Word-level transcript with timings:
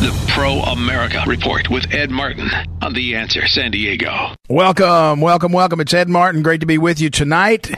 The 0.00 0.18
Pro 0.28 0.60
America 0.60 1.22
Report 1.26 1.68
with 1.68 1.92
Ed 1.92 2.10
Martin 2.10 2.48
on 2.80 2.94
The 2.94 3.16
Answer 3.16 3.46
San 3.46 3.70
Diego. 3.70 4.34
Welcome, 4.48 5.20
welcome, 5.20 5.52
welcome. 5.52 5.78
It's 5.78 5.92
Ed 5.92 6.08
Martin. 6.08 6.42
Great 6.42 6.60
to 6.60 6.66
be 6.66 6.78
with 6.78 7.02
you 7.02 7.10
tonight. 7.10 7.70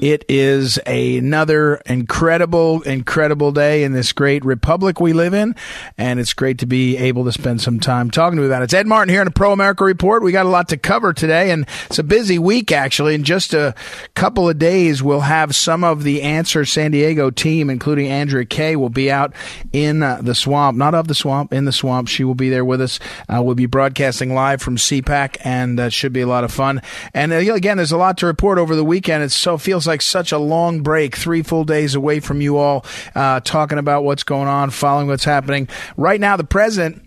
It 0.00 0.24
is 0.28 0.78
another 0.86 1.82
incredible, 1.86 2.82
incredible 2.82 3.50
day 3.50 3.82
in 3.82 3.92
this 3.92 4.12
great 4.12 4.44
republic 4.44 5.00
we 5.00 5.12
live 5.12 5.34
in, 5.34 5.56
and 5.98 6.20
it's 6.20 6.32
great 6.32 6.58
to 6.58 6.66
be 6.66 6.96
able 6.96 7.24
to 7.24 7.32
spend 7.32 7.60
some 7.60 7.80
time 7.80 8.08
talking 8.08 8.36
to 8.36 8.42
you 8.42 8.48
about 8.48 8.62
it. 8.62 8.66
It's 8.66 8.74
Ed 8.74 8.86
Martin 8.86 9.12
here 9.12 9.22
on 9.22 9.26
the 9.26 9.32
Pro 9.32 9.50
America 9.50 9.82
Report. 9.82 10.22
We 10.22 10.30
got 10.30 10.46
a 10.46 10.50
lot 10.50 10.68
to 10.68 10.76
cover 10.76 11.12
today, 11.12 11.50
and 11.50 11.66
it's 11.86 11.98
a 11.98 12.04
busy 12.04 12.38
week 12.38 12.70
actually. 12.70 13.16
In 13.16 13.24
just 13.24 13.52
a 13.52 13.74
couple 14.14 14.48
of 14.48 14.60
days, 14.60 15.02
we'll 15.02 15.20
have 15.20 15.56
some 15.56 15.82
of 15.82 16.04
the 16.04 16.22
Answer 16.22 16.64
San 16.64 16.92
Diego 16.92 17.30
team, 17.30 17.68
including 17.68 18.06
Andrea 18.06 18.44
Kaye, 18.44 18.76
will 18.76 18.90
be 18.90 19.10
out 19.10 19.34
in 19.72 20.04
uh, 20.04 20.20
the 20.22 20.36
swamp, 20.36 20.78
not 20.78 20.94
of 20.94 21.08
the 21.08 21.16
swamp, 21.16 21.52
in 21.52 21.63
the 21.64 21.72
swamp. 21.72 22.08
She 22.08 22.24
will 22.24 22.34
be 22.34 22.50
there 22.50 22.64
with 22.64 22.80
us. 22.80 22.98
Uh, 23.28 23.42
we'll 23.42 23.54
be 23.54 23.66
broadcasting 23.66 24.34
live 24.34 24.62
from 24.62 24.76
CPAC, 24.76 25.36
and 25.44 25.78
uh, 25.78 25.88
should 25.88 26.12
be 26.12 26.20
a 26.20 26.26
lot 26.26 26.44
of 26.44 26.52
fun. 26.52 26.82
And 27.12 27.32
uh, 27.32 27.36
again, 27.36 27.76
there's 27.76 27.92
a 27.92 27.96
lot 27.96 28.18
to 28.18 28.26
report 28.26 28.58
over 28.58 28.76
the 28.76 28.84
weekend. 28.84 29.22
It 29.22 29.32
so 29.32 29.58
feels 29.58 29.86
like 29.86 30.02
such 30.02 30.32
a 30.32 30.38
long 30.38 30.82
break, 30.82 31.16
three 31.16 31.42
full 31.42 31.64
days 31.64 31.94
away 31.94 32.20
from 32.20 32.40
you 32.40 32.56
all, 32.56 32.84
uh, 33.14 33.40
talking 33.40 33.78
about 33.78 34.04
what's 34.04 34.22
going 34.22 34.48
on, 34.48 34.70
following 34.70 35.08
what's 35.08 35.24
happening. 35.24 35.68
Right 35.96 36.20
now, 36.20 36.36
the 36.36 36.44
president. 36.44 37.02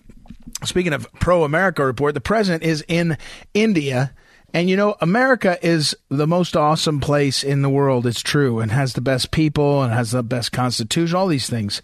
Speaking 0.64 0.94
of 0.94 1.12
pro 1.14 1.44
America 1.44 1.86
report, 1.86 2.16
the 2.16 2.22
president 2.22 2.64
is 2.64 2.84
in 2.88 3.18
India. 3.54 4.14
And 4.54 4.70
you 4.70 4.76
know, 4.76 4.96
America 5.02 5.58
is 5.62 5.96
the 6.10 6.26
most 6.26 6.56
awesome 6.56 7.00
place 7.00 7.44
in 7.44 7.62
the 7.62 7.70
world. 7.70 8.08
It's 8.08 8.22
true 8.22 8.60
and 8.60 8.72
has 8.72 8.94
the 8.94 9.02
best 9.02 9.32
people 9.32 9.84
and 9.84 9.94
has 9.94 10.12
the 10.12 10.24
best 10.24 10.52
constitution, 10.52 11.16
all 11.16 11.28
these 11.28 11.50
things. 11.50 11.82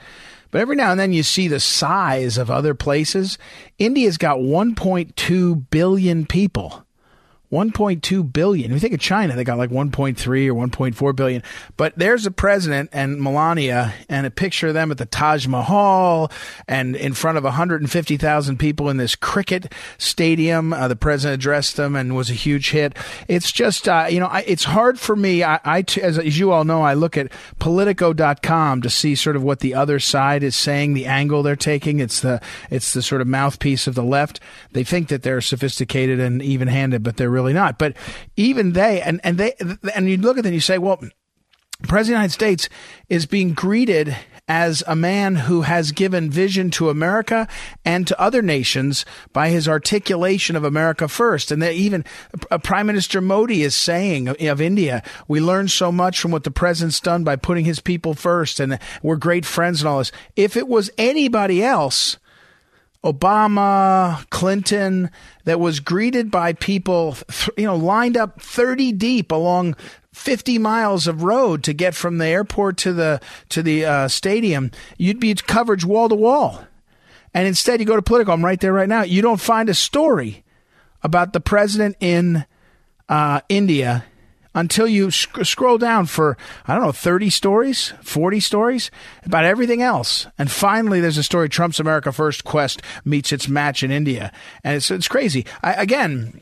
But 0.54 0.62
every 0.62 0.76
now 0.76 0.92
and 0.92 1.00
then 1.00 1.14
you 1.14 1.24
see 1.24 1.48
the 1.48 1.60
size 1.60 2.38
of 2.38 2.52
other 2.52 2.76
places. 2.76 3.40
India's 3.80 4.20
got 4.20 4.38
1.2 4.38 5.70
billion 5.72 6.28
people. 6.28 6.83
1.2 7.54 8.34
billion. 8.34 8.72
You 8.72 8.80
think 8.80 8.96
of 8.96 9.00
China, 9.00 9.36
they 9.36 9.44
got 9.44 9.60
like 9.60 9.70
1.3 9.70 10.18
or 10.26 10.68
1.4 10.68 11.16
billion. 11.16 11.44
But 11.78 11.94
there's 11.96 12.26
a 12.26 12.32
president 12.32 12.90
and 12.92 13.22
Melania 13.22 13.94
and 14.10 14.26
a 14.26 14.32
picture 14.32 14.70
of 14.70 14.74
them 14.74 14.90
at 14.90 14.98
the 14.98 15.06
Taj 15.06 15.46
Mahal 15.46 16.32
and 16.68 16.96
in 16.96 17.14
front 17.14 17.38
of 17.38 17.44
150,000 17.44 18.58
people 18.58 18.90
in 18.90 18.98
this 18.98 19.16
cricket 19.16 19.72
stadium. 20.00 20.74
Uh, 20.74 20.88
the 20.88 20.96
president 20.96 21.40
addressed 21.40 21.78
them 21.78 21.96
and 21.96 22.16
was 22.16 22.32
a 22.32 22.34
huge 22.34 22.72
hit. 22.72 22.98
It's 23.28 23.52
just, 23.52 23.88
uh, 23.88 24.08
you 24.10 24.20
know, 24.20 24.26
I, 24.26 24.44
it's 24.48 24.64
hard 24.64 25.00
for 25.00 25.16
me. 25.16 25.44
I, 25.44 25.60
I 25.64 25.86
as, 26.02 26.18
as 26.18 26.40
you 26.40 26.52
all 26.52 26.64
know, 26.64 26.82
I 26.82 26.96
look 26.96 27.18
at 27.18 27.32
Politico.com 27.60 28.82
to 28.82 28.90
see 28.90 29.14
sort 29.14 29.36
of 29.36 29.44
what 29.44 29.60
the 29.60 29.76
other 29.76 30.00
side 30.00 30.42
is 30.42 30.56
saying, 30.56 30.96
the 30.96 31.06
angle 31.06 31.44
they're 31.44 31.56
taking. 31.56 32.00
It's 32.00 32.22
the, 32.22 32.42
it's 32.72 32.94
the 32.94 33.04
sort 33.04 33.22
of 33.22 33.28
mouthpiece 33.28 33.86
of 33.86 33.94
the 33.94 34.04
left. 34.04 34.40
They 34.72 34.84
think 34.84 35.10
that 35.10 35.22
they're 35.22 35.42
sophisticated 35.42 36.20
and 36.20 36.42
even 36.42 36.68
handed, 36.68 37.04
but 37.04 37.18
they're 37.18 37.30
really 37.30 37.43
really 37.44 37.54
not. 37.54 37.78
But 37.78 37.96
even 38.36 38.74
they, 38.74 39.02
and, 39.02 39.22
and 39.24 39.38
they, 39.38 39.54
and 39.94 40.10
you 40.10 40.18
look 40.18 40.38
at 40.38 40.44
them 40.44 40.50
and 40.50 40.56
you 40.56 40.62
say, 40.62 40.78
well, 40.78 40.98
President 41.88 42.00
of 42.00 42.06
the 42.06 42.12
United 42.12 42.34
States 42.34 42.70
is 43.10 43.26
being 43.26 43.54
greeted 43.54 44.16
as 44.48 44.84
a 44.88 44.96
man 44.96 45.36
who 45.36 45.62
has 45.62 45.94
given 45.94 46.30
vision 46.30 46.70
to 46.70 46.90
America 46.90 47.48
and 47.86 48.06
to 48.08 48.20
other 48.20 48.42
nations 48.42 49.06
by 49.32 49.50
his 49.50 49.70
articulation 49.70 50.56
of 50.56 50.66
America 50.66 51.08
first. 51.08 51.52
And 51.52 51.62
that 51.62 51.74
even 51.74 52.04
uh, 52.52 52.58
Prime 52.58 52.88
Minister 52.88 53.22
Modi 53.22 53.64
is 53.64 53.74
saying 53.74 54.28
of 54.28 54.62
India, 54.62 55.02
we 55.28 55.40
learn 55.40 55.70
so 55.70 55.92
much 55.92 56.20
from 56.20 56.32
what 56.32 56.44
the 56.44 56.52
president's 56.52 57.00
done 57.00 57.24
by 57.24 57.38
putting 57.38 57.66
his 57.66 57.80
people 57.80 58.14
first, 58.14 58.60
and 58.60 58.80
we're 59.02 59.16
great 59.16 59.46
friends 59.46 59.82
and 59.82 59.88
all 59.88 60.00
this. 60.00 60.12
If 60.36 60.58
it 60.58 60.68
was 60.68 60.92
anybody 60.98 61.64
else, 61.64 62.18
Obama, 63.04 64.28
Clinton, 64.30 65.12
that 65.44 65.60
was 65.60 65.80
greeted 65.80 66.32
by 66.32 66.54
people, 66.54 67.18
you 67.58 67.66
know, 67.66 67.76
lined 67.76 68.16
up 68.16 68.42
30 68.42 68.94
deep 68.94 69.32
along 69.32 69.76
50 70.14 70.58
miles 70.60 71.08
of 71.08 71.24
road 71.24 71.64
to 71.64 71.74
get 71.74 71.96
from 71.96 72.18
the 72.18 72.28
airport 72.28 72.78
to 72.78 72.94
the 72.94 73.20
to 73.50 73.64
the 73.64 73.84
uh, 73.84 74.08
stadium, 74.08 74.72
you'd 74.98 75.20
be 75.20 75.34
coverage 75.34 75.84
wall 75.84 76.08
to 76.08 76.16
wall. 76.16 76.66
And 77.34 77.48
instead, 77.48 77.80
you 77.80 77.86
go 77.86 77.96
to 77.96 78.02
Politico. 78.02 78.32
I'm 78.32 78.46
right 78.46 78.60
there 78.60 78.74
right 78.74 78.88
now. 78.88 79.02
You 79.02 79.22
don't 79.22 79.42
find 79.42 79.68
a 79.68 79.74
story 79.74 80.44
about 81.02 81.34
the 81.34 81.40
president 81.40 81.98
in 82.00 82.46
uh, 83.10 83.42
India 83.50 84.06
until 84.54 84.88
you 84.88 85.12
sc- 85.12 85.44
scroll 85.46 85.78
down 85.78 86.06
for, 86.06 86.38
I 86.68 86.76
don't 86.76 86.84
know, 86.84 86.92
30 86.92 87.30
stories, 87.30 87.94
40 88.02 88.40
stories 88.40 88.92
about 89.26 89.46
everything 89.46 89.82
else. 89.82 90.28
And 90.38 90.50
finally, 90.52 91.02
there's 91.02 91.18
a 91.18 91.24
story 91.24 91.50
Trump's 91.50 91.80
America 91.80 92.12
First 92.12 92.44
quest 92.44 92.82
meets 93.04 93.32
its 93.32 93.48
match 93.48 93.84
in 93.84 93.92
India. 93.92 94.32
And 94.64 94.76
it's, 94.76 94.92
it's 94.92 95.08
crazy. 95.08 95.46
I, 95.64 95.74
again, 95.74 96.42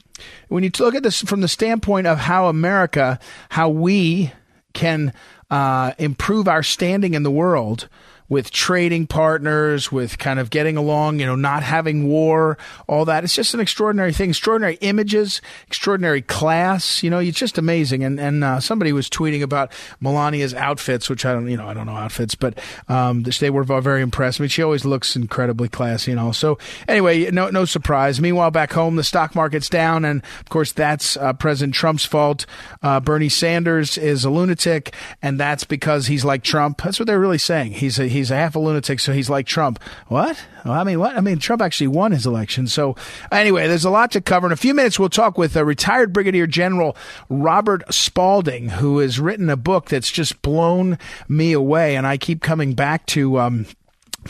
when 0.50 0.64
you 0.64 0.72
look 0.80 0.96
at 0.96 1.04
this 1.04 1.22
from 1.22 1.42
the 1.42 1.48
standpoint 1.48 2.08
of 2.08 2.20
how 2.20 2.48
America, 2.48 3.20
how 3.50 3.70
we 3.70 4.32
can 4.74 5.14
uh, 5.50 5.94
improve 5.98 6.48
our 6.48 6.64
standing 6.64 7.14
in 7.14 7.24
the 7.24 7.32
world, 7.32 7.88
with 8.32 8.50
trading 8.50 9.06
partners, 9.06 9.92
with 9.92 10.18
kind 10.18 10.40
of 10.40 10.50
getting 10.50 10.78
along, 10.78 11.20
you 11.20 11.26
know, 11.26 11.36
not 11.36 11.64
having 11.64 12.08
war, 12.08 12.58
all 12.88 13.04
that. 13.04 13.26
It's 13.26 13.36
just 13.36 13.54
an 13.54 13.60
extraordinary 13.60 14.14
thing. 14.14 14.30
Extraordinary 14.30 14.78
images, 14.80 15.42
extraordinary 15.68 16.22
class. 16.22 17.04
You 17.04 17.10
know, 17.10 17.20
it's 17.20 17.38
just 17.38 17.58
amazing. 17.58 18.06
And 18.06 18.22
and 18.22 18.42
uh, 18.42 18.62
somebody 18.62 18.94
was 18.94 19.10
tweeting 19.10 19.42
about 19.42 19.74
Melania's 20.02 20.54
outfits, 20.54 21.10
which 21.10 21.26
I 21.26 21.34
don't, 21.34 21.50
you 21.50 21.58
know, 21.58 21.68
I 21.68 21.74
don't 21.74 21.86
know 21.86 21.98
outfits, 21.98 22.34
but 22.34 22.58
um, 22.88 23.24
they 23.24 23.50
were 23.50 23.66
very 23.66 24.02
impressed. 24.02 24.40
I 24.40 24.44
mean, 24.44 24.50
she 24.50 24.64
always 24.64 24.86
looks 24.86 25.14
incredibly 25.18 25.68
classy, 25.68 26.12
you 26.12 26.16
know. 26.16 26.32
So 26.32 26.58
anyway, 26.88 27.30
no 27.32 27.50
no 27.50 27.66
surprise. 27.66 28.22
Meanwhile, 28.22 28.52
back 28.52 28.72
home, 28.72 28.96
the 28.96 29.04
stock 29.04 29.36
market's 29.36 29.68
down, 29.68 30.06
and 30.06 30.24
of 30.40 30.48
course, 30.48 30.72
that's 30.72 31.18
uh, 31.18 31.34
President 31.34 31.76
Trump's 31.76 32.06
fault. 32.06 32.46
Uh, 32.82 33.02
Bernie 33.02 33.28
Sanders 33.28 33.98
is 33.98 34.24
a 34.24 34.30
lunatic, 34.30 34.96
and 35.22 35.38
that's 35.38 35.66
because 35.66 36.08
he's 36.08 36.24
like 36.24 36.44
Trump. 36.44 36.82
That's 36.82 36.98
what 36.98 37.08
they're 37.08 37.20
really 37.20 37.38
saying. 37.38 37.74
He's 37.74 38.00
a, 38.00 38.08
he's 38.22 38.32
a 38.32 38.36
half 38.36 38.56
a 38.56 38.60
lunatic, 38.60 39.00
so 39.00 39.12
he's 39.12 39.30
like 39.30 39.48
Trump. 39.48 39.82
What? 40.08 40.38
Well, 40.64 40.74
I 40.74 40.84
mean, 40.84 41.00
what? 41.00 41.18
I 41.18 41.22
mean, 41.22 41.40
Trump 41.40 41.62
actually 41.62 41.88
won 41.88 42.12
his 42.12 42.26
election. 42.26 42.68
So 42.68 42.96
anyway, 43.32 43.68
there's 43.68 43.86
a 43.86 43.90
lot 43.90 44.12
to 44.12 44.22
cover. 44.22 44.48
In 44.48 44.54
a 44.54 44.58
few 44.58 44.74
minutes, 44.74 45.00
we'll 45.00 45.10
talk 45.10 45.38
with 45.38 45.56
a 45.56 45.66
retired 45.66 46.14
Brigadier 46.14 46.48
General 46.48 46.96
Robert 47.30 47.84
Spalding, 47.94 48.70
who 48.70 49.00
has 49.00 49.20
written 49.20 49.50
a 49.50 49.58
book 49.58 49.90
that's 49.90 50.12
just 50.12 50.42
blown 50.42 51.00
me 51.28 51.52
away, 51.52 51.96
and 51.96 52.06
I 52.06 52.18
keep 52.18 52.42
coming 52.42 52.74
back 52.74 53.06
to. 53.08 53.40
Um, 53.40 53.66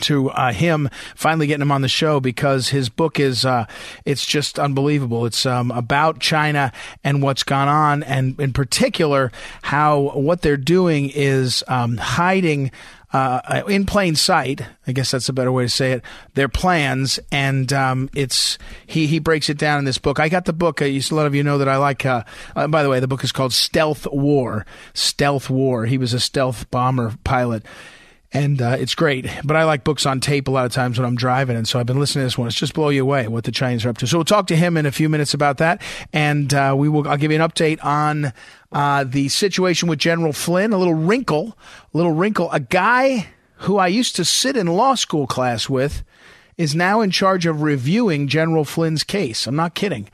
to 0.00 0.30
uh, 0.30 0.52
him 0.52 0.88
finally 1.14 1.46
getting 1.46 1.60
him 1.60 1.70
on 1.70 1.82
the 1.82 1.88
show 1.88 2.18
because 2.18 2.68
his 2.68 2.88
book 2.88 3.20
is 3.20 3.44
uh, 3.44 3.66
it's 4.06 4.24
just 4.24 4.58
unbelievable. 4.58 5.26
It's 5.26 5.44
um, 5.44 5.70
about 5.70 6.18
China 6.18 6.72
and 7.04 7.22
what's 7.22 7.42
gone 7.42 7.68
on, 7.68 8.02
and 8.02 8.40
in 8.40 8.54
particular 8.54 9.30
how 9.60 10.12
what 10.14 10.40
they're 10.40 10.56
doing 10.56 11.10
is 11.10 11.62
um, 11.68 11.98
hiding 11.98 12.70
uh, 13.12 13.62
in 13.68 13.86
plain 13.86 14.14
sight. 14.14 14.62
I 14.86 14.92
guess 14.92 15.10
that's 15.10 15.28
a 15.28 15.32
better 15.32 15.52
way 15.52 15.64
to 15.64 15.68
say 15.68 15.92
it. 15.92 16.02
Their 16.34 16.48
plans, 16.48 17.20
and 17.30 17.72
um, 17.72 18.08
it's 18.14 18.58
he 18.86 19.06
he 19.06 19.18
breaks 19.18 19.48
it 19.48 19.58
down 19.58 19.78
in 19.78 19.84
this 19.84 19.98
book. 19.98 20.18
I 20.18 20.28
got 20.28 20.44
the 20.44 20.52
book. 20.52 20.80
Uh, 20.80 20.86
a 20.86 21.00
lot 21.12 21.26
of 21.26 21.34
you 21.34 21.42
know 21.42 21.58
that 21.58 21.68
I 21.68 21.76
like. 21.76 22.06
Uh, 22.06 22.24
uh, 22.56 22.66
by 22.68 22.82
the 22.82 22.88
way, 22.88 23.00
the 23.00 23.08
book 23.08 23.24
is 23.24 23.32
called 23.32 23.52
Stealth 23.52 24.06
War. 24.10 24.66
Stealth 24.94 25.50
War. 25.50 25.86
He 25.86 25.98
was 25.98 26.14
a 26.14 26.20
stealth 26.20 26.70
bomber 26.70 27.14
pilot 27.24 27.64
and 28.32 28.62
uh, 28.62 28.76
it's 28.78 28.94
great. 28.94 29.28
But 29.44 29.56
I 29.56 29.64
like 29.64 29.84
books 29.84 30.06
on 30.06 30.20
tape 30.20 30.48
a 30.48 30.50
lot 30.50 30.64
of 30.64 30.72
times 30.72 30.98
when 30.98 31.06
I'm 31.06 31.16
driving, 31.16 31.56
and 31.56 31.68
so 31.68 31.78
I've 31.78 31.86
been 31.86 32.00
listening 32.00 32.22
to 32.22 32.26
this 32.26 32.38
one. 32.38 32.48
It's 32.48 32.56
just 32.56 32.74
blow 32.74 32.88
you 32.88 33.02
away 33.02 33.28
what 33.28 33.44
the 33.44 33.52
Chinese 33.52 33.84
are 33.84 33.90
up 33.90 33.98
to. 33.98 34.06
So 34.06 34.18
we'll 34.18 34.24
talk 34.24 34.46
to 34.48 34.56
him 34.56 34.76
in 34.76 34.86
a 34.86 34.92
few 34.92 35.08
minutes 35.08 35.34
about 35.34 35.58
that, 35.58 35.82
and 36.12 36.52
uh, 36.54 36.74
we 36.76 36.88
will. 36.88 37.06
I'll 37.06 37.16
give 37.16 37.30
you 37.30 37.40
an 37.40 37.48
update 37.48 37.84
on 37.84 38.32
uh, 38.72 39.04
the 39.04 39.28
situation 39.28 39.88
with 39.88 39.98
General 39.98 40.32
Flynn. 40.32 40.72
A 40.72 40.78
little 40.78 40.94
wrinkle, 40.94 41.56
a 41.92 41.96
little 41.96 42.12
wrinkle. 42.12 42.50
A 42.52 42.60
guy 42.60 43.28
who 43.56 43.76
I 43.76 43.86
used 43.88 44.16
to 44.16 44.24
sit 44.24 44.56
in 44.56 44.66
law 44.66 44.94
school 44.94 45.26
class 45.26 45.68
with 45.68 46.02
is 46.56 46.74
now 46.74 47.00
in 47.00 47.10
charge 47.10 47.46
of 47.46 47.62
reviewing 47.62 48.28
General 48.28 48.64
Flynn's 48.64 49.04
case. 49.04 49.46
I'm 49.46 49.56
not 49.56 49.74
kidding. 49.74 50.08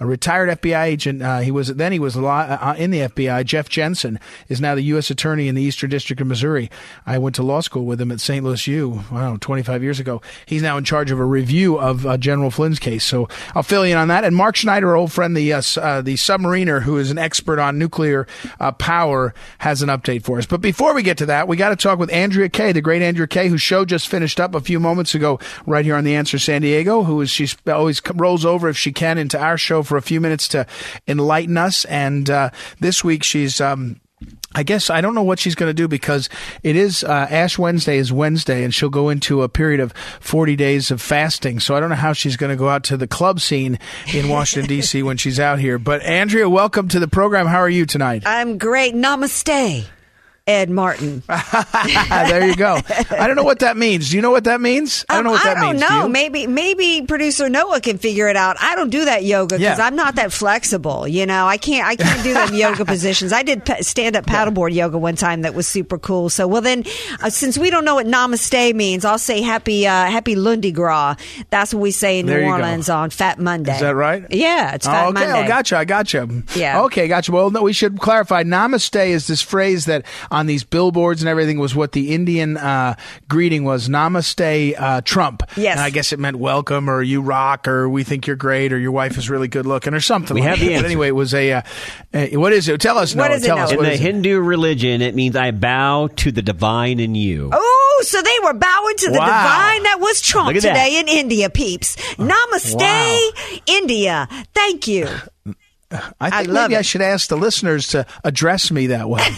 A 0.00 0.06
retired 0.06 0.48
FBI 0.60 0.84
agent. 0.84 1.22
Uh, 1.22 1.40
he 1.40 1.50
was 1.50 1.68
then 1.68 1.92
he 1.92 1.98
was 1.98 2.16
uh, 2.16 2.74
in 2.78 2.90
the 2.90 3.00
FBI. 3.00 3.44
Jeff 3.44 3.68
Jensen 3.68 4.18
is 4.48 4.60
now 4.60 4.74
the 4.74 4.82
U.S. 4.82 5.10
Attorney 5.10 5.46
in 5.46 5.54
the 5.54 5.62
Eastern 5.62 5.90
District 5.90 6.20
of 6.20 6.26
Missouri. 6.26 6.70
I 7.06 7.18
went 7.18 7.36
to 7.36 7.42
law 7.42 7.60
school 7.60 7.84
with 7.84 8.00
him 8.00 8.10
at 8.10 8.20
St. 8.20 8.42
Louis 8.42 8.66
U. 8.66 9.04
Don't 9.10 9.40
25 9.40 9.82
years 9.82 10.00
ago. 10.00 10.22
He's 10.46 10.62
now 10.62 10.78
in 10.78 10.84
charge 10.84 11.10
of 11.10 11.20
a 11.20 11.24
review 11.24 11.78
of 11.78 12.06
uh, 12.06 12.16
General 12.16 12.50
Flynn's 12.50 12.78
case. 12.78 13.04
So 13.04 13.28
I'll 13.54 13.62
fill 13.62 13.86
you 13.86 13.92
in 13.92 13.98
on 13.98 14.08
that. 14.08 14.24
And 14.24 14.34
Mark 14.34 14.56
Schneider, 14.56 14.96
old 14.96 15.12
friend, 15.12 15.36
the 15.36 15.52
uh, 15.52 15.62
uh, 15.76 16.00
the 16.00 16.14
submariner 16.14 16.82
who 16.82 16.96
is 16.96 17.10
an 17.10 17.18
expert 17.18 17.58
on 17.58 17.78
nuclear 17.78 18.26
uh, 18.58 18.72
power, 18.72 19.34
has 19.58 19.82
an 19.82 19.90
update 19.90 20.24
for 20.24 20.38
us. 20.38 20.46
But 20.46 20.62
before 20.62 20.94
we 20.94 21.02
get 21.02 21.18
to 21.18 21.26
that, 21.26 21.46
we 21.46 21.58
got 21.58 21.68
to 21.70 21.76
talk 21.76 21.98
with 21.98 22.10
Andrea 22.10 22.48
Kaye, 22.48 22.72
the 22.72 22.80
great 22.80 23.02
Andrea 23.02 23.26
Kaye, 23.26 23.48
whose 23.48 23.62
show 23.62 23.84
just 23.84 24.08
finished 24.08 24.40
up 24.40 24.54
a 24.54 24.60
few 24.60 24.80
moments 24.80 25.14
ago, 25.14 25.38
right 25.66 25.84
here 25.84 25.96
on 25.96 26.04
the 26.04 26.14
Answer 26.14 26.38
San 26.38 26.62
Diego. 26.62 27.02
Who 27.02 27.20
is 27.20 27.28
she 27.28 27.48
always 27.66 28.00
rolls 28.14 28.46
over 28.46 28.68
if 28.68 28.78
she 28.78 28.92
can 28.92 29.18
into 29.18 29.38
our 29.38 29.58
show 29.58 29.82
for 29.90 29.96
a 29.96 30.02
few 30.02 30.20
minutes 30.20 30.46
to 30.46 30.64
enlighten 31.08 31.56
us. 31.56 31.84
And 31.86 32.30
uh, 32.30 32.50
this 32.78 33.02
week 33.02 33.24
she's. 33.24 33.60
Um, 33.60 34.00
I 34.54 34.64
guess 34.64 34.90
I 34.90 35.00
don't 35.00 35.14
know 35.14 35.22
what 35.22 35.38
she's 35.38 35.54
going 35.54 35.70
to 35.70 35.74
do 35.74 35.88
because 35.88 36.28
it 36.62 36.76
is 36.76 37.02
uh, 37.02 37.26
Ash 37.30 37.56
Wednesday 37.56 37.96
is 37.96 38.12
Wednesday, 38.12 38.64
and 38.64 38.74
she'll 38.74 38.90
go 38.90 39.08
into 39.08 39.42
a 39.42 39.48
period 39.48 39.80
of 39.80 39.92
forty 40.20 40.56
days 40.56 40.90
of 40.90 41.00
fasting. 41.00 41.58
So 41.58 41.74
I 41.74 41.80
don't 41.80 41.88
know 41.88 41.94
how 41.94 42.12
she's 42.12 42.36
going 42.36 42.50
to 42.50 42.56
go 42.56 42.68
out 42.68 42.84
to 42.84 42.98
the 42.98 43.06
club 43.06 43.40
scene 43.40 43.78
in 44.12 44.28
Washington 44.36 44.68
D.C. 44.68 45.02
when 45.02 45.16
she's 45.16 45.40
out 45.40 45.58
here. 45.58 45.78
But 45.78 46.02
Andrea, 46.02 46.50
welcome 46.50 46.88
to 46.88 47.00
the 47.00 47.08
program. 47.08 47.46
How 47.46 47.60
are 47.60 47.70
you 47.70 47.86
tonight? 47.86 48.24
I'm 48.26 48.58
great. 48.58 48.92
Namaste. 48.94 49.86
Ed 50.50 50.68
Martin. 50.68 51.22
there 52.08 52.46
you 52.46 52.56
go. 52.56 52.78
I 53.10 53.26
don't 53.26 53.36
know 53.36 53.44
what 53.44 53.60
that 53.60 53.76
means. 53.76 54.10
Do 54.10 54.16
you 54.16 54.22
know 54.22 54.32
what 54.32 54.44
that 54.44 54.60
means? 54.60 55.04
I 55.08 55.14
don't 55.14 55.24
know 55.24 55.30
what 55.30 55.44
that 55.44 55.56
um, 55.56 55.62
I 55.62 55.66
don't 55.66 55.76
means. 55.76 55.90
know. 55.90 56.08
Maybe 56.08 56.46
maybe 56.48 57.06
producer 57.06 57.48
Noah 57.48 57.80
can 57.80 57.98
figure 57.98 58.28
it 58.28 58.36
out. 58.36 58.56
I 58.60 58.74
don't 58.74 58.90
do 58.90 59.04
that 59.04 59.24
yoga 59.24 59.56
because 59.56 59.78
Yeah. 59.78 59.86
I'm 59.86 59.94
not 59.96 60.16
that 60.16 60.32
flexible. 60.32 61.06
You 61.06 61.24
know, 61.26 61.46
I 61.46 61.56
can't 61.56 61.86
I 61.86 61.94
can't 61.96 62.22
do 62.24 62.34
them 62.34 62.54
yoga 62.64 62.84
positions. 62.84 63.32
I 63.32 63.42
did 63.44 63.62
stand 63.80 64.16
up 64.16 64.26
paddleboard 64.26 64.74
yoga 64.74 64.98
one 64.98 65.16
time 65.16 65.42
that 65.42 65.54
was 65.54 65.68
super 65.68 65.98
cool. 65.98 66.28
So 66.30 66.48
well 66.48 66.62
then, 66.62 66.84
uh, 67.22 67.30
since 67.30 67.56
we 67.56 67.70
don't 67.70 67.84
know 67.84 67.94
what 67.94 68.06
Namaste 68.06 68.74
means, 68.74 69.04
I'll 69.04 69.18
say 69.18 69.40
happy 69.42 69.86
uh, 69.86 69.92
happy 70.06 70.34
Lundi 70.34 70.72
Gras. 70.72 71.14
That's 71.50 71.72
what 71.72 71.80
we 71.80 71.92
say 71.92 72.18
in 72.18 72.26
There 72.26 72.38
New 72.40 72.46
you 72.46 72.50
go. 72.50 72.56
Orleans 72.56 72.88
on 72.88 73.10
Fat 73.10 73.38
Monday. 73.38 73.74
Is 73.74 73.80
that 73.80 73.94
right? 73.94 74.24
Yeah, 74.30 74.74
it's 74.74 74.86
Fat 74.86 75.04
oh, 75.06 75.08
okay. 75.10 75.20
Monday. 75.20 75.44
Oh, 75.44 75.48
gotcha. 75.48 75.76
I 75.78 75.84
gotcha. 75.84 76.28
Yeah. 76.56 76.82
Okay, 76.82 77.06
gotcha. 77.08 77.30
Well, 77.30 77.50
no, 77.50 77.62
we 77.62 77.72
should 77.72 78.00
clarify. 78.00 78.42
Namaste 78.42 79.06
is 79.08 79.26
this 79.26 79.42
phrase 79.42 79.84
that 79.86 80.04
on 80.40 80.46
these 80.46 80.64
billboards 80.64 81.22
and 81.22 81.28
everything 81.28 81.58
was 81.60 81.74
what 81.76 81.92
the 81.92 82.12
Indian 82.12 82.56
uh, 82.56 82.94
greeting 83.28 83.62
was. 83.64 83.88
Namaste, 83.88 84.74
uh, 84.80 85.00
Trump. 85.02 85.42
Yes. 85.56 85.76
And 85.76 85.80
I 85.84 85.90
guess 85.90 86.12
it 86.12 86.18
meant 86.18 86.36
welcome 86.38 86.88
or 86.90 87.02
you 87.02 87.20
rock 87.20 87.68
or 87.68 87.88
we 87.88 88.02
think 88.04 88.26
you're 88.26 88.36
great 88.36 88.72
or 88.72 88.78
your 88.78 88.92
wife 88.92 89.16
is 89.18 89.30
really 89.30 89.48
good 89.48 89.66
looking 89.66 89.94
or 89.94 90.00
something. 90.00 90.34
We 90.34 90.40
like 90.40 90.50
have 90.50 90.58
that. 90.58 90.64
the 90.64 90.70
But 90.70 90.74
answer. 90.76 90.86
anyway, 90.86 91.08
it 91.08 91.14
was 91.14 91.34
a. 91.34 91.52
Uh, 91.52 91.62
uh, 92.14 92.26
what 92.32 92.52
is 92.52 92.68
it? 92.68 92.80
Tell 92.80 92.98
us. 92.98 93.14
What 93.14 93.28
Noah. 93.28 93.36
is 93.36 93.44
it, 93.44 93.46
Tell 93.46 93.56
Noah? 93.56 93.64
us. 93.66 93.70
In 93.72 93.76
What 93.76 93.84
the 93.84 93.92
is 93.92 94.00
it? 94.00 94.04
Hindu 94.04 94.40
religion, 94.40 95.02
it 95.02 95.14
means 95.14 95.36
I 95.36 95.50
bow 95.52 96.08
to 96.16 96.32
the 96.32 96.42
divine 96.42 96.98
in 97.00 97.14
you. 97.14 97.50
Oh, 97.52 98.02
so 98.06 98.20
they 98.22 98.36
were 98.42 98.54
bowing 98.54 98.96
to 98.96 99.10
the 99.10 99.18
Wow. 99.18 99.26
divine. 99.26 99.82
That 99.84 99.98
was 100.00 100.20
Trump 100.22 100.46
Look 100.48 100.56
at 100.56 100.62
that. 100.62 100.68
today 100.84 100.98
in 101.00 101.08
India, 101.08 101.50
peeps. 101.50 101.96
Namaste, 102.16 102.74
Wow. 102.80 103.30
India. 103.66 104.28
Thank 104.54 104.88
you. 104.88 105.06
I 106.20 106.30
think 106.30 106.48
love 106.52 106.70
maybe 106.70 106.78
I 106.78 106.82
should 106.82 107.02
ask 107.02 107.28
the 107.28 107.36
listeners 107.36 107.88
to 107.88 108.06
address 108.24 108.70
me 108.70 108.88
that 108.88 109.08
way. 109.08 109.20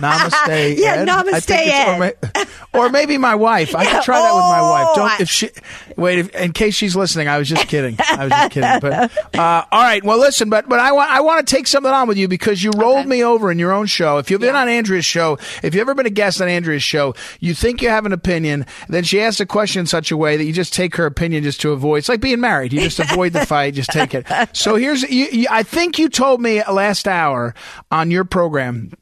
namaste. 0.00 0.76
Yeah, 0.78 0.94
Ed. 0.96 1.08
I 1.08 1.22
namaste, 1.22 1.50
it's- 1.50 2.00
or, 2.00 2.04
Ed. 2.34 2.48
or 2.74 2.88
maybe 2.88 3.18
my 3.18 3.34
wife. 3.34 3.74
I 3.74 3.84
Yeah, 3.84 3.92
could 3.96 4.02
try 4.02 4.20
that 4.20 4.32
with 4.34 4.42
my 4.44 4.60
wife. 4.62 4.86
oh, 4.90 4.94
Don't 4.96 5.20
if 5.20 5.28
she 5.30 5.50
wait. 5.96 6.18
If, 6.18 6.34
in 6.34 6.52
case 6.52 6.74
she's 6.74 6.96
listening, 6.96 7.28
I 7.28 7.38
was 7.38 7.48
just 7.48 7.68
kidding. 7.68 7.96
I 8.00 8.24
was 8.24 8.30
just 8.30 8.50
kidding. 8.52 8.80
But 8.80 9.12
uh, 9.38 9.64
all 9.70 9.82
right. 9.82 10.02
Well, 10.02 10.18
listen. 10.18 10.50
But 10.50 10.68
but 10.68 10.80
I 10.80 10.92
want 10.92 11.10
I 11.10 11.20
want 11.20 11.46
to 11.46 11.54
take 11.54 11.66
something 11.66 11.92
on 11.92 12.08
with 12.08 12.16
you 12.18 12.26
because 12.28 12.62
you 12.62 12.70
rolled 12.76 13.06
me 13.06 13.22
over 13.22 13.50
in 13.52 13.58
your 13.58 13.72
own 13.72 13.86
show. 13.86 14.18
If 14.18 14.30
you've 14.30 14.40
been 14.40 14.56
on 14.56 14.68
Andrea's 14.68 15.04
show, 15.04 15.38
if 15.62 15.74
you've 15.74 15.82
ever 15.82 15.94
been 15.94 16.06
a 16.06 16.10
guest 16.10 16.40
on 16.40 16.48
Andrea's 16.48 16.82
show, 16.82 17.14
you 17.40 17.54
think 17.54 17.82
you 17.82 17.88
have 17.90 18.06
an 18.06 18.12
opinion. 18.12 18.66
Then 18.88 19.04
she 19.04 19.20
asks 19.20 19.40
a 19.40 19.46
question 19.46 19.80
in 19.80 19.86
such 19.86 20.10
a 20.10 20.16
way 20.16 20.36
that 20.36 20.44
you 20.44 20.52
just 20.52 20.72
take 20.72 20.96
her 20.96 21.06
opinion 21.06 21.44
just 21.44 21.60
to 21.60 21.70
avoid. 21.72 21.98
It's 21.98 22.08
like 22.08 22.20
being 22.20 22.40
married. 22.40 22.72
You 22.72 22.80
just 22.80 22.98
avoid 22.98 23.32
the 23.34 23.46
fight. 23.46 23.74
Just 23.74 23.90
take 23.90 24.14
it. 24.14 24.26
So 24.52 24.74
here's. 24.76 25.02
You, 25.02 25.26
you, 25.30 25.46
I 25.50 25.62
think 25.62 25.91
you 25.98 26.08
told 26.08 26.40
me 26.40 26.62
last 26.64 27.06
hour 27.08 27.54
on 27.90 28.10
your 28.10 28.24
program 28.24 28.92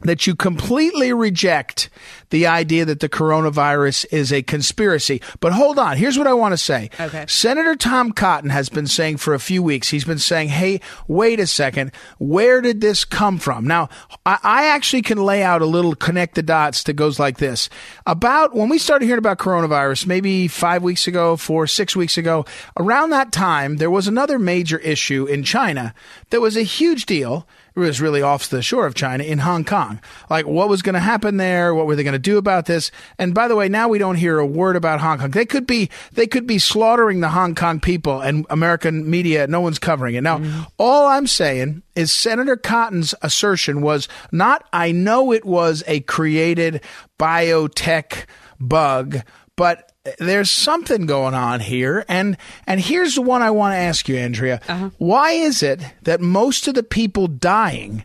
that 0.00 0.26
you 0.26 0.34
completely 0.34 1.12
reject 1.12 1.90
the 2.30 2.46
idea 2.46 2.84
that 2.84 3.00
the 3.00 3.08
coronavirus 3.08 4.06
is 4.12 4.32
a 4.32 4.42
conspiracy. 4.42 5.20
But 5.40 5.52
hold 5.52 5.78
on, 5.78 5.96
here's 5.96 6.16
what 6.16 6.26
I 6.26 6.34
want 6.34 6.52
to 6.52 6.58
say. 6.58 6.90
Okay. 7.00 7.24
Senator 7.26 7.74
Tom 7.74 8.12
Cotton 8.12 8.50
has 8.50 8.68
been 8.68 8.86
saying 8.86 9.16
for 9.16 9.34
a 9.34 9.40
few 9.40 9.62
weeks, 9.62 9.88
he's 9.88 10.04
been 10.04 10.18
saying, 10.18 10.50
hey, 10.50 10.80
wait 11.08 11.40
a 11.40 11.46
second, 11.46 11.92
where 12.18 12.60
did 12.60 12.80
this 12.80 13.04
come 13.04 13.38
from? 13.38 13.66
Now, 13.66 13.88
I, 14.24 14.38
I 14.42 14.66
actually 14.66 15.02
can 15.02 15.18
lay 15.18 15.42
out 15.42 15.62
a 15.62 15.66
little 15.66 15.94
connect 15.94 16.36
the 16.36 16.42
dots 16.42 16.84
that 16.84 16.92
goes 16.92 17.18
like 17.18 17.38
this. 17.38 17.68
About 18.06 18.54
when 18.54 18.68
we 18.68 18.78
started 18.78 19.06
hearing 19.06 19.18
about 19.18 19.38
coronavirus, 19.38 20.06
maybe 20.06 20.46
five 20.48 20.82
weeks 20.82 21.06
ago, 21.06 21.36
four, 21.36 21.66
six 21.66 21.96
weeks 21.96 22.16
ago, 22.16 22.44
around 22.76 23.10
that 23.10 23.32
time, 23.32 23.78
there 23.78 23.90
was 23.90 24.06
another 24.06 24.38
major 24.38 24.78
issue 24.78 25.24
in 25.26 25.42
China 25.42 25.94
that 26.30 26.40
was 26.40 26.56
a 26.56 26.62
huge 26.62 27.06
deal 27.06 27.46
was 27.74 28.00
really 28.00 28.22
off 28.22 28.48
the 28.48 28.62
shore 28.62 28.86
of 28.86 28.94
China 28.94 29.24
in 29.24 29.38
Hong 29.38 29.64
Kong. 29.64 30.00
Like, 30.28 30.46
what 30.46 30.68
was 30.68 30.82
going 30.82 30.94
to 30.94 31.00
happen 31.00 31.36
there? 31.36 31.74
What 31.74 31.86
were 31.86 31.96
they 31.96 32.02
going 32.02 32.12
to 32.12 32.18
do 32.18 32.38
about 32.38 32.66
this? 32.66 32.90
And 33.18 33.34
by 33.34 33.48
the 33.48 33.56
way, 33.56 33.68
now 33.68 33.88
we 33.88 33.98
don't 33.98 34.16
hear 34.16 34.38
a 34.38 34.46
word 34.46 34.76
about 34.76 35.00
Hong 35.00 35.18
Kong. 35.18 35.30
They 35.30 35.46
could 35.46 35.66
be, 35.66 35.90
they 36.12 36.26
could 36.26 36.46
be 36.46 36.58
slaughtering 36.58 37.20
the 37.20 37.28
Hong 37.28 37.54
Kong 37.54 37.80
people 37.80 38.20
and 38.20 38.46
American 38.50 39.08
media. 39.08 39.46
No 39.46 39.60
one's 39.60 39.78
covering 39.78 40.14
it. 40.14 40.22
Now, 40.22 40.38
mm-hmm. 40.38 40.62
all 40.78 41.06
I'm 41.06 41.26
saying 41.26 41.82
is 41.94 42.12
Senator 42.12 42.56
Cotton's 42.56 43.14
assertion 43.22 43.80
was 43.80 44.08
not, 44.32 44.64
I 44.72 44.92
know 44.92 45.32
it 45.32 45.44
was 45.44 45.82
a 45.86 46.00
created 46.00 46.82
biotech 47.18 48.24
bug, 48.60 49.18
but 49.56 49.87
there's 50.18 50.50
something 50.50 51.06
going 51.06 51.34
on 51.34 51.60
here 51.60 52.04
and 52.08 52.36
and 52.66 52.80
here's 52.80 53.14
the 53.14 53.22
one 53.22 53.42
I 53.42 53.50
want 53.50 53.72
to 53.72 53.78
ask 53.78 54.08
you 54.08 54.16
Andrea. 54.16 54.60
Uh-huh. 54.68 54.90
Why 54.98 55.32
is 55.32 55.62
it 55.62 55.80
that 56.02 56.20
most 56.20 56.68
of 56.68 56.74
the 56.74 56.82
people 56.82 57.26
dying 57.26 58.04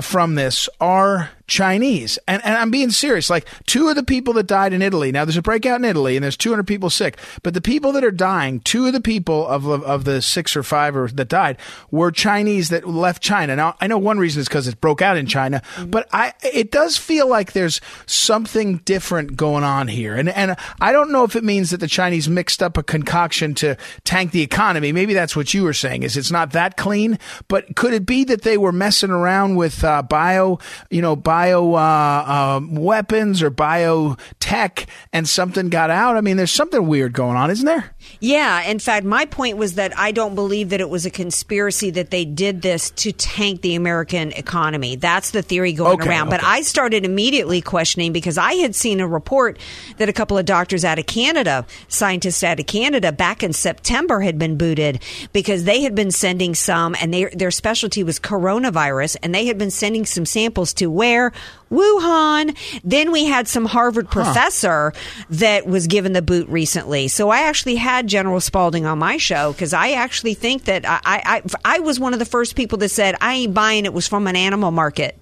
from 0.00 0.34
this 0.36 0.68
are 0.80 1.30
Chinese. 1.52 2.18
And, 2.26 2.42
and 2.44 2.56
I'm 2.56 2.70
being 2.70 2.90
serious. 2.90 3.28
Like 3.28 3.46
two 3.66 3.88
of 3.88 3.94
the 3.94 4.02
people 4.02 4.32
that 4.34 4.46
died 4.46 4.72
in 4.72 4.80
Italy. 4.80 5.12
Now 5.12 5.26
there's 5.26 5.36
a 5.36 5.42
breakout 5.42 5.80
in 5.80 5.84
Italy 5.84 6.16
and 6.16 6.24
there's 6.24 6.36
200 6.36 6.66
people 6.66 6.88
sick, 6.88 7.18
but 7.42 7.52
the 7.52 7.60
people 7.60 7.92
that 7.92 8.02
are 8.02 8.10
dying, 8.10 8.60
two 8.60 8.86
of 8.86 8.94
the 8.94 9.02
people 9.02 9.46
of, 9.46 9.66
of, 9.66 9.82
of 9.84 10.04
the 10.04 10.22
six 10.22 10.56
or 10.56 10.62
five 10.62 10.96
or 10.96 11.08
that 11.08 11.28
died 11.28 11.58
were 11.90 12.10
Chinese 12.10 12.70
that 12.70 12.88
left 12.88 13.22
China. 13.22 13.54
Now 13.54 13.76
I 13.80 13.86
know 13.86 13.98
one 13.98 14.18
reason 14.18 14.40
is 14.40 14.48
because 14.48 14.66
it 14.66 14.80
broke 14.80 15.02
out 15.02 15.18
in 15.18 15.26
China, 15.26 15.60
but 15.86 16.08
I, 16.10 16.32
it 16.42 16.70
does 16.70 16.96
feel 16.96 17.28
like 17.28 17.52
there's 17.52 17.82
something 18.06 18.78
different 18.78 19.36
going 19.36 19.62
on 19.62 19.88
here. 19.88 20.14
And, 20.14 20.30
and 20.30 20.56
I 20.80 20.92
don't 20.92 21.12
know 21.12 21.24
if 21.24 21.36
it 21.36 21.44
means 21.44 21.70
that 21.70 21.80
the 21.80 21.88
Chinese 21.88 22.30
mixed 22.30 22.62
up 22.62 22.78
a 22.78 22.82
concoction 22.82 23.54
to 23.56 23.76
tank 24.04 24.32
the 24.32 24.40
economy. 24.40 24.92
Maybe 24.92 25.12
that's 25.12 25.36
what 25.36 25.52
you 25.52 25.64
were 25.64 25.74
saying 25.74 26.02
is 26.02 26.16
it's 26.16 26.30
not 26.30 26.52
that 26.52 26.78
clean, 26.78 27.18
but 27.48 27.76
could 27.76 27.92
it 27.92 28.06
be 28.06 28.24
that 28.24 28.40
they 28.40 28.56
were 28.56 28.72
messing 28.72 29.10
around 29.10 29.56
with 29.56 29.84
uh, 29.84 30.00
bio, 30.00 30.58
you 30.88 31.02
know, 31.02 31.14
bio 31.14 31.41
uh, 31.50 32.56
um, 32.58 32.74
weapons 32.74 33.42
or 33.42 33.50
biotech 33.50 34.86
and 35.12 35.28
something 35.28 35.68
got 35.68 35.90
out? 35.90 36.16
I 36.16 36.20
mean, 36.20 36.36
there's 36.36 36.52
something 36.52 36.86
weird 36.86 37.12
going 37.12 37.36
on, 37.36 37.50
isn't 37.50 37.66
there? 37.66 37.91
Yeah, 38.20 38.62
in 38.62 38.78
fact, 38.78 39.04
my 39.04 39.24
point 39.24 39.56
was 39.56 39.74
that 39.74 39.96
I 39.98 40.12
don't 40.12 40.34
believe 40.34 40.70
that 40.70 40.80
it 40.80 40.88
was 40.88 41.06
a 41.06 41.10
conspiracy 41.10 41.90
that 41.90 42.10
they 42.10 42.24
did 42.24 42.62
this 42.62 42.90
to 42.90 43.12
tank 43.12 43.62
the 43.62 43.74
American 43.74 44.32
economy. 44.32 44.96
That's 44.96 45.30
the 45.30 45.42
theory 45.42 45.72
going 45.72 46.00
Okay, 46.00 46.08
around. 46.08 46.30
But. 46.30 46.42
I 46.42 46.62
started 46.62 47.04
immediately 47.04 47.60
questioning 47.60 48.12
because 48.12 48.38
I 48.38 48.54
had 48.54 48.74
seen 48.74 49.00
a 49.00 49.08
report 49.08 49.58
that 49.98 50.08
a 50.08 50.12
couple 50.12 50.38
of 50.38 50.44
doctors 50.44 50.84
out 50.84 50.98
of 50.98 51.06
Canada, 51.06 51.66
scientists 51.88 52.42
out 52.42 52.60
of 52.60 52.66
Canada, 52.66 53.12
back 53.12 53.42
in 53.42 53.52
September 53.52 54.20
had 54.20 54.38
been 54.38 54.56
booted 54.56 55.02
because 55.32 55.64
they 55.64 55.82
had 55.82 55.94
been 55.94 56.10
sending 56.10 56.54
some, 56.54 56.96
and 57.00 57.12
they, 57.12 57.24
their 57.26 57.50
specialty 57.50 58.02
was 58.02 58.18
coronavirus, 58.18 59.16
and 59.22 59.34
they 59.34 59.46
had 59.46 59.58
been 59.58 59.70
sending 59.70 60.06
some 60.06 60.26
samples 60.26 60.72
to 60.74 60.86
where? 60.90 61.32
Wuhan. 61.70 62.56
Then 62.84 63.12
we 63.12 63.24
had 63.24 63.48
some 63.48 63.64
Harvard 63.64 64.10
professor 64.10 64.92
that 65.30 65.66
was 65.66 65.86
given 65.86 66.12
the 66.12 66.20
boot 66.20 66.46
recently. 66.48 67.08
So 67.08 67.30
I 67.30 67.40
actually 67.40 67.76
had 67.76 67.91
General 68.00 68.40
Spalding 68.40 68.86
on 68.86 68.98
my 68.98 69.18
show 69.18 69.52
because 69.52 69.74
I 69.74 69.90
actually 69.92 70.32
think 70.32 70.64
that 70.64 70.86
I, 70.86 71.00
I, 71.04 71.42
I 71.64 71.78
was 71.80 72.00
one 72.00 72.14
of 72.14 72.18
the 72.18 72.24
first 72.24 72.56
people 72.56 72.78
that 72.78 72.88
said 72.88 73.16
I 73.20 73.34
ain't 73.34 73.52
buying 73.52 73.84
it 73.84 73.92
was 73.92 74.08
from 74.08 74.26
an 74.26 74.36
animal 74.36 74.70
market. 74.70 75.18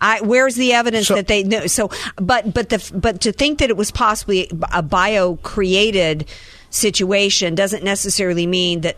I, 0.00 0.20
where's 0.22 0.56
the 0.56 0.72
evidence 0.72 1.06
So- 1.06 1.14
that 1.14 1.28
they 1.28 1.44
know? 1.44 1.68
So, 1.68 1.90
but 2.16 2.52
but 2.52 2.68
the 2.70 2.90
but 2.94 3.20
to 3.22 3.32
think 3.32 3.60
that 3.60 3.70
it 3.70 3.76
was 3.76 3.90
possibly 3.90 4.50
a 4.72 4.82
bio 4.82 5.36
created 5.36 6.26
situation 6.70 7.54
doesn't 7.54 7.84
necessarily 7.84 8.46
mean 8.46 8.82
that 8.82 8.96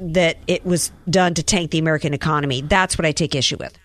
that 0.00 0.38
it 0.46 0.64
was 0.64 0.92
done 1.10 1.34
to 1.34 1.42
tank 1.42 1.72
the 1.72 1.78
American 1.78 2.14
economy. 2.14 2.62
That's 2.62 2.96
what 2.96 3.04
I 3.04 3.12
take 3.12 3.34
issue 3.34 3.56
with. 3.58 3.76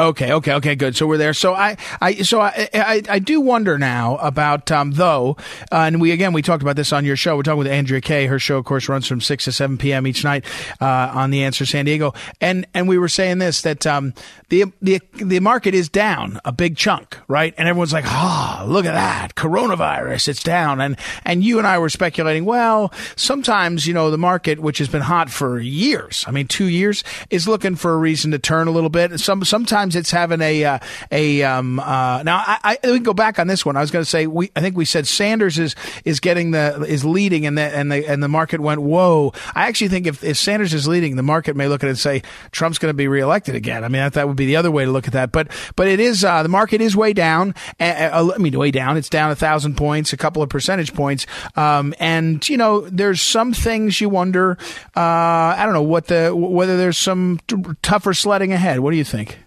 Okay, 0.00 0.32
okay, 0.32 0.54
okay, 0.54 0.74
good. 0.74 0.96
So 0.96 1.06
we're 1.06 1.18
there. 1.18 1.34
So 1.34 1.52
I, 1.52 1.76
I, 2.00 2.14
so 2.22 2.40
I, 2.40 2.68
I, 2.72 3.02
I 3.10 3.18
do 3.18 3.42
wonder 3.42 3.78
now 3.78 4.16
about 4.16 4.70
um, 4.70 4.92
though, 4.92 5.36
uh, 5.70 5.76
and 5.76 6.00
we 6.00 6.12
again 6.12 6.32
we 6.32 6.40
talked 6.40 6.62
about 6.62 6.76
this 6.76 6.94
on 6.94 7.04
your 7.04 7.14
show. 7.14 7.36
We're 7.36 7.42
talking 7.42 7.58
with 7.58 7.66
Andrea 7.66 8.00
Kaye. 8.00 8.26
Her 8.26 8.38
show, 8.38 8.56
of 8.56 8.64
course, 8.64 8.88
runs 8.88 9.06
from 9.06 9.20
six 9.20 9.44
to 9.44 9.52
seven 9.52 9.76
p.m. 9.76 10.06
each 10.06 10.24
night 10.24 10.46
uh, 10.80 11.12
on 11.12 11.30
the 11.30 11.44
Answer 11.44 11.66
San 11.66 11.84
Diego, 11.84 12.14
and 12.40 12.66
and 12.72 12.88
we 12.88 12.96
were 12.96 13.08
saying 13.08 13.36
this 13.38 13.60
that 13.62 13.86
um, 13.86 14.14
the 14.48 14.64
the 14.80 14.98
the 15.12 15.40
market 15.40 15.74
is 15.74 15.90
down 15.90 16.40
a 16.46 16.52
big 16.52 16.78
chunk, 16.78 17.18
right? 17.28 17.54
And 17.58 17.68
everyone's 17.68 17.92
like, 17.92 18.06
ah, 18.06 18.62
oh, 18.62 18.66
look 18.66 18.86
at 18.86 18.94
that, 18.94 19.34
coronavirus, 19.34 20.28
it's 20.28 20.42
down, 20.42 20.80
and 20.80 20.96
and 21.26 21.44
you 21.44 21.58
and 21.58 21.66
I 21.66 21.78
were 21.78 21.90
speculating. 21.90 22.46
Well, 22.46 22.94
sometimes 23.14 23.86
you 23.86 23.92
know 23.92 24.10
the 24.10 24.16
market, 24.16 24.58
which 24.58 24.78
has 24.78 24.88
been 24.88 25.02
hot 25.02 25.28
for 25.28 25.58
years, 25.58 26.24
I 26.26 26.30
mean 26.30 26.48
two 26.48 26.66
years, 26.66 27.04
is 27.28 27.46
looking 27.46 27.76
for 27.76 27.92
a 27.92 27.98
reason 27.98 28.30
to 28.30 28.38
turn 28.38 28.68
a 28.68 28.72
little 28.72 28.88
bit. 28.88 29.20
Some 29.20 29.44
sometimes 29.44 29.81
sometimes 29.82 29.96
it's 29.96 30.10
having 30.10 30.40
a 30.40 30.64
uh, 30.64 30.78
a 31.10 31.42
um, 31.42 31.80
uh, 31.80 32.22
now 32.22 32.36
I, 32.36 32.78
I 32.82 32.90
we 32.90 32.94
can 32.94 33.02
go 33.02 33.14
back 33.14 33.38
on 33.38 33.46
this 33.46 33.66
one. 33.66 33.76
I 33.76 33.80
was 33.80 33.90
going 33.90 34.04
to 34.04 34.08
say 34.08 34.26
we 34.26 34.50
I 34.54 34.60
think 34.60 34.76
we 34.76 34.84
said 34.84 35.06
Sanders 35.06 35.58
is 35.58 35.74
is 36.04 36.20
getting 36.20 36.52
the 36.52 36.84
is 36.84 37.04
leading 37.04 37.46
and 37.46 37.58
the 37.58 37.62
and 37.62 37.90
the 37.90 38.06
and 38.08 38.22
the 38.22 38.28
market 38.28 38.60
went 38.60 38.80
whoa. 38.80 39.32
I 39.54 39.66
actually 39.66 39.88
think 39.88 40.06
if, 40.06 40.22
if 40.22 40.36
Sanders 40.36 40.72
is 40.72 40.86
leading, 40.86 41.16
the 41.16 41.22
market 41.22 41.56
may 41.56 41.66
look 41.68 41.82
at 41.82 41.88
it 41.88 41.90
and 41.90 41.98
say 41.98 42.22
Trump's 42.52 42.78
going 42.78 42.90
to 42.90 42.96
be 42.96 43.08
reelected 43.08 43.54
again. 43.54 43.84
I 43.84 43.88
mean 43.88 44.02
that, 44.02 44.12
that 44.14 44.28
would 44.28 44.36
be 44.36 44.46
the 44.46 44.56
other 44.56 44.70
way 44.70 44.84
to 44.84 44.90
look 44.90 45.06
at 45.06 45.14
that. 45.14 45.32
But 45.32 45.48
but 45.74 45.88
it 45.88 45.98
is 45.98 46.24
uh, 46.24 46.42
the 46.42 46.48
market 46.48 46.80
is 46.80 46.96
way 46.96 47.12
down. 47.12 47.54
I 47.80 48.22
mean 48.38 48.56
way 48.58 48.70
down. 48.70 48.96
It's 48.96 49.08
down 49.08 49.30
a 49.30 49.36
thousand 49.36 49.76
points, 49.76 50.12
a 50.12 50.16
couple 50.16 50.42
of 50.42 50.48
percentage 50.48 50.94
points. 50.94 51.26
Um, 51.56 51.94
and 51.98 52.46
you 52.48 52.56
know 52.56 52.82
there's 52.82 53.20
some 53.20 53.52
things 53.52 54.00
you 54.00 54.08
wonder. 54.08 54.56
Uh, 54.96 55.00
I 55.00 55.62
don't 55.64 55.74
know 55.74 55.82
what 55.82 56.06
the 56.06 56.34
whether 56.34 56.76
there's 56.76 56.98
some 56.98 57.40
t- 57.48 57.56
tougher 57.82 58.14
sledding 58.14 58.52
ahead. 58.52 58.80
What 58.80 58.92
do 58.92 58.96
you 58.96 59.04
think? 59.04 59.38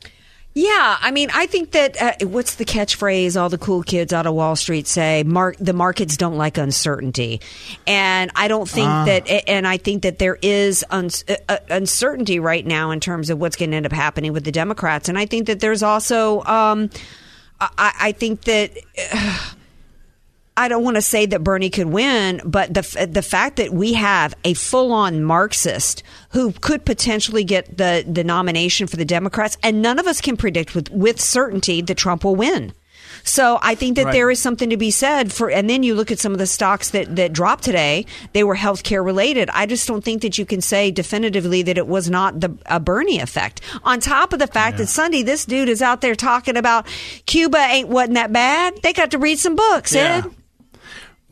Yeah, 0.58 0.98
I 1.02 1.12
mean, 1.12 1.30
I 1.34 1.48
think 1.48 1.72
that 1.72 2.02
uh, 2.02 2.28
what's 2.28 2.56
the 2.56 2.64
catchphrase 2.64 3.40
all 3.40 3.50
the 3.50 3.58
cool 3.58 3.84
kids 3.84 4.14
out 4.14 4.26
of 4.26 4.36
Wall 4.36 4.56
Street 4.56 4.88
say? 4.88 5.22
Mark, 5.24 5.58
the 5.60 5.74
markets 5.74 6.16
don't 6.16 6.38
like 6.38 6.58
uncertainty, 6.58 7.42
and 7.86 8.32
I 8.38 8.48
don't 8.48 8.68
think 8.68 8.88
uh. 8.88 9.04
that. 9.04 9.50
And 9.50 9.68
I 9.68 9.76
think 9.76 10.04
that 10.04 10.18
there 10.18 10.38
is 10.42 10.86
un, 10.90 11.10
uh, 11.28 11.36
uh, 11.50 11.58
uncertainty 11.70 12.40
right 12.40 12.66
now 12.66 12.92
in 12.92 13.02
terms 13.02 13.30
of 13.30 13.38
what's 13.38 13.58
going 13.58 13.72
to 13.72 13.78
end 13.78 13.86
up 13.86 13.92
happening 13.92 14.32
with 14.32 14.46
the 14.46 14.52
Democrats, 14.54 15.10
and 15.10 15.18
I 15.18 15.26
think 15.26 15.48
that 15.48 15.60
there's 15.60 15.84
also. 15.84 16.42
Um, 16.44 16.90
I, 17.60 17.94
I, 18.00 18.12
think 18.14 18.46
that. 18.46 18.72
I 20.58 20.68
don't 20.70 20.84
want 20.84 20.96
to 20.96 21.02
say 21.02 21.26
that 21.26 21.44
Bernie 21.44 21.70
could 21.70 21.88
win, 21.88 22.42
but 22.46 22.74
the 22.74 23.08
the 23.12 23.22
fact 23.22 23.58
that 23.58 23.74
we 23.74 23.94
have 23.94 24.36
a 24.46 24.54
full 24.54 24.94
on 24.94 25.24
Marxist 25.24 26.02
who 26.30 26.54
could 26.54 26.86
potentially 26.86 27.44
get 27.44 27.78
the 27.78 28.06
the 28.08 28.24
nomination 28.24 28.88
for 28.88 28.96
the 28.96 29.06
Democrats, 29.06 29.58
and 29.64 29.82
none 29.82 30.00
of 30.00 30.08
us 30.08 30.22
can 30.22 30.38
predict 30.38 30.74
with 30.74 30.90
with 30.92 31.20
certainty 31.20 31.82
that 31.82 31.96
Trump 31.96 32.24
will 32.24 32.36
win. 32.36 32.74
So 33.24 33.58
I 33.62 33.76
think 33.76 33.96
that 33.96 34.06
right. 34.06 34.12
there 34.12 34.30
is 34.30 34.40
something 34.40 34.70
to 34.70 34.78
be 34.78 34.92
said 34.92 35.34
for, 35.34 35.50
and 35.50 35.70
then 35.70 35.84
you 35.84 35.96
look 35.96 36.12
at 36.12 36.20
some 36.20 36.32
of 36.32 36.38
the 36.38 36.46
stocks 36.46 36.92
that, 36.92 37.16
that 37.16 37.34
dropped 37.34 37.64
today, 37.64 38.06
they 38.34 38.44
were 38.44 38.56
healthcare 38.56 39.04
related. 39.04 39.50
I 39.52 39.66
just 39.66 39.88
don't 39.88 40.04
think 40.04 40.22
that 40.22 40.38
you 40.38 40.46
can 40.46 40.62
say 40.62 40.92
definitively 40.92 41.64
that 41.64 41.78
it 41.78 41.88
was 41.88 42.10
not 42.10 42.40
the 42.40 42.56
a 42.68 42.80
Bernie 42.80 43.20
effect. 43.20 43.62
On 43.84 44.00
top 44.00 44.32
of 44.32 44.40
the 44.40 44.48
fact 44.48 44.76
yeah. 44.76 44.84
that 44.84 44.88
Sunday, 44.88 45.24
this 45.24 45.44
dude 45.46 45.70
is 45.70 45.82
out 45.82 46.02
there 46.02 46.16
talking 46.16 46.56
about 46.56 46.88
Cuba 47.26 47.58
ain't 47.58 47.90
wasn't 47.90 48.14
that 48.14 48.32
bad. 48.32 48.80
They 48.84 48.94
got 48.94 49.12
to 49.12 49.18
read 49.18 49.40
some 49.40 49.56
books, 49.56 49.96
yeah. 49.96 50.24
Ed. 50.24 50.36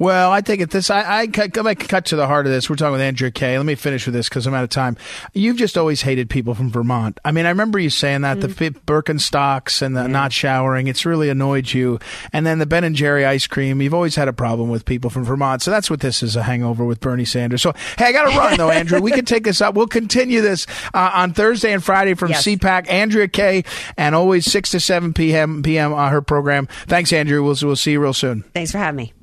Well, 0.04 0.34
I 0.34 0.42
think 0.42 0.62
it 0.62 0.70
this. 0.70 0.90
I, 0.90 1.20
I 1.20 1.28
back 1.28 1.80
cut 1.80 2.04
to 2.08 2.18
the 2.18 2.28
heart 2.28 2.46
of 2.46 2.52
this. 2.52 2.70
We're 2.70 2.76
talking 2.76 2.92
with 2.92 3.00
Andrea 3.00 3.32
Kaye. 3.32 3.56
Let 3.56 3.66
me 3.66 3.76
finish 3.76 4.06
with 4.06 4.14
this 4.14 4.28
because 4.28 4.46
I'm 4.46 4.54
out 4.54 4.66
of 4.66 4.70
time. 4.70 4.98
You've 5.32 5.56
just 5.56 5.78
always 5.78 6.02
hated 6.02 6.30
people 6.30 6.54
from 6.56 6.70
Vermont. 6.70 7.22
I 7.24 7.32
mean, 7.32 7.46
I 7.46 7.50
remember 7.50 7.80
you 7.80 7.90
saying 7.90 8.20
that 8.24 8.40
mm. 8.40 8.42
the 8.42 8.72
Birkenstocks 8.86 9.82
and 9.82 9.96
the 9.96 10.10
not 10.10 10.34
showering. 10.34 10.88
It's 10.88 11.06
really 11.06 11.30
annoyed 11.30 11.72
you. 11.72 12.00
And 12.34 12.46
then 12.46 12.60
the 12.60 12.66
Ben 12.66 12.84
and 12.84 12.98
Jerry 12.98 13.24
ice 13.24 13.48
cream. 13.48 13.82
You've 13.82 13.94
always 13.94 14.18
had 14.18 14.28
a 14.28 14.34
problem 14.34 14.68
with 14.68 14.84
people 14.84 15.10
from 15.10 15.24
Vermont. 15.24 15.62
So 15.62 15.72
that's 15.72 15.90
what 15.90 16.02
this 16.02 16.22
is 16.22 16.36
a 16.36 16.44
hangover 16.44 16.84
with 16.84 17.00
Bernie 17.00 17.24
Sanders. 17.24 17.62
So 17.62 17.74
hey, 17.98 18.08
I 18.08 18.12
got 18.12 18.30
to 18.30 18.38
run 18.38 18.58
though, 18.58 18.72
Andrew. 18.72 19.00
we 19.00 19.12
can 19.12 19.24
take 19.24 19.46
this 19.46 19.62
up. 19.62 19.74
We'll 19.74 19.88
continue 19.88 20.42
this 20.42 20.68
uh, 20.94 21.12
on 21.14 21.32
Thursday 21.32 21.72
and 21.72 21.82
Friday 21.82 22.16
from 22.16 22.32
yes. 22.32 22.44
CPAC. 22.44 22.90
Andrea 22.90 23.30
Kaye 23.30 23.64
and 23.98 24.16
always 24.16 24.52
six 24.52 24.72
to 24.72 24.82
seven 24.82 25.14
p.m. 25.14 25.64
p.m. 25.64 25.94
Uh, 25.94 26.10
her 26.10 26.22
program. 26.22 26.68
Thanks, 26.88 27.14
Andrew. 27.14 27.42
We'll 27.42 27.56
we'll 27.62 27.78
see 27.78 27.94
you 27.94 28.02
real 28.02 28.12
soon. 28.12 28.42
Thanks 28.54 28.74
for 28.74 28.80
having 28.80 28.98
me. 28.98 29.14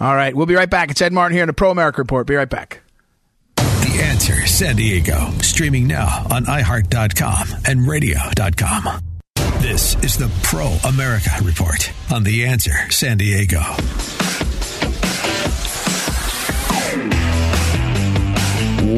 All 0.00 0.14
right, 0.14 0.34
we'll 0.34 0.46
be 0.46 0.54
right 0.54 0.70
back. 0.70 0.90
It's 0.90 1.02
Ed 1.02 1.12
Martin 1.12 1.34
here 1.34 1.42
in 1.42 1.48
the 1.48 1.52
Pro 1.52 1.70
America 1.70 2.00
Report. 2.00 2.26
Be 2.26 2.34
right 2.34 2.48
back. 2.48 2.82
The 3.56 4.00
Answer 4.02 4.46
San 4.46 4.76
Diego, 4.76 5.30
streaming 5.42 5.86
now 5.86 6.26
on 6.30 6.44
iHeart.com 6.44 7.48
and 7.66 7.86
radio.com. 7.86 9.04
This 9.60 9.94
is 10.02 10.16
the 10.16 10.30
Pro 10.42 10.68
America 10.88 11.30
Report 11.42 11.92
on 12.10 12.24
The 12.24 12.46
Answer 12.46 12.90
San 12.90 13.18
Diego. 13.18 13.60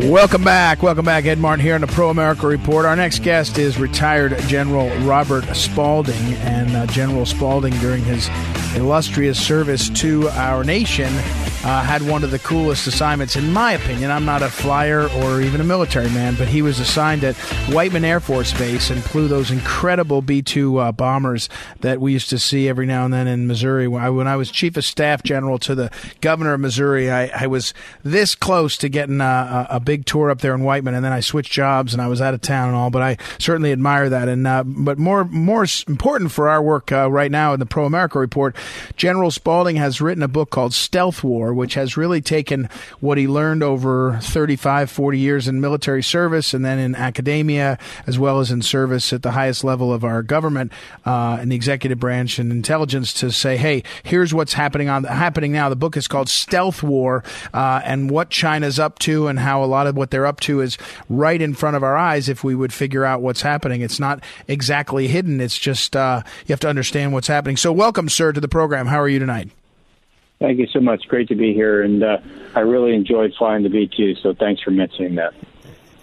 Welcome 0.09 0.45
back. 0.45 0.83
Welcome 0.83 1.05
back. 1.05 1.27
Ed 1.27 1.39
Martin 1.39 1.65
here 1.65 1.75
on 1.75 1.81
the 1.81 1.87
Pro 1.87 2.11
America 2.11 2.47
Report. 2.47 2.87
Our 2.87 2.97
next 2.97 3.23
guest 3.23 3.59
is 3.59 3.79
retired 3.79 4.39
General 4.47 4.89
Robert 5.01 5.45
Spalding. 5.55 6.35
And 6.35 6.75
uh, 6.77 6.87
General 6.87 7.27
Spalding, 7.27 7.73
during 7.75 8.03
his 8.05 8.29
illustrious 8.75 9.39
service 9.45 9.91
to 9.91 10.29
our 10.31 10.65
nation, 10.65 11.13
uh, 11.65 11.83
had 11.83 12.03
one 12.03 12.25
of 12.25 12.31
the 12.31 12.39
coolest 12.41 12.87
assignments, 12.87 13.37
in 13.37 13.53
my 13.53 13.73
opinion. 13.73 14.11
I'm 14.11 14.25
not 14.25 14.43
a 14.43 14.49
flyer 14.49 15.09
or 15.09 15.41
even 15.41 15.61
a 15.61 15.65
military 15.65 16.11
man, 16.11 16.35
but 16.35 16.49
he 16.49 16.61
was 16.61 16.81
assigned 16.81 17.23
at 17.23 17.37
Whiteman 17.71 18.05
Air 18.05 18.19
Force 18.19 18.53
Base 18.53 18.91
and 18.91 19.03
flew 19.03 19.29
those 19.29 19.51
incredible 19.51 20.23
B 20.23 20.43
2 20.43 20.79
uh, 20.79 20.93
bombers 20.93 21.49
that 21.81 22.01
we 22.01 22.13
used 22.13 22.31
to 22.31 22.39
see 22.39 22.69
every 22.69 22.87
now 22.87 23.05
and 23.05 23.15
then 23.15 23.29
in 23.29 23.47
Missouri. 23.47 23.87
When 23.87 24.03
I, 24.03 24.11
when 24.11 24.27
I, 24.27 24.37
was 24.37 24.51
Chief 24.51 24.77
of 24.77 24.85
Staff 24.85 25.23
General 25.23 25.59
to 25.61 25.75
the 25.75 25.91
Governor 26.21 26.55
of 26.55 26.61
Missouri, 26.61 27.11
I, 27.11 27.45
I 27.45 27.47
was 27.47 27.75
this 28.03 28.35
close 28.35 28.77
to 28.79 28.89
getting 28.89 29.21
a, 29.21 29.67
a, 29.71 29.81
big 29.81 30.05
tour 30.05 30.31
up 30.31 30.41
there 30.41 30.55
in 30.55 30.63
Whiteman, 30.63 30.95
and 30.95 31.05
then 31.05 31.13
I 31.13 31.21
switched 31.21 31.53
jobs 31.53 31.93
and 31.93 32.03
I 32.03 32.09
was 32.09 32.21
out 32.21 32.35
of 32.35 32.41
town 32.41 32.69
and 32.69 32.77
all, 32.77 32.91
but 32.91 33.03
I 33.03 33.19
certainly 33.39 33.73
admire 33.73 34.09
that. 34.09 34.29
And 34.29 34.47
uh, 34.47 34.65
But 34.65 34.99
more, 34.99 35.25
more 35.25 35.65
important 35.87 36.33
for 36.33 36.49
our 36.49 36.63
work 36.63 36.91
uh, 36.91 37.11
right 37.11 37.31
now 37.31 37.53
in 37.53 37.61
the 37.61 37.67
Pro 37.67 37.85
America 37.85 38.19
Report, 38.19 38.57
General 38.97 39.31
Spalding 39.31 39.77
has 39.77 40.01
written 40.01 40.23
a 40.23 40.29
book 40.29 40.51
called 40.51 40.75
Stealth 40.75 41.23
War 41.23 41.52
which 41.53 41.75
has 41.75 41.97
really 41.97 42.21
taken 42.21 42.69
what 43.01 43.19
he 43.19 43.27
learned 43.27 43.63
over 43.63 44.19
35, 44.23 44.91
40 44.91 45.19
years 45.19 45.49
in 45.49 45.61
military 45.61 46.03
service 46.03 46.55
and 46.55 46.65
then 46.65 46.79
in 46.79 46.95
academia, 46.95 47.79
as 48.07 48.19
well 48.19 48.41
as 48.41 48.51
in 48.51 48.63
service 48.63 49.13
at 49.13 49.23
the 49.23 49.33
highest 49.33 49.65
level 49.65 49.93
of 49.93 50.05
our 50.05 50.23
government 50.23 50.73
uh, 51.05 51.39
in 51.41 51.49
the 51.49 51.57
executive 51.57 51.99
branch 51.99 52.39
and 52.39 52.51
intelligence 52.51 53.13
to 53.13 53.31
say, 53.31 53.57
hey, 53.57 53.83
here's 54.03 54.35
what's 54.35 54.53
happening 54.53 54.89
on 54.89 55.05
happening 55.05 55.53
now. 55.53 55.69
The 55.69 55.77
book 55.77 55.97
is 55.97 56.09
called 56.09 56.29
Stealth 56.29 56.83
War, 56.83 57.25
uh, 57.55 57.81
and 57.85 58.11
what 58.11 58.31
China's 58.31 58.79
up 58.79 58.99
to, 59.01 59.29
and 59.29 59.39
how 59.39 59.63
a 59.63 59.67
lot 59.67 59.87
of 59.87 59.97
what 59.97 60.11
they're 60.11 60.27
up 60.27 60.41
to 60.41 60.61
is 60.61 60.79
right 61.09 61.41
in 61.41 61.55
front 61.55 61.77
of 61.77 61.83
our 61.83 61.97
eyes. 61.97 62.29
If 62.29 62.45
we 62.45 62.55
would 62.55 62.73
figure 62.73 63.05
out 63.05 63.23
what's 63.23 63.43
happening, 63.43 63.81
it's 63.81 64.01
not 64.01 64.23
exactly 64.49 65.09
hidden. 65.09 65.41
It's 65.41 65.59
just 65.59 65.97
uh, 65.97 66.23
you 66.47 66.53
have 66.53 66.61
to 66.61 66.69
understand 66.69 67.13
what's 67.13 67.29
happening. 67.29 67.57
So, 67.57 67.73
welcome, 67.73 68.09
sir, 68.09 68.33
to 68.33 68.41
the 68.41 68.49
program. 68.49 68.87
How 68.87 69.01
are 69.01 69.09
you 69.09 69.19
tonight? 69.19 69.51
Thank 70.43 70.59
you 70.59 70.67
so 70.67 70.81
much. 70.81 71.07
Great 71.07 71.29
to 71.29 71.37
be 71.37 71.55
here, 71.55 71.83
and 71.83 72.03
uh, 72.03 72.19
I 72.57 72.61
really 72.61 72.97
enjoyed 72.97 73.33
flying 73.39 73.63
the 73.63 73.69
B2. 73.69 74.21
So 74.21 74.35
thanks 74.35 74.61
for 74.61 74.73
mentioning 74.73 75.15
that. 75.15 75.35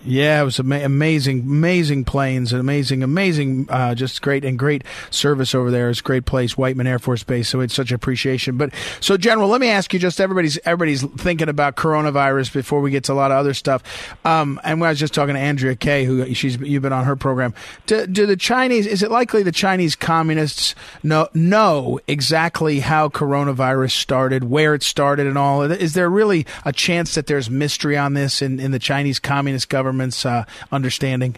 Yeah, 0.06 0.42
it 0.42 0.46
was 0.46 0.60
ama- 0.62 0.80
amazing, 0.80 1.42
amazing 1.42 2.06
planes, 2.06 2.54
and 2.54 2.62
amazing, 2.62 3.04
amazing, 3.04 3.68
uh, 3.70 3.96
just 3.96 4.22
great 4.22 4.46
and 4.46 4.58
great 4.58 4.86
service 5.10 5.54
over 5.54 5.70
there. 5.72 5.90
It's 5.90 6.00
a 6.00 6.04
great 6.04 6.26
place, 6.26 6.58
Whiteman 6.58 6.88
Air 6.88 7.00
Force 7.00 7.24
Base. 7.24 7.50
So 7.50 7.60
it's 7.60 7.74
such 7.74 7.92
appreciation. 7.92 8.56
But 8.56 8.72
so, 9.02 9.18
General, 9.18 9.50
let 9.50 9.60
me 9.60 9.68
ask 9.68 9.94
you: 9.94 10.00
just 10.00 10.22
everybody's 10.22 10.58
everybody's 10.64 11.04
thinking 11.04 11.50
about 11.50 11.76
coronavirus 11.76 12.54
before 12.54 12.80
we 12.80 12.92
get 12.92 13.04
to 13.06 13.14
a 13.14 13.16
lot 13.16 13.32
of 13.32 13.38
other 13.38 13.54
stuff. 13.54 13.84
Um, 14.26 14.62
and 14.64 14.80
when 14.80 14.88
I 14.88 14.92
was 14.92 15.00
just 15.00 15.14
talking 15.14 15.36
to 15.36 15.42
Andrea 15.42 15.76
Kaye, 15.76 16.06
who 16.06 16.34
she's 16.34 16.58
you've 16.58 16.82
been 16.84 16.94
on 16.94 17.04
her 17.04 17.18
program. 17.18 17.54
Do, 17.86 18.08
do 18.08 18.26
the 18.26 18.38
Chinese? 18.38 18.88
Is 18.88 19.04
it 19.04 19.12
likely 19.12 19.44
the 19.44 19.52
Chinese 19.52 19.98
communists 19.98 20.76
know 21.04 21.28
know 21.34 22.00
exactly 22.08 22.80
how 22.80 23.10
coronavirus 23.10 23.92
started, 23.92 24.46
where 24.46 24.74
it 24.74 24.84
started, 24.84 25.28
and 25.28 25.38
all? 25.38 25.62
Is 25.64 25.94
there 25.94 26.10
really 26.10 26.46
a 26.64 26.72
chance 26.72 27.16
that 27.16 27.28
there's 27.28 27.50
mystery 27.50 27.98
on 27.98 28.14
this 28.14 28.42
in, 28.42 28.62
in 28.62 28.72
the 28.72 28.80
Chinese 28.80 29.20
Communist 29.20 29.68
government? 29.68 29.89
Government's 29.90 30.24
uh, 30.24 30.46
understanding? 30.72 31.36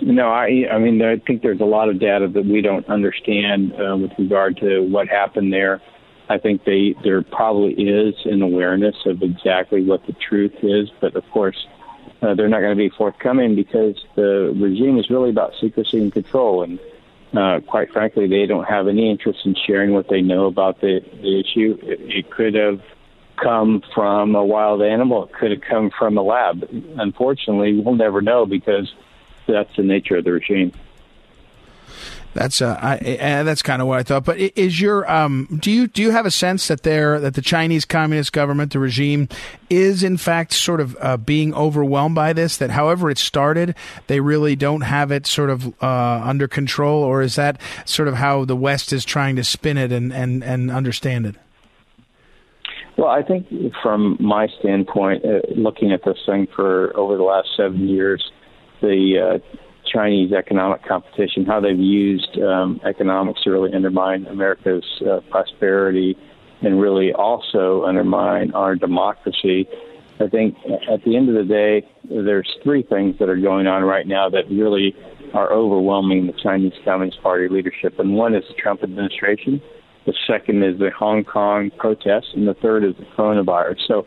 No, 0.00 0.28
I, 0.30 0.66
I 0.72 0.78
mean, 0.78 1.00
I 1.00 1.18
think 1.18 1.42
there's 1.42 1.60
a 1.60 1.64
lot 1.64 1.88
of 1.88 2.00
data 2.00 2.26
that 2.26 2.44
we 2.44 2.60
don't 2.60 2.88
understand 2.88 3.72
uh, 3.74 3.96
with 3.96 4.10
regard 4.18 4.56
to 4.56 4.80
what 4.80 5.06
happened 5.06 5.52
there. 5.52 5.80
I 6.28 6.38
think 6.38 6.64
they 6.64 6.94
there 7.04 7.22
probably 7.22 7.74
is 7.74 8.14
an 8.24 8.42
awareness 8.42 8.96
of 9.06 9.22
exactly 9.22 9.84
what 9.84 10.04
the 10.06 10.14
truth 10.14 10.54
is, 10.62 10.90
but 11.00 11.14
of 11.14 11.24
course, 11.30 11.66
uh, 12.22 12.34
they're 12.34 12.48
not 12.48 12.60
going 12.60 12.76
to 12.76 12.88
be 12.88 12.90
forthcoming 12.96 13.54
because 13.54 13.96
the 14.16 14.52
regime 14.56 14.98
is 14.98 15.08
really 15.10 15.30
about 15.30 15.52
secrecy 15.60 15.98
and 15.98 16.12
control, 16.12 16.62
and 16.64 16.80
uh, 17.36 17.60
quite 17.60 17.92
frankly, 17.92 18.26
they 18.26 18.46
don't 18.46 18.64
have 18.64 18.88
any 18.88 19.10
interest 19.10 19.40
in 19.44 19.54
sharing 19.66 19.92
what 19.92 20.08
they 20.08 20.22
know 20.22 20.46
about 20.46 20.80
the, 20.80 21.00
the 21.20 21.40
issue. 21.40 21.78
It, 21.82 22.00
it 22.00 22.30
could 22.30 22.54
have 22.54 22.80
come 23.42 23.82
from 23.94 24.34
a 24.34 24.44
wild 24.44 24.82
animal. 24.82 25.24
It 25.24 25.32
could 25.32 25.50
have 25.50 25.60
come 25.60 25.90
from 25.98 26.16
a 26.16 26.22
lab. 26.22 26.68
Unfortunately, 26.98 27.80
we'll 27.80 27.94
never 27.94 28.22
know 28.22 28.46
because 28.46 28.92
that's 29.46 29.74
the 29.76 29.82
nature 29.82 30.16
of 30.16 30.24
the 30.24 30.32
regime. 30.32 30.72
That's 32.34 32.62
uh, 32.62 32.78
I, 32.80 32.96
uh, 32.96 33.42
that's 33.42 33.60
kind 33.60 33.82
of 33.82 33.88
what 33.88 33.98
I 33.98 34.02
thought. 34.02 34.24
But 34.24 34.38
is 34.38 34.80
your 34.80 35.10
um, 35.10 35.58
do 35.60 35.70
you 35.70 35.86
do 35.86 36.00
you 36.00 36.12
have 36.12 36.24
a 36.24 36.30
sense 36.30 36.68
that 36.68 36.82
there 36.82 37.20
that 37.20 37.34
the 37.34 37.42
Chinese 37.42 37.84
Communist 37.84 38.32
government, 38.32 38.72
the 38.72 38.78
regime, 38.78 39.28
is 39.68 40.02
in 40.02 40.16
fact 40.16 40.54
sort 40.54 40.80
of 40.80 40.96
uh, 41.00 41.18
being 41.18 41.52
overwhelmed 41.52 42.14
by 42.14 42.32
this? 42.32 42.56
That 42.56 42.70
however 42.70 43.10
it 43.10 43.18
started, 43.18 43.74
they 44.06 44.20
really 44.20 44.56
don't 44.56 44.80
have 44.80 45.10
it 45.10 45.26
sort 45.26 45.50
of 45.50 45.74
uh, 45.82 46.22
under 46.24 46.48
control, 46.48 47.02
or 47.02 47.20
is 47.20 47.34
that 47.34 47.60
sort 47.84 48.08
of 48.08 48.14
how 48.14 48.46
the 48.46 48.56
West 48.56 48.94
is 48.94 49.04
trying 49.04 49.36
to 49.36 49.44
spin 49.44 49.76
it 49.76 49.92
and 49.92 50.10
and, 50.10 50.42
and 50.42 50.70
understand 50.70 51.26
it? 51.26 51.36
Well, 52.96 53.08
I 53.08 53.22
think 53.22 53.46
from 53.82 54.16
my 54.20 54.48
standpoint, 54.60 55.24
uh, 55.24 55.40
looking 55.56 55.92
at 55.92 56.04
this 56.04 56.18
thing 56.26 56.46
for 56.54 56.94
over 56.96 57.16
the 57.16 57.22
last 57.22 57.48
seven 57.56 57.88
years, 57.88 58.22
the 58.82 59.40
uh, 59.40 59.58
Chinese 59.90 60.32
economic 60.32 60.84
competition, 60.86 61.44
how 61.46 61.60
they've 61.60 61.78
used 61.78 62.38
um, 62.38 62.80
economics 62.86 63.42
to 63.44 63.50
really 63.50 63.72
undermine 63.72 64.26
America's 64.26 64.84
uh, 65.10 65.20
prosperity 65.30 66.16
and 66.62 66.80
really 66.80 67.12
also 67.12 67.84
undermine 67.84 68.52
our 68.52 68.76
democracy. 68.76 69.66
I 70.20 70.28
think 70.28 70.56
at 70.90 71.02
the 71.04 71.16
end 71.16 71.28
of 71.28 71.34
the 71.34 71.44
day, 71.44 71.86
there's 72.04 72.48
three 72.62 72.82
things 72.82 73.16
that 73.18 73.28
are 73.28 73.36
going 73.36 73.66
on 73.66 73.82
right 73.82 74.06
now 74.06 74.28
that 74.28 74.48
really 74.48 74.94
are 75.34 75.50
overwhelming 75.52 76.26
the 76.26 76.34
Chinese 76.42 76.74
Communist 76.84 77.20
Party 77.22 77.48
leadership. 77.48 77.98
And 77.98 78.14
one 78.14 78.34
is 78.34 78.44
the 78.48 78.54
Trump 78.54 78.82
administration, 78.82 79.60
the 80.06 80.14
second 80.26 80.62
is 80.62 80.78
the 80.78 80.90
Hong 80.90 81.24
Kong 81.24 81.70
protests, 81.78 82.30
and 82.34 82.46
the 82.46 82.54
third 82.54 82.84
is 82.84 82.94
the 82.96 83.04
coronavirus. 83.16 83.78
So 83.86 84.06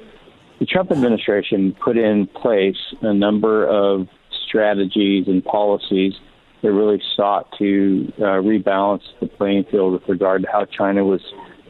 the 0.59 0.65
Trump 0.65 0.91
administration 0.91 1.75
put 1.83 1.97
in 1.97 2.27
place 2.27 2.77
a 3.01 3.13
number 3.13 3.67
of 3.67 4.07
strategies 4.47 5.27
and 5.27 5.43
policies 5.43 6.13
that 6.61 6.71
really 6.71 7.01
sought 7.15 7.47
to 7.57 8.11
uh, 8.17 8.41
rebalance 8.41 9.03
the 9.19 9.27
playing 9.27 9.65
field 9.69 9.93
with 9.93 10.07
regard 10.07 10.41
to 10.43 10.47
how 10.51 10.65
China 10.65 11.03
was 11.03 11.21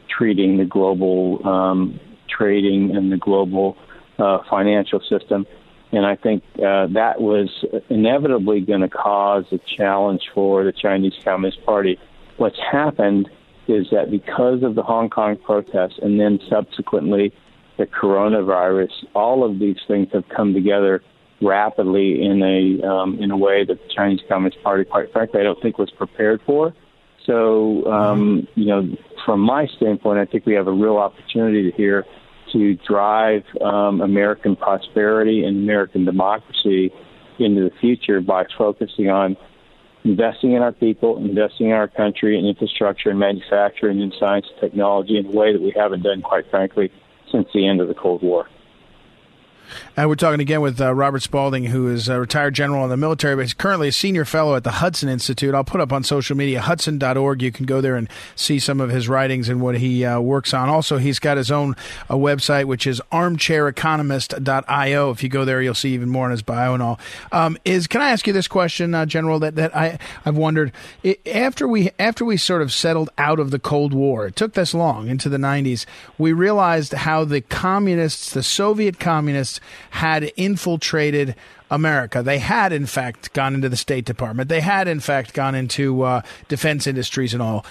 treating 0.08 0.58
the 0.58 0.66
global 0.66 1.46
um, 1.48 2.00
trading 2.30 2.96
and 2.96 3.12
the 3.12 3.18
global 3.18 3.78
uh, 4.18 4.40
financial 4.50 5.02
system. 5.10 5.46
And 5.92 6.06
I 6.06 6.16
think 6.16 6.44
uh, 6.56 6.88
that 6.94 7.20
was 7.20 7.50
inevitably 7.90 8.62
going 8.62 8.82
to 8.82 8.90
cause 8.90 9.46
a 9.52 9.60
challenge 9.78 10.22
for 10.34 10.64
the 10.64 10.72
Chinese 10.72 11.14
Communist 11.24 11.64
Party. 11.66 12.00
What's 12.38 12.60
happened 12.72 13.30
is 13.68 13.88
that 13.92 14.12
because 14.12 14.64
of 14.64 14.76
the 14.76 14.84
Hong 14.84 15.10
Kong 15.10 15.38
protests 15.38 16.00
and 16.02 16.20
then 16.20 16.40
subsequently 16.50 17.34
the 17.78 17.86
coronavirus, 17.86 18.92
all 19.14 19.44
of 19.44 19.60
these 19.60 19.78
things 19.88 20.08
have 20.14 20.24
come 20.30 20.54
together 20.54 21.02
rapidly 21.42 22.24
in 22.24 22.42
a 22.42 22.88
um, 22.88 23.20
in 23.22 23.32
a 23.32 23.38
way 23.38 23.66
that 23.66 23.76
the 23.76 23.94
Chinese 23.94 24.22
Communist 24.30 24.62
Party, 24.64 24.86
quite 24.86 25.12
frankly, 25.12 25.42
I 25.42 25.44
don't 25.44 25.62
think 25.62 25.78
was 25.78 25.92
prepared 25.92 26.42
for. 26.46 26.74
So, 27.26 27.86
um, 27.92 28.48
you 28.56 28.68
know, 28.68 28.88
from 29.26 29.40
my 29.40 29.68
standpoint, 29.78 30.20
I 30.20 30.26
think 30.26 30.46
we 30.46 30.54
have 30.54 30.68
a 30.68 30.72
real 30.72 30.98
opportunity 30.98 31.74
here 31.76 32.06
to 32.54 32.76
drive 32.88 33.44
um, 33.62 34.02
American 34.02 34.56
prosperity 34.56 35.44
and 35.44 35.58
American 35.58 36.06
democracy 36.06 36.92
into 37.40 37.64
the 37.64 37.72
future 37.82 38.22
by 38.22 38.46
focusing 38.58 39.10
on 39.10 39.36
investing 40.06 40.54
in 40.54 40.62
our 40.62 40.72
people, 40.72 41.18
investing 41.18 41.68
in 41.68 41.74
our 41.74 41.88
country 41.88 42.38
and 42.38 42.48
infrastructure 42.48 43.10
and 43.10 43.20
manufacturing 43.20 44.02
and 44.02 44.14
science 44.20 44.46
and 44.52 44.62
technology 44.62 45.18
in 45.18 45.26
a 45.26 45.32
way 45.32 45.52
that 45.52 45.62
we 45.62 45.74
haven't 45.76 46.04
done, 46.04 46.22
quite 46.22 46.50
frankly, 46.50 46.92
since 47.32 47.48
the 47.54 47.68
end 47.68 47.82
of 47.82 47.88
the 47.88 47.96
Cold 47.96 48.22
War. 48.22 48.48
Uh, 49.98 50.06
we're 50.08 50.16
talking 50.16 50.40
again 50.40 50.62
with 50.62 50.80
uh, 50.82 50.94
Robert 50.94 51.22
Spalding, 51.22 51.66
who 51.66 51.88
is 51.88 52.10
a 52.10 52.20
retired 52.20 52.54
general 52.54 52.84
in 52.84 52.90
the 52.90 52.98
military, 52.98 53.36
but 53.36 53.44
he's 53.44 53.54
currently 53.54 53.88
a 53.88 53.92
senior 53.92 54.26
fellow 54.26 54.56
at 54.56 54.64
the 54.64 54.72
Hudson 54.72 55.10
Institute. 55.10 55.56
I'll 55.56 55.64
put 55.64 55.82
up 55.82 55.94
on 55.94 56.04
social 56.04 56.36
media, 56.36 56.62
hudson.org. 56.62 57.42
You 57.42 57.52
can 57.52 57.66
go 57.66 57.82
there 57.82 57.96
and 57.96 58.10
see 58.36 58.60
some 58.60 58.82
of 58.82 58.90
his 58.90 59.08
writings 59.08 59.50
and 59.50 59.62
what 59.62 59.78
he 59.78 60.04
uh, 60.04 60.20
works 60.20 60.54
on. 60.54 60.70
Also, 60.70 60.98
he's 60.98 61.20
got 61.20 61.38
his 61.38 61.52
own 61.52 61.76
uh, 62.10 62.16
website, 62.16 62.66
which 62.66 62.86
is 62.86 63.02
armchaireconomist.io. 63.12 65.12
If 65.12 65.24
you 65.24 65.30
go 65.30 65.46
there, 65.46 65.62
you'll 65.62 65.74
see 65.74 65.94
even 65.94 66.10
more 66.10 66.26
on 66.26 66.32
his 66.32 66.42
bio 66.42 66.74
and 66.74 66.84
all. 66.84 67.00
Um, 67.32 67.58
is 67.66 67.88
Can 67.88 68.02
I 68.02 68.12
ask 68.12 68.28
you 68.28 68.34
this 68.34 68.48
question, 68.48 68.94
uh, 68.94 69.06
General, 69.06 69.40
that, 69.40 69.56
that 69.56 69.76
I, 69.76 69.98
I've 70.26 70.38
wondered? 70.38 70.72
It, 71.04 71.26
after, 71.28 71.68
we, 71.68 71.92
after 72.00 72.26
we 72.26 72.38
sort 72.38 72.62
of 72.62 72.74
settled 72.74 73.10
out 73.18 73.40
of 73.40 73.52
the 73.52 73.60
Cold 73.60 73.94
War, 73.94 74.28
it 74.28 74.36
took 74.36 74.54
this 74.54 74.74
long, 74.74 75.08
into 75.08 75.30
the 75.30 75.38
90s, 75.38 75.86
we 76.18 76.34
realized 76.34 76.94
how 76.94 77.24
the 77.24 77.42
communists, 77.42 78.34
the 78.34 78.44
Soviet 78.44 79.00
communists, 79.00 79.55
had 79.92 80.32
infiltrated 80.36 81.36
America. 81.72 82.22
They 82.22 82.40
had, 82.40 82.72
in 82.72 82.86
fact, 82.86 83.34
gone 83.34 83.56
into 83.56 83.70
the 83.70 83.78
State 83.78 84.06
Department. 84.06 84.50
They 84.50 84.62
had, 84.62 84.88
in 84.88 85.00
fact, 85.00 85.34
gone 85.34 85.56
into 85.56 86.04
uh, 86.04 86.22
defense 86.48 86.88
industries 86.88 87.34
and 87.34 87.42
all. 87.42 87.66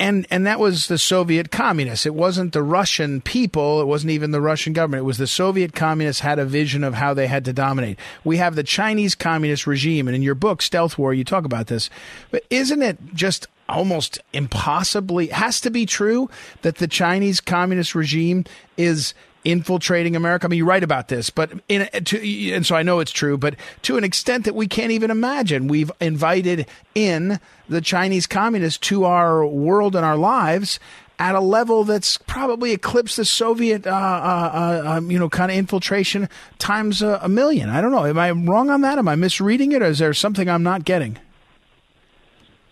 And 0.00 0.26
and 0.28 0.44
that 0.44 0.58
was 0.58 0.88
the 0.88 0.98
Soviet 0.98 1.52
communists. 1.52 2.04
It 2.04 2.14
wasn't 2.14 2.52
the 2.52 2.64
Russian 2.64 3.20
people. 3.20 3.80
It 3.80 3.86
wasn't 3.86 4.10
even 4.10 4.32
the 4.32 4.40
Russian 4.40 4.72
government. 4.72 5.02
It 5.02 5.04
was 5.04 5.18
the 5.18 5.28
Soviet 5.28 5.72
communists 5.72 6.20
had 6.20 6.40
a 6.40 6.44
vision 6.44 6.82
of 6.82 6.94
how 6.94 7.14
they 7.14 7.28
had 7.28 7.44
to 7.44 7.52
dominate. 7.52 7.96
We 8.24 8.38
have 8.38 8.56
the 8.56 8.64
Chinese 8.64 9.14
communist 9.14 9.68
regime, 9.68 10.08
and 10.08 10.16
in 10.16 10.22
your 10.22 10.34
book 10.34 10.62
Stealth 10.62 10.98
War, 10.98 11.14
you 11.14 11.22
talk 11.22 11.44
about 11.44 11.68
this. 11.68 11.90
But 12.32 12.44
isn't 12.50 12.82
it 12.82 12.98
just 13.14 13.46
almost 13.68 14.18
impossibly 14.32 15.28
has 15.28 15.60
to 15.60 15.70
be 15.70 15.86
true 15.86 16.28
that 16.62 16.76
the 16.76 16.88
Chinese 16.88 17.40
communist 17.40 17.94
regime 17.94 18.44
is 18.76 19.14
infiltrating 19.48 20.14
America. 20.14 20.46
I 20.46 20.48
mean, 20.48 20.58
you 20.58 20.66
write 20.66 20.84
about 20.84 21.08
this, 21.08 21.30
but 21.30 21.50
in, 21.68 21.88
to, 22.04 22.52
and 22.52 22.66
so 22.66 22.76
I 22.76 22.82
know 22.82 23.00
it's 23.00 23.12
true, 23.12 23.38
but 23.38 23.56
to 23.82 23.96
an 23.96 24.04
extent 24.04 24.44
that 24.44 24.54
we 24.54 24.66
can't 24.66 24.92
even 24.92 25.10
imagine, 25.10 25.68
we've 25.68 25.90
invited 26.00 26.66
in 26.94 27.40
the 27.68 27.80
Chinese 27.80 28.26
communists 28.26 28.78
to 28.88 29.04
our 29.04 29.46
world 29.46 29.96
and 29.96 30.04
our 30.04 30.16
lives 30.16 30.78
at 31.18 31.34
a 31.34 31.40
level 31.40 31.84
that's 31.84 32.16
probably 32.16 32.72
eclipsed 32.72 33.16
the 33.16 33.24
Soviet, 33.24 33.86
uh, 33.86 33.90
uh, 33.90 34.82
uh, 34.84 34.96
um, 34.96 35.10
you 35.10 35.18
know, 35.18 35.28
kind 35.28 35.50
of 35.50 35.56
infiltration 35.56 36.28
times 36.58 37.02
a, 37.02 37.18
a 37.22 37.28
million. 37.28 37.68
I 37.70 37.80
don't 37.80 37.90
know. 37.90 38.04
Am 38.04 38.18
I 38.18 38.30
wrong 38.30 38.70
on 38.70 38.82
that? 38.82 38.98
Am 38.98 39.08
I 39.08 39.16
misreading 39.16 39.72
it, 39.72 39.82
or 39.82 39.86
is 39.86 39.98
there 39.98 40.14
something 40.14 40.48
I'm 40.48 40.62
not 40.62 40.84
getting? 40.84 41.18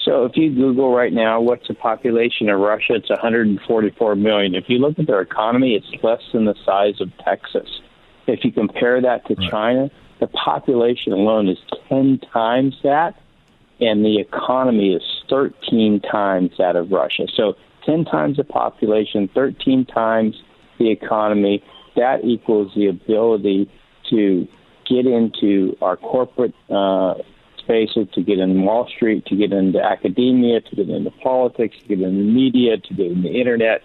So 0.06 0.24
if 0.24 0.36
you 0.36 0.54
Google 0.54 0.94
right 0.94 1.12
now, 1.12 1.40
what's 1.40 1.66
the 1.66 1.74
population 1.74 2.48
of 2.48 2.60
Russia? 2.60 2.94
It's 2.94 3.10
144 3.10 4.14
million. 4.14 4.54
If 4.54 4.64
you 4.68 4.78
look 4.78 5.00
at 5.00 5.08
their 5.08 5.20
economy, 5.20 5.74
it's 5.74 6.02
less 6.04 6.22
than 6.32 6.44
the 6.44 6.54
size 6.64 7.00
of 7.00 7.10
Texas. 7.24 7.68
If 8.28 8.44
you 8.44 8.52
compare 8.52 9.02
that 9.02 9.26
to 9.26 9.34
right. 9.34 9.50
China, 9.50 9.90
the 10.20 10.28
population 10.28 11.12
alone 11.12 11.48
is 11.48 11.58
10 11.88 12.20
times 12.32 12.76
that, 12.84 13.20
and 13.80 14.04
the 14.04 14.20
economy 14.20 14.94
is 14.94 15.02
13 15.28 16.00
times 16.00 16.52
that 16.56 16.76
of 16.76 16.92
Russia. 16.92 17.26
So 17.34 17.54
10 17.84 18.04
times 18.04 18.36
the 18.36 18.44
population, 18.44 19.28
13 19.34 19.86
times 19.86 20.40
the 20.78 20.88
economy. 20.88 21.64
That 21.96 22.24
equals 22.24 22.72
the 22.76 22.86
ability 22.86 23.68
to 24.10 24.46
get 24.88 25.06
into 25.06 25.76
our 25.82 25.96
corporate 25.96 26.54
uh, 26.70 27.14
spaces, 27.66 28.08
to 28.14 28.22
get 28.22 28.38
in 28.38 28.62
Wall 28.62 28.88
Street, 28.88 29.26
to 29.26 29.36
get 29.36 29.52
into 29.52 29.82
academia, 29.82 30.60
to 30.60 30.76
get 30.76 30.88
into 30.88 31.10
politics, 31.10 31.76
to 31.82 31.88
get 31.88 32.00
into 32.00 32.22
media, 32.22 32.78
to 32.78 32.94
get 32.94 33.10
in 33.10 33.22
the 33.22 33.40
internet. 33.40 33.82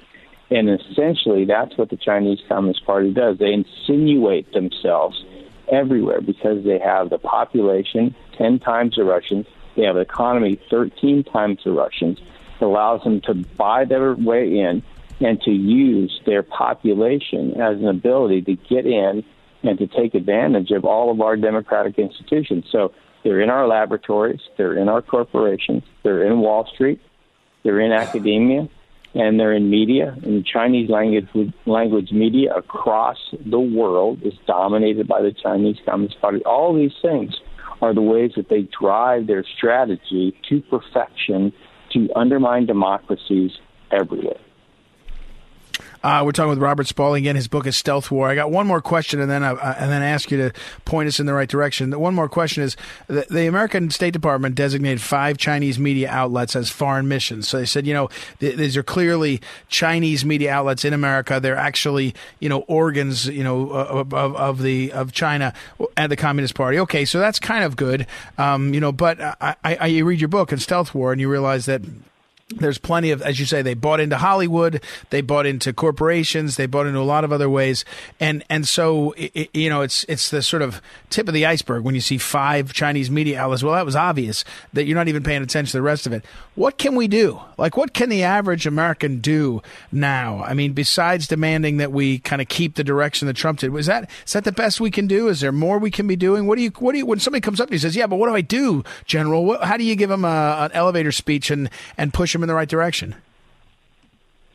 And 0.52 0.70
essentially, 0.70 1.46
that's 1.46 1.78
what 1.78 1.89
the 1.89 1.98
Chinese 1.98 2.39
Communist 2.48 2.86
Party 2.86 3.12
does. 3.12 3.38
They 3.39 3.54
insinuate 3.54 4.52
themselves 4.54 5.24
everywhere 5.72 6.22
because 6.22 6.63
they 6.63 6.80
have 6.80 7.10
the 7.10 7.17
population 7.17 8.13
10 8.38 8.60
times 8.60 8.96
the 8.96 9.04
Russians, 9.04 9.48
they 9.76 9.84
have 9.84 9.96
an 9.96 10.02
economy 10.02 10.60
13 10.70 11.24
times 11.24 11.60
the 11.63 11.72
Russians. 11.72 12.20
It 12.60 12.63
allows 12.63 13.04
them 13.04 13.22
to 13.22 13.34
buy 13.34 13.86
their 13.86 14.13
way 14.13 14.60
in 14.60 14.84
and 15.20 15.41
to 15.44 15.52
use 15.52 16.20
their 16.26 16.44
population 16.44 17.60
as 17.62 17.78
an 17.78 17.88
ability 17.88 18.41
to 18.41 18.56
get 18.56 18.86
in 18.86 19.24
and 19.63 19.78
to 19.78 19.88
take 19.88 20.15
advantage 20.15 20.72
of 20.72 20.84
all 20.84 21.12
of 21.12 21.22
our 21.22 21.38
democratic 21.38 21.98
institutions. 22.00 22.65
So 22.72 22.91
they're 23.24 23.42
in 23.42 23.50
our 23.50 23.68
laboratories, 23.68 24.42
they're 24.58 24.78
in 24.78 24.90
our 24.90 25.02
corporations, 25.02 25.84
they're 26.04 26.24
in 26.24 26.40
Wall 26.40 26.68
Street, 26.74 27.00
they're 27.64 27.80
in 27.80 27.92
academia, 27.92 28.68
and 29.14 29.40
they're 29.40 29.54
in 29.54 29.70
media. 29.70 30.16
And 30.24 30.46
Chinese 30.46 30.90
language 30.90 31.28
language 31.66 32.12
media 32.12 32.54
across 32.54 33.18
the 33.46 33.60
world 33.60 34.22
is 34.24 34.34
dominated 34.48 35.08
by 35.08 35.22
the 35.22 35.32
Chinese 35.32 35.78
Communist 35.86 36.20
Party. 36.22 36.44
All 36.46 36.74
these 36.74 36.94
things 37.02 37.34
are 37.82 37.94
the 37.94 38.02
ways 38.02 38.32
that 38.36 38.50
they 38.50 38.68
drive 38.80 39.28
their 39.28 39.44
strategy 39.58 40.36
to 40.50 40.62
perfection 40.62 41.52
to 41.94 42.10
undermine 42.16 42.66
democracies 42.66 43.52
everywhere. 43.92 44.40
Uh, 46.04 46.24
we're 46.26 46.32
talking 46.32 46.50
with 46.50 46.60
Robert 46.60 46.88
Spalding 46.88 47.24
again. 47.24 47.36
His 47.36 47.48
book 47.48 47.68
is 47.68 47.78
Stealth 47.78 48.10
War. 48.10 48.28
I 48.28 48.36
got 48.36 48.50
one 48.50 48.66
more 48.66 48.82
question, 48.82 49.22
and 49.22 49.30
then 49.30 49.44
uh, 49.44 49.54
uh, 49.54 49.76
and 49.78 49.92
then 49.92 50.02
ask 50.02 50.32
you 50.32 50.38
to 50.38 50.52
point 50.84 51.08
us 51.08 51.20
in 51.20 51.28
the 51.28 51.34
right 51.34 51.48
direction. 51.48 51.92
The 51.92 52.00
one 52.00 52.16
more 52.16 52.28
question 52.28 52.64
is: 52.64 52.76
the, 53.08 53.26
the, 53.30 53.46
American 53.46 53.92
State 53.92 54.12
Department 54.12 54.56
designated 54.56 55.00
five 55.02 55.38
Chinese 55.38 55.78
media 55.78 56.10
outlets 56.10 56.56
as 56.56 56.70
foreign 56.72 57.08
missions. 57.08 57.48
So 57.48 57.60
they 57.60 57.66
said, 57.66 57.86
you 57.86 57.94
know, 57.94 58.10
th- 58.40 58.56
these 58.56 58.76
are 58.78 58.84
clearly 58.84 59.42
Chinese 59.70 60.26
media 60.26 60.52
outlets 60.52 60.84
in 60.86 60.94
America. 60.94 61.40
They're 61.40 61.56
actually, 61.56 62.16
you 62.40 62.50
know, 62.50 62.62
organs, 62.62 63.28
you 63.28 63.44
know, 63.44 63.70
of, 63.70 64.14
of, 64.14 64.36
of 64.36 64.62
the 64.62 64.92
of 64.94 65.12
China 65.12 65.54
and 65.96 66.12
the 66.12 66.18
Communist 66.18 66.56
Party. 66.56 66.80
Okay, 66.80 67.06
so 67.06 67.20
that's 67.20 67.38
kind 67.38 67.64
of 67.64 67.76
good, 67.76 68.08
um, 68.40 68.74
you 68.74 68.80
know. 68.80 68.92
But 68.92 69.22
I, 69.22 69.56
I, 69.64 69.76
I 69.76 69.98
read 70.00 70.20
your 70.20 70.30
book 70.30 70.52
in 70.52 70.58
Stealth 70.58 70.96
War, 70.96 71.12
and 71.12 71.22
you 71.22 71.30
realize 71.30 71.68
that 71.68 71.82
there's 72.60 72.78
plenty 72.78 73.12
of, 73.12 73.22
as 73.22 73.40
you 73.40 73.46
say, 73.46 73.62
they 73.62 73.74
bought 73.74 74.00
into 74.00 74.18
Hollywood, 74.18 74.84
they 75.10 75.22
bought 75.22 75.46
into 75.46 75.74
corporations, 75.74 76.56
they 76.56 76.66
bought 76.66 76.86
into 76.86 77.00
a 77.00 77.02
lot 77.02 77.24
of 77.24 77.32
other 77.32 77.50
ways, 77.50 77.86
and 78.20 78.44
and 78.50 78.68
so 78.68 79.14
it, 79.18 79.50
you 79.54 79.70
know 79.70 79.82
it's 79.82 80.04
it's 80.06 80.30
the 80.30 80.42
sort 80.42 80.62
of 80.62 80.82
tip 81.10 81.28
of 81.28 81.34
the 81.34 81.46
iceberg 81.46 81.84
when 81.84 81.96
you 81.96 82.02
see 82.02 82.18
five 82.18 82.74
Chinese 82.74 83.10
media 83.10 83.40
outlets. 83.40 83.64
Well, 83.64 83.76
that 83.76 83.86
was 83.86 83.96
obvious 83.96 84.44
that 84.74 84.86
you're 84.86 84.96
not 84.96 85.08
even 85.08 85.24
paying 85.24 85.42
attention 85.42 85.72
to 85.72 85.78
the 85.78 85.82
rest 85.82 86.06
of 86.06 86.14
it. 86.14 86.24
What 86.56 86.78
can 86.78 86.96
we 86.96 87.08
do? 87.08 87.40
Like, 87.58 87.78
what 87.78 87.94
can 87.94 88.10
the 88.10 88.24
average 88.24 88.66
American 88.66 89.20
do 89.20 89.62
now? 89.92 90.44
I 90.44 90.54
mean, 90.54 90.74
besides 90.74 91.28
demanding 91.28 91.78
that 91.78 91.92
we 91.92 92.20
kind 92.20 92.42
of 92.42 92.48
keep 92.50 92.76
the 92.76 92.84
direction 92.84 93.28
that 93.28 93.36
Trump 93.36 93.60
did, 93.60 93.72
was 93.72 93.86
that 93.86 94.10
is 94.26 94.34
that 94.34 94.44
the 94.44 94.52
best 94.52 94.80
we 94.80 94.92
can 94.92 95.08
do? 95.08 95.28
Is 95.28 95.40
there 95.40 95.52
more 95.52 95.80
we 95.80 95.92
can 95.92 96.08
be 96.08 96.16
doing? 96.16 96.48
What 96.48 96.58
do 96.58 96.64
you 96.64 96.72
what 96.80 96.92
do 96.92 96.98
you 96.98 97.06
when 97.06 97.20
somebody 97.20 97.42
comes 97.42 97.60
up 97.60 97.68
to 97.68 97.72
you 97.74 97.76
and 97.76 97.82
says, 97.82 97.96
"Yeah, 97.96 98.08
but 98.08 98.18
what 98.18 98.28
do 98.28 98.36
I 98.36 98.42
do, 98.42 98.84
General?" 99.06 99.46
What, 99.46 99.64
how 99.64 99.78
do 99.78 99.84
you 99.84 99.96
give 99.96 100.12
him 100.12 100.26
a, 100.26 100.58
an 100.60 100.72
elevator 100.74 101.12
speech 101.12 101.52
and 101.52 101.70
and 101.98 102.14
push 102.14 102.36
him 102.36 102.41
in 102.44 102.48
the 102.48 102.56
right 102.56 102.70
direction? 102.70 103.16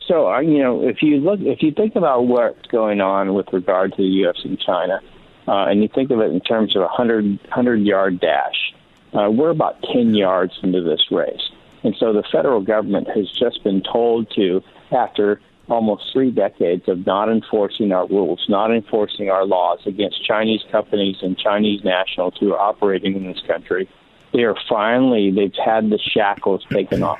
So, 0.06 0.28
uh, 0.28 0.40
you 0.40 0.62
know, 0.62 0.86
if 0.86 1.02
you 1.02 1.16
look, 1.16 1.40
if 1.40 1.62
you 1.62 1.72
think 1.72 1.96
about 1.96 2.26
what's 2.26 2.66
going 2.68 3.00
on 3.00 3.34
with 3.34 3.52
regard 3.52 3.92
to 3.92 3.96
the 3.96 4.08
U.S. 4.22 4.36
and 4.44 4.58
China, 4.58 5.00
uh, 5.48 5.66
and 5.66 5.82
you 5.82 5.88
think 5.92 6.10
of 6.10 6.20
it 6.20 6.30
in 6.30 6.40
terms 6.40 6.76
of 6.76 6.82
a 6.82 6.88
hundred 6.88 7.38
hundred 7.50 7.82
yard 7.82 8.20
dash, 8.20 8.72
uh, 9.12 9.28
we're 9.30 9.50
about 9.50 9.82
ten 9.82 10.14
yards 10.14 10.52
into 10.62 10.80
this 10.82 11.10
race, 11.10 11.50
and 11.82 11.96
so 11.98 12.12
the 12.12 12.22
federal 12.30 12.60
government 12.60 13.08
has 13.08 13.28
just 13.32 13.64
been 13.64 13.82
told 13.82 14.30
to, 14.36 14.62
after 14.92 15.40
almost 15.68 16.12
three 16.12 16.30
decades 16.30 16.88
of 16.88 17.04
not 17.04 17.28
enforcing 17.28 17.90
our 17.90 18.06
rules, 18.06 18.44
not 18.48 18.70
enforcing 18.70 19.30
our 19.30 19.44
laws 19.44 19.80
against 19.86 20.24
Chinese 20.24 20.62
companies 20.70 21.16
and 21.22 21.36
Chinese 21.36 21.82
nationals 21.82 22.34
who 22.38 22.52
are 22.52 22.60
operating 22.60 23.16
in 23.16 23.26
this 23.26 23.42
country, 23.48 23.88
they 24.32 24.44
are 24.44 24.56
finally 24.68 25.32
they've 25.32 25.52
had 25.64 25.90
the 25.90 25.98
shackles 25.98 26.64
taken 26.70 27.02
off. 27.02 27.18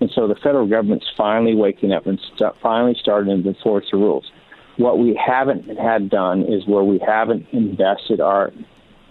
And 0.00 0.10
so 0.14 0.28
the 0.28 0.34
federal 0.34 0.66
government's 0.66 1.06
finally 1.16 1.54
waking 1.54 1.92
up 1.92 2.06
and 2.06 2.20
st- 2.34 2.54
finally 2.62 2.96
starting 3.00 3.42
to 3.42 3.48
enforce 3.48 3.86
the 3.90 3.96
rules. 3.96 4.30
What 4.76 4.98
we 4.98 5.14
haven't 5.14 5.78
had 5.78 6.10
done 6.10 6.42
is 6.42 6.66
where 6.66 6.84
we 6.84 6.98
haven't 6.98 7.46
invested 7.52 8.20
our 8.20 8.52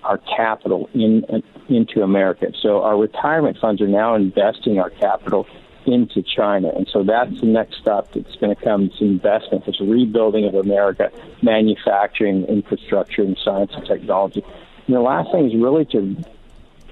our 0.04 0.20
capital 0.20 0.88
in 0.94 1.26
into 1.68 2.04
America. 2.04 2.48
So 2.62 2.84
our 2.84 2.98
retirement 2.98 3.58
funds 3.60 3.82
are 3.82 3.88
now 3.88 4.14
investing 4.14 4.80
our 4.80 4.92
capital 4.92 5.48
into 5.88 6.22
China, 6.22 6.70
and 6.70 6.88
so 6.92 7.04
that's 7.04 7.40
the 7.42 7.48
next 7.48 7.78
step 7.78 8.12
that's 8.14 8.36
going 8.36 8.56
to 8.56 8.62
come. 8.64 8.84
It's 8.84 9.02
investment, 9.02 9.64
it's 9.68 9.82
rebuilding 9.82 10.46
of 10.46 10.54
America, 10.54 11.12
manufacturing, 11.42 12.46
infrastructure, 12.46 13.24
and 13.24 13.38
science 13.44 13.72
and 13.74 13.86
technology. 13.86 14.44
And 14.86 14.96
the 14.96 15.02
last 15.02 15.32
thing 15.32 15.48
is 15.48 15.56
really 15.56 15.86
to 15.86 16.16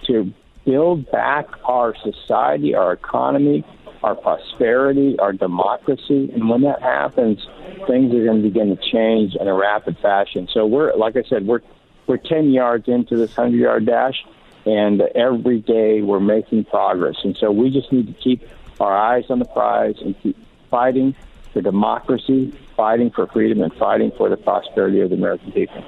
to 0.08 0.34
build 0.66 1.10
back 1.12 1.46
our 1.66 1.96
society, 2.04 2.74
our 2.74 2.94
economy, 2.94 3.64
our 4.04 4.16
prosperity, 4.16 5.18
our 5.20 5.34
democracy. 5.34 6.30
And 6.34 6.50
when 6.50 6.62
that 6.62 6.82
happens, 6.82 7.40
things 7.88 8.14
are 8.14 8.24
going 8.24 8.42
to 8.42 8.50
begin 8.50 8.76
to 8.76 8.92
change 8.92 9.36
in 9.36 9.48
a 9.48 9.54
rapid 9.54 9.98
fashion. 10.00 10.48
So 10.52 10.66
we're, 10.66 10.94
like 10.96 11.16
I 11.16 11.24
said, 11.24 11.48
we're 11.48 11.62
we're 12.06 12.18
10 12.18 12.52
yards 12.52 12.90
into 12.90 13.16
this 13.16 13.36
100 13.38 13.58
yard 13.58 13.86
dash, 13.86 14.26
and 14.66 15.02
every 15.02 15.60
day 15.60 16.02
we're 16.02 16.20
making 16.20 16.66
progress. 16.66 17.16
And 17.24 17.38
so 17.38 17.52
we 17.52 17.70
just 17.70 17.92
need 17.94 18.08
to 18.08 18.14
keep 18.14 18.48
our 18.80 18.96
eyes 18.96 19.26
on 19.30 19.40
the 19.40 19.46
prize 19.46 19.96
and 20.02 20.20
keep 20.22 20.38
fighting 20.70 21.16
for 21.54 21.62
democracy, 21.62 22.54
fighting 22.76 23.10
for 23.10 23.28
freedom, 23.28 23.62
and 23.62 23.74
fighting 23.76 24.12
for 24.18 24.28
the 24.28 24.38
prosperity 24.38 25.00
of 25.00 25.12
the 25.12 25.16
American 25.16 25.52
people. 25.54 25.84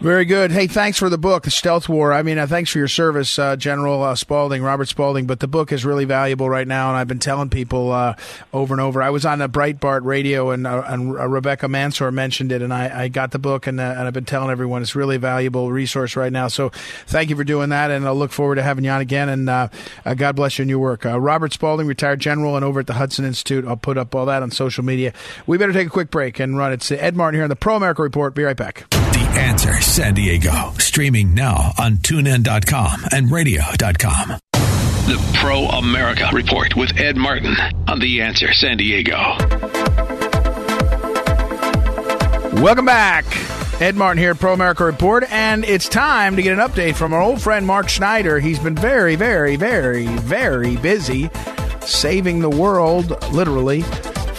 Very 0.00 0.24
good. 0.24 0.50
Hey, 0.50 0.66
thanks 0.66 0.98
for 0.98 1.10
the 1.10 1.18
book, 1.18 1.44
Stealth 1.48 1.86
War. 1.86 2.10
I 2.14 2.22
mean, 2.22 2.38
uh, 2.38 2.46
thanks 2.46 2.70
for 2.70 2.78
your 2.78 2.88
service, 2.88 3.38
uh, 3.38 3.54
General 3.56 4.02
uh, 4.02 4.14
Spalding, 4.14 4.62
Robert 4.62 4.86
Spalding. 4.86 5.26
But 5.26 5.40
the 5.40 5.46
book 5.46 5.72
is 5.72 5.84
really 5.84 6.06
valuable 6.06 6.48
right 6.48 6.66
now, 6.66 6.88
and 6.88 6.96
I've 6.96 7.06
been 7.06 7.18
telling 7.18 7.50
people 7.50 7.92
uh, 7.92 8.14
over 8.54 8.72
and 8.72 8.80
over. 8.80 9.02
I 9.02 9.10
was 9.10 9.26
on 9.26 9.42
a 9.42 9.48
Breitbart 9.48 10.06
radio, 10.06 10.52
and, 10.52 10.66
uh, 10.66 10.84
and 10.86 11.18
uh, 11.18 11.28
Rebecca 11.28 11.68
Mansour 11.68 12.10
mentioned 12.12 12.50
it, 12.50 12.62
and 12.62 12.72
I, 12.72 13.02
I 13.02 13.08
got 13.08 13.32
the 13.32 13.38
book, 13.38 13.66
and, 13.66 13.78
and 13.78 14.00
I've 14.00 14.14
been 14.14 14.24
telling 14.24 14.48
everyone 14.48 14.80
it's 14.80 14.96
really 14.96 15.18
valuable 15.18 15.70
resource 15.70 16.16
right 16.16 16.32
now. 16.32 16.48
So 16.48 16.70
thank 17.06 17.28
you 17.28 17.36
for 17.36 17.44
doing 17.44 17.68
that, 17.68 17.90
and 17.90 18.08
I 18.08 18.12
look 18.12 18.32
forward 18.32 18.54
to 18.54 18.62
having 18.62 18.84
you 18.84 18.90
on 18.90 19.02
again. 19.02 19.28
And 19.28 19.70
God 20.16 20.34
bless 20.34 20.58
you 20.58 20.62
in 20.62 20.70
your 20.70 20.78
work. 20.78 21.04
Robert 21.04 21.52
Spalding, 21.52 21.86
retired 21.86 22.20
general, 22.20 22.56
and 22.56 22.64
over 22.64 22.80
at 22.80 22.86
the 22.86 22.94
Hudson 22.94 23.26
Institute. 23.26 23.66
I'll 23.66 23.76
put 23.76 23.98
up 23.98 24.14
all 24.14 24.24
that 24.24 24.42
on 24.42 24.50
social 24.50 24.82
media. 24.82 25.12
We 25.46 25.58
better 25.58 25.74
take 25.74 25.88
a 25.88 25.90
quick 25.90 26.10
break 26.10 26.40
and 26.40 26.56
run. 26.56 26.72
It's 26.72 26.90
Ed 26.90 27.16
Martin 27.16 27.36
here 27.36 27.44
on 27.44 27.50
the 27.50 27.56
Pro 27.56 27.76
America 27.76 28.00
Report. 28.00 28.34
Be 28.34 28.44
right 28.44 28.56
back. 28.56 28.99
The 29.30 29.38
Answer 29.38 29.80
San 29.80 30.14
Diego. 30.14 30.72
Streaming 30.78 31.34
now 31.34 31.72
on 31.78 31.98
tunein.com 31.98 33.04
and 33.12 33.30
radio.com. 33.30 34.38
The 34.50 35.38
Pro 35.40 35.66
America 35.66 36.28
Report 36.32 36.74
with 36.74 36.98
Ed 36.98 37.16
Martin 37.16 37.54
on 37.86 38.00
The 38.00 38.22
Answer 38.22 38.52
San 38.52 38.76
Diego. 38.76 39.36
Welcome 42.60 42.86
back. 42.86 43.24
Ed 43.80 43.94
Martin 43.94 44.18
here, 44.18 44.32
at 44.32 44.40
Pro 44.40 44.52
America 44.52 44.84
Report, 44.84 45.24
and 45.30 45.64
it's 45.64 45.88
time 45.88 46.34
to 46.34 46.42
get 46.42 46.52
an 46.52 46.58
update 46.58 46.96
from 46.96 47.12
our 47.12 47.22
old 47.22 47.40
friend 47.40 47.64
Mark 47.64 47.88
Schneider. 47.88 48.40
He's 48.40 48.58
been 48.58 48.74
very, 48.74 49.14
very, 49.14 49.54
very, 49.54 50.06
very 50.06 50.76
busy 50.76 51.30
saving 51.82 52.40
the 52.40 52.50
world, 52.50 53.10
literally, 53.32 53.84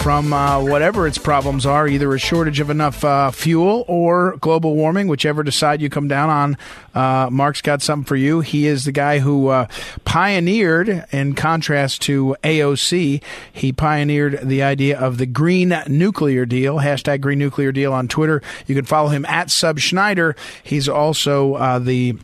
from 0.02 0.34
uh, 0.34 0.60
whatever 0.64 1.06
its 1.06 1.20
problems 1.20 1.64
are, 1.64 1.88
either 1.88 2.12
a 2.16 2.18
shortage 2.18 2.60
of 2.60 2.72
enough 2.72 3.04
uh, 3.04 3.30
fuel 3.30 3.86
or 3.88 4.36
global 4.38 4.76
warming, 4.76 5.08
whichever 5.08 5.44
decide 5.44 5.80
you 5.80 5.92
come 5.92 6.08
down 6.08 6.28
on. 6.28 6.58
Uh, 6.96 7.30
Mark's 7.30 7.62
got 7.62 7.84
something 7.84 8.06
for 8.06 8.16
you. 8.16 8.40
He 8.40 8.66
is 8.66 8.86
the 8.86 8.92
guy 8.92 9.20
who 9.20 9.50
uh, 9.50 9.68
pioneered, 10.04 11.06
in 11.12 11.36
contrast 11.36 12.02
to 12.04 12.36
AOC, 12.44 13.22
he 13.54 13.72
pioneered 13.72 14.40
the 14.42 14.64
idea 14.64 15.00
of 15.00 15.20
the 15.20 15.28
green 15.28 15.76
nuclear 15.88 16.48
deal. 16.48 16.78
Hashtag 16.78 17.22
green 17.22 17.38
nuclear 17.38 17.72
deal 17.72 17.94
on 17.94 18.08
Twitter. 18.08 18.42
You 18.66 18.74
can 18.74 18.86
follow 18.86 19.10
him 19.10 19.24
at 19.26 19.52
Sub 19.52 19.78
Schneider. 19.78 20.36
He's 20.64 20.90
also 20.90 21.54
uh, 21.54 21.78
the 21.78 22.18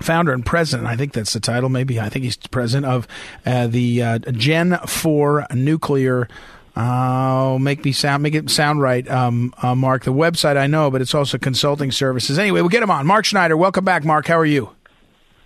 founder 0.00 0.34
and 0.34 0.44
president. 0.44 0.86
I 0.86 0.96
think 0.96 1.14
that's 1.14 1.32
the 1.32 1.40
title. 1.40 1.70
Maybe 1.70 1.98
I 1.98 2.10
think 2.10 2.26
he's 2.26 2.36
president 2.36 2.92
of 2.92 3.08
uh, 3.46 3.68
the 3.68 4.18
Gen 4.32 4.76
Four 4.86 5.46
Nuclear 5.54 6.28
uh, 6.76 7.58
make 7.60 7.84
me 7.84 7.92
sound, 7.92 8.22
make 8.22 8.34
it 8.34 8.50
sound 8.50 8.82
right, 8.82 9.08
um, 9.10 9.54
uh, 9.62 9.74
Mark. 9.74 10.04
The 10.04 10.12
website 10.12 10.56
I 10.56 10.66
know, 10.66 10.90
but 10.90 11.00
it's 11.00 11.14
also 11.14 11.38
consulting 11.38 11.90
services. 11.90 12.38
Anyway, 12.38 12.60
we'll 12.60 12.68
get 12.68 12.82
him 12.82 12.90
on. 12.90 13.06
Mark 13.06 13.24
Schneider, 13.24 13.56
welcome 13.56 13.84
back, 13.84 14.04
Mark. 14.04 14.26
How 14.26 14.38
are 14.38 14.44
you? 14.46 14.70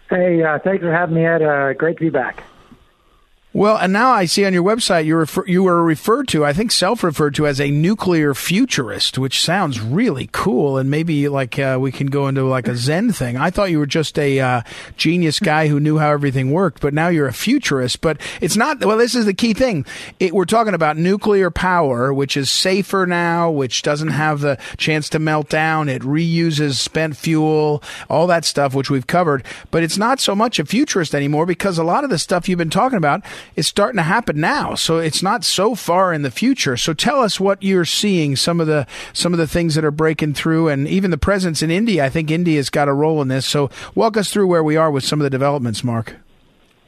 Hey, 0.08 0.42
uh, 0.42 0.58
thanks 0.58 0.82
for 0.82 0.92
having 0.92 1.14
me, 1.14 1.24
Ed. 1.24 1.42
Uh, 1.42 1.72
great 1.74 1.96
to 1.98 2.00
be 2.00 2.10
back. 2.10 2.42
Well, 3.52 3.76
and 3.78 3.92
now 3.92 4.12
I 4.12 4.26
see 4.26 4.44
on 4.44 4.52
your 4.52 4.62
website 4.62 5.06
you 5.06 5.16
refer, 5.16 5.44
you 5.44 5.64
were 5.64 5.82
referred 5.82 6.28
to, 6.28 6.44
I 6.44 6.52
think 6.52 6.70
self-referred 6.70 7.34
to 7.34 7.48
as 7.48 7.60
a 7.60 7.68
nuclear 7.68 8.32
futurist, 8.32 9.18
which 9.18 9.42
sounds 9.42 9.80
really 9.80 10.28
cool. 10.30 10.78
And 10.78 10.88
maybe 10.88 11.28
like 11.28 11.58
uh, 11.58 11.76
we 11.80 11.90
can 11.90 12.06
go 12.06 12.28
into 12.28 12.44
like 12.44 12.68
a 12.68 12.76
Zen 12.76 13.10
thing. 13.10 13.36
I 13.36 13.50
thought 13.50 13.72
you 13.72 13.80
were 13.80 13.86
just 13.86 14.16
a 14.20 14.38
uh, 14.38 14.62
genius 14.96 15.40
guy 15.40 15.66
who 15.66 15.80
knew 15.80 15.98
how 15.98 16.10
everything 16.10 16.52
worked, 16.52 16.80
but 16.80 16.94
now 16.94 17.08
you're 17.08 17.26
a 17.26 17.32
futurist. 17.32 18.00
But 18.00 18.20
it's 18.40 18.56
not. 18.56 18.84
Well, 18.84 18.98
this 18.98 19.16
is 19.16 19.24
the 19.24 19.34
key 19.34 19.52
thing. 19.52 19.84
It, 20.20 20.32
we're 20.32 20.44
talking 20.44 20.74
about 20.74 20.96
nuclear 20.96 21.50
power, 21.50 22.14
which 22.14 22.36
is 22.36 22.52
safer 22.52 23.04
now, 23.04 23.50
which 23.50 23.82
doesn't 23.82 24.10
have 24.10 24.42
the 24.42 24.58
chance 24.76 25.08
to 25.08 25.18
melt 25.18 25.48
down. 25.48 25.88
It 25.88 26.02
reuses 26.02 26.76
spent 26.76 27.16
fuel, 27.16 27.82
all 28.08 28.28
that 28.28 28.44
stuff, 28.44 28.76
which 28.76 28.90
we've 28.90 29.08
covered. 29.08 29.44
But 29.72 29.82
it's 29.82 29.98
not 29.98 30.20
so 30.20 30.36
much 30.36 30.60
a 30.60 30.64
futurist 30.64 31.16
anymore 31.16 31.46
because 31.46 31.78
a 31.78 31.84
lot 31.84 32.04
of 32.04 32.10
the 32.10 32.18
stuff 32.18 32.48
you've 32.48 32.56
been 32.56 32.70
talking 32.70 32.98
about 32.98 33.24
is 33.56 33.66
starting 33.66 33.96
to 33.96 34.02
happen 34.02 34.40
now. 34.40 34.74
So 34.74 34.98
it's 34.98 35.22
not 35.22 35.44
so 35.44 35.74
far 35.74 36.12
in 36.12 36.22
the 36.22 36.30
future. 36.30 36.76
So 36.76 36.94
tell 36.94 37.20
us 37.20 37.40
what 37.40 37.62
you're 37.62 37.84
seeing, 37.84 38.36
some 38.36 38.60
of 38.60 38.66
the 38.66 38.86
some 39.12 39.32
of 39.32 39.38
the 39.38 39.46
things 39.46 39.74
that 39.74 39.84
are 39.84 39.90
breaking 39.90 40.34
through, 40.34 40.68
and 40.68 40.88
even 40.88 41.10
the 41.10 41.18
presence 41.18 41.62
in 41.62 41.70
India. 41.70 42.04
I 42.04 42.08
think 42.08 42.30
India's 42.30 42.70
got 42.70 42.88
a 42.88 42.92
role 42.92 43.20
in 43.22 43.28
this. 43.28 43.46
So 43.46 43.70
walk 43.94 44.16
us 44.16 44.32
through 44.32 44.46
where 44.46 44.64
we 44.64 44.76
are 44.76 44.90
with 44.90 45.04
some 45.04 45.20
of 45.20 45.24
the 45.24 45.30
developments, 45.30 45.84
Mark. 45.84 46.16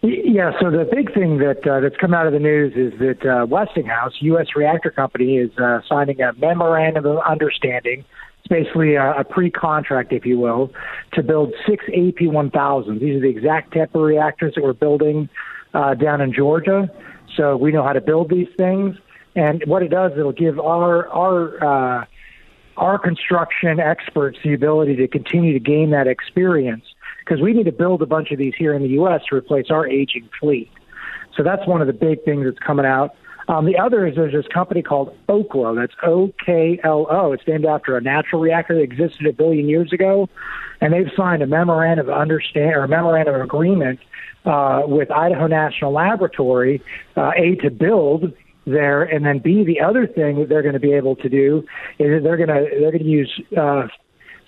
Yeah, 0.03 0.51
so 0.61 0.69
the 0.73 0.85
big 0.91 1.15
thing 1.15 1.39
that 1.39 1.65
uh, 1.65 1.79
that's 1.79 1.97
come 1.97 2.13
out 2.13 2.27
of 2.27 2.33
the 2.33 2.41
news 2.41 2.73
is 2.75 2.99
that 2.99 3.25
uh, 3.25 3.47
Westinghouse, 3.47 4.15
U.S. 4.23 4.49
reactor 4.57 4.91
company, 4.91 5.37
is 5.37 5.57
uh, 5.59 5.81
signing 5.89 6.21
a 6.21 6.33
memorandum 6.33 7.07
of 7.07 7.19
understanding. 7.19 8.05
It's 8.41 8.49
basically 8.49 8.97
a, 8.97 9.21
a 9.21 9.25
pre-contract, 9.25 10.13
if 10.13 10.27
you 10.27 10.41
will, 10.41 10.73
to 11.13 11.23
build 11.23 11.55
six 11.69 11.85
AP1000s. 11.85 12.99
These 12.99 13.17
are 13.17 13.21
the 13.21 13.29
exact 13.29 13.75
type 13.75 13.95
of 13.95 14.01
reactors 14.03 14.55
that 14.57 14.65
we're 14.65 14.73
building 14.73 15.29
uh, 15.75 15.95
down 15.95 16.21
in 16.21 16.33
Georgia. 16.33 16.91
So 17.37 17.57
we 17.57 17.73
know 17.73 17.83
how 17.83 17.93
to 17.93 18.01
build 18.01 18.31
these 18.31 18.49
things. 18.57 18.97
And 19.35 19.63
what 19.67 19.83
it 19.83 19.89
does, 19.89 20.13
it'll 20.13 20.33
give 20.33 20.59
our 20.61 21.09
our 21.09 21.65
uh, 21.65 22.05
our 22.77 22.99
construction 22.99 23.81
experts 23.81 24.39
the 24.45 24.55
ability 24.55 24.97
to 24.97 25.09
continue 25.09 25.53
to 25.53 25.61
gain 25.61 25.91
that 25.91 26.07
experience 26.07 26.85
because 27.21 27.41
we 27.41 27.53
need 27.53 27.65
to 27.65 27.73
build 27.73 28.03
a 28.03 28.07
bunch 28.07 28.31
of 28.31 28.39
these 28.39 28.55
here 28.57 28.75
in 28.75 28.83
the 28.83 28.89
U.S. 28.91 29.23
to 29.31 29.37
replace 29.37 29.71
our 29.71 29.87
aging 29.87 30.29
fleet. 30.39 30.71
So 31.37 31.43
that's 31.43 31.67
one 31.67 31.81
of 31.81 31.87
the 31.87 31.93
big 31.93 32.25
things 32.25 32.45
that's 32.45 32.59
coming 32.59 32.85
out. 32.85 33.15
Um, 33.49 33.65
the 33.67 33.79
other 33.79 34.07
is 34.07 34.15
there's 34.15 34.33
this 34.33 34.47
company 34.53 34.83
called 34.83 35.17
Oklo. 35.29 35.75
That's 35.75 35.95
O 36.03 36.33
K 36.45 36.79
L 36.85 37.07
O. 37.11 37.33
It's 37.33 37.47
named 37.47 37.65
after 37.65 37.97
a 37.97 38.01
natural 38.01 38.41
reactor 38.41 38.75
that 38.75 38.83
existed 38.83 39.27
a 39.27 39.33
billion 39.33 39.69
years 39.69 39.93
ago, 39.93 40.29
and 40.81 40.93
they've 40.93 41.11
signed 41.17 41.43
a 41.43 41.47
memorandum 41.47 42.09
of 42.09 42.15
understand 42.15 42.75
or 42.75 42.85
a 42.85 42.89
memorandum 42.89 43.35
of 43.35 43.41
agreement 43.41 43.99
uh, 44.45 44.83
with 44.87 45.11
Idaho 45.11 45.47
National 45.47 45.93
Laboratory, 45.93 46.83
uh, 47.17 47.31
A 47.37 47.57
to 47.63 47.71
build 47.71 48.33
there, 48.67 49.03
and 49.03 49.25
then 49.25 49.39
B 49.39 49.65
the 49.65 49.81
other 49.81 50.07
thing 50.07 50.39
that 50.41 50.49
they're 50.49 50.63
going 50.63 50.75
to 50.75 50.81
be 50.81 50.93
able 50.93 51.17
to 51.17 51.29
do 51.29 51.65
is 51.99 52.23
they're 52.23 52.37
going 52.37 52.49
to 52.49 52.67
they're 52.81 52.93
going 52.93 53.03
to 53.03 53.09
use 53.09 53.41
uh, 53.57 53.87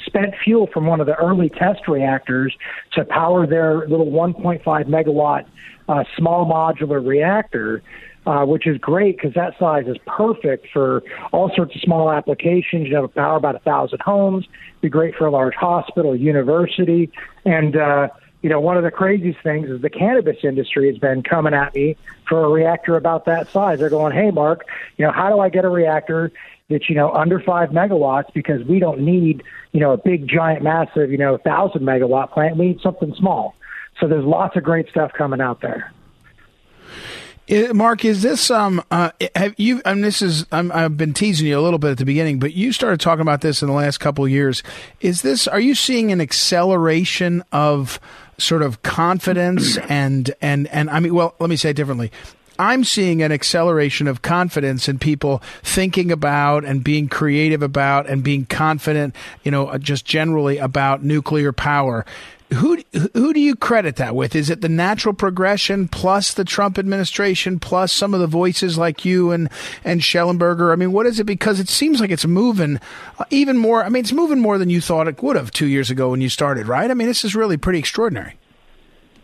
spent 0.06 0.34
fuel 0.42 0.68
from 0.72 0.86
one 0.86 1.00
of 1.00 1.06
the 1.06 1.14
early 1.16 1.48
test 1.48 1.88
reactors 1.88 2.54
to 2.92 3.04
power 3.04 3.46
their 3.46 3.88
little 3.88 4.10
1.5 4.10 4.62
megawatt 4.64 5.46
uh, 5.88 6.04
small 6.16 6.46
modular 6.46 7.04
reactor. 7.04 7.82
Uh, 8.26 8.42
which 8.42 8.66
is 8.66 8.78
great 8.78 9.18
because 9.18 9.34
that 9.34 9.52
size 9.58 9.84
is 9.86 9.98
perfect 10.06 10.66
for 10.72 11.02
all 11.30 11.52
sorts 11.54 11.74
of 11.74 11.82
small 11.82 12.10
applications. 12.10 12.88
You 12.88 12.96
have 12.96 13.14
power 13.14 13.36
about 13.36 13.54
a 13.54 13.58
thousand 13.58 14.00
homes. 14.00 14.46
Be 14.80 14.88
great 14.88 15.14
for 15.14 15.26
a 15.26 15.30
large 15.30 15.52
hospital, 15.52 16.16
university, 16.16 17.12
and 17.44 17.76
uh, 17.76 18.08
you 18.44 18.50
know 18.50 18.60
one 18.60 18.76
of 18.76 18.82
the 18.82 18.90
craziest 18.90 19.40
things 19.40 19.70
is 19.70 19.80
the 19.80 19.88
cannabis 19.88 20.36
industry 20.44 20.86
has 20.88 20.98
been 20.98 21.22
coming 21.22 21.54
at 21.54 21.74
me 21.74 21.96
for 22.28 22.44
a 22.44 22.48
reactor 22.50 22.94
about 22.94 23.24
that 23.24 23.48
size. 23.48 23.78
They're 23.78 23.88
going, 23.88 24.12
"Hey, 24.12 24.30
Mark, 24.30 24.66
you 24.98 25.06
know 25.06 25.10
how 25.10 25.30
do 25.30 25.40
I 25.40 25.48
get 25.48 25.64
a 25.64 25.70
reactor 25.70 26.30
that's 26.68 26.90
you 26.90 26.94
know 26.94 27.10
under 27.10 27.40
five 27.40 27.70
megawatts 27.70 28.30
because 28.34 28.62
we 28.66 28.80
don't 28.80 29.00
need 29.00 29.42
you 29.72 29.80
know 29.80 29.92
a 29.92 29.96
big 29.96 30.28
giant 30.28 30.62
massive 30.62 31.10
you 31.10 31.16
know 31.16 31.38
thousand 31.38 31.84
megawatt 31.84 32.32
plant. 32.32 32.58
We 32.58 32.68
need 32.68 32.80
something 32.82 33.14
small." 33.14 33.54
So 33.98 34.08
there's 34.08 34.26
lots 34.26 34.56
of 34.56 34.62
great 34.62 34.90
stuff 34.90 35.12
coming 35.16 35.40
out 35.40 35.62
there. 35.62 35.90
Mark, 37.74 38.04
is 38.04 38.22
this 38.22 38.50
um 38.50 38.82
uh 38.90 39.10
have 39.34 39.54
you? 39.58 39.82
Mean, 39.86 40.00
this 40.00 40.22
is 40.22 40.46
i 40.50 40.62
have 40.80 40.96
been 40.96 41.12
teasing 41.12 41.46
you 41.46 41.58
a 41.58 41.60
little 41.60 41.78
bit 41.78 41.92
at 41.92 41.98
the 41.98 42.04
beginning, 42.04 42.38
but 42.38 42.54
you 42.54 42.72
started 42.72 43.00
talking 43.00 43.20
about 43.20 43.42
this 43.42 43.62
in 43.62 43.68
the 43.68 43.74
last 43.74 43.98
couple 43.98 44.24
of 44.24 44.30
years. 44.30 44.62
Is 45.00 45.22
this? 45.22 45.46
Are 45.46 45.60
you 45.60 45.74
seeing 45.74 46.10
an 46.10 46.20
acceleration 46.22 47.42
of 47.52 48.00
sort 48.38 48.62
of 48.62 48.82
confidence 48.82 49.76
and 49.88 50.34
and 50.40 50.66
and 50.68 50.90
I 50.90 51.00
mean, 51.00 51.14
well, 51.14 51.34
let 51.38 51.50
me 51.50 51.56
say 51.56 51.70
it 51.70 51.76
differently. 51.76 52.10
I'm 52.58 52.84
seeing 52.84 53.20
an 53.22 53.32
acceleration 53.32 54.06
of 54.06 54.22
confidence 54.22 54.88
in 54.88 55.00
people 55.00 55.42
thinking 55.64 56.12
about 56.12 56.64
and 56.64 56.84
being 56.84 57.08
creative 57.08 57.62
about 57.62 58.08
and 58.08 58.22
being 58.22 58.46
confident, 58.46 59.16
you 59.42 59.50
know, 59.50 59.66
uh, 59.66 59.78
just 59.78 60.04
generally 60.04 60.58
about 60.58 61.02
nuclear 61.02 61.52
power 61.52 62.06
who 62.52 62.78
who 63.14 63.32
do 63.32 63.40
you 63.40 63.56
credit 63.56 63.96
that 63.96 64.14
with? 64.14 64.34
Is 64.36 64.50
it 64.50 64.60
the 64.60 64.68
natural 64.68 65.14
progression 65.14 65.88
plus 65.88 66.34
the 66.34 66.44
Trump 66.44 66.78
administration 66.78 67.58
plus 67.58 67.92
some 67.92 68.14
of 68.14 68.20
the 68.20 68.26
voices 68.26 68.78
like 68.78 69.04
you 69.04 69.32
and 69.32 69.48
and 69.84 70.00
Shellenberger? 70.00 70.72
I 70.72 70.76
mean, 70.76 70.92
what 70.92 71.06
is 71.06 71.18
it? 71.18 71.24
Because 71.24 71.58
it 71.60 71.68
seems 71.68 72.00
like 72.00 72.10
it's 72.10 72.26
moving 72.26 72.80
uh, 73.18 73.24
even 73.30 73.56
more. 73.56 73.82
I 73.84 73.88
mean, 73.88 74.02
it's 74.02 74.12
moving 74.12 74.40
more 74.40 74.58
than 74.58 74.70
you 74.70 74.80
thought 74.80 75.08
it 75.08 75.22
would 75.22 75.36
have 75.36 75.50
two 75.50 75.66
years 75.66 75.90
ago 75.90 76.10
when 76.10 76.20
you 76.20 76.28
started, 76.28 76.68
right? 76.68 76.90
I 76.90 76.94
mean, 76.94 77.08
this 77.08 77.24
is 77.24 77.34
really 77.34 77.56
pretty 77.56 77.78
extraordinary. 77.78 78.38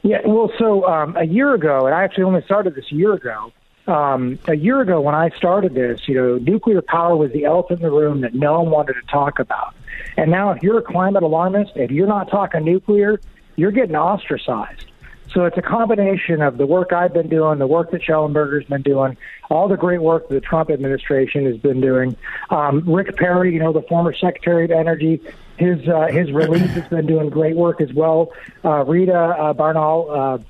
Yeah, 0.02 0.26
well, 0.26 0.50
so 0.58 0.86
um, 0.86 1.16
a 1.16 1.24
year 1.24 1.54
ago, 1.54 1.86
and 1.86 1.94
I 1.94 2.04
actually 2.04 2.24
only 2.24 2.42
started 2.42 2.74
this 2.74 2.86
a 2.90 2.94
year 2.94 3.12
ago. 3.12 3.52
Um, 3.86 4.38
a 4.46 4.56
year 4.56 4.80
ago, 4.80 5.00
when 5.00 5.14
I 5.14 5.30
started 5.30 5.74
this, 5.74 6.00
you 6.06 6.14
know, 6.14 6.38
nuclear 6.38 6.80
power 6.80 7.16
was 7.16 7.32
the 7.32 7.44
elephant 7.44 7.80
in 7.80 7.86
the 7.86 7.92
room 7.92 8.20
that 8.22 8.34
no 8.34 8.60
one 8.62 8.70
wanted 8.70 8.94
to 8.94 9.02
talk 9.10 9.38
about. 9.38 9.74
And 10.20 10.30
now, 10.30 10.50
if 10.50 10.62
you're 10.62 10.76
a 10.76 10.82
climate 10.82 11.22
alarmist, 11.22 11.72
if 11.76 11.90
you're 11.90 12.06
not 12.06 12.28
talking 12.28 12.62
nuclear, 12.62 13.18
you're 13.56 13.70
getting 13.70 13.96
ostracized. 13.96 14.84
So 15.32 15.46
it's 15.46 15.56
a 15.56 15.62
combination 15.62 16.42
of 16.42 16.58
the 16.58 16.66
work 16.66 16.92
I've 16.92 17.14
been 17.14 17.30
doing, 17.30 17.58
the 17.58 17.66
work 17.66 17.90
that 17.92 18.02
Shellenberger's 18.02 18.66
been 18.66 18.82
doing, 18.82 19.16
all 19.48 19.66
the 19.66 19.78
great 19.78 20.02
work 20.02 20.28
the 20.28 20.42
Trump 20.42 20.68
administration 20.68 21.46
has 21.46 21.56
been 21.56 21.80
doing. 21.80 22.16
Um, 22.50 22.82
Rick 22.86 23.16
Perry, 23.16 23.54
you 23.54 23.60
know, 23.60 23.72
the 23.72 23.80
former 23.80 24.12
Secretary 24.12 24.66
of 24.66 24.72
Energy, 24.72 25.22
his 25.56 25.88
uh, 25.88 26.08
his 26.08 26.30
release 26.32 26.68
has 26.72 26.86
been 26.88 27.06
doing 27.06 27.30
great 27.30 27.56
work 27.56 27.80
as 27.80 27.92
well. 27.94 28.30
Uh, 28.62 28.84
Rita 28.84 29.14
uh, 29.14 29.54
Baranwal, 29.54 30.40
uh, 30.40 30.42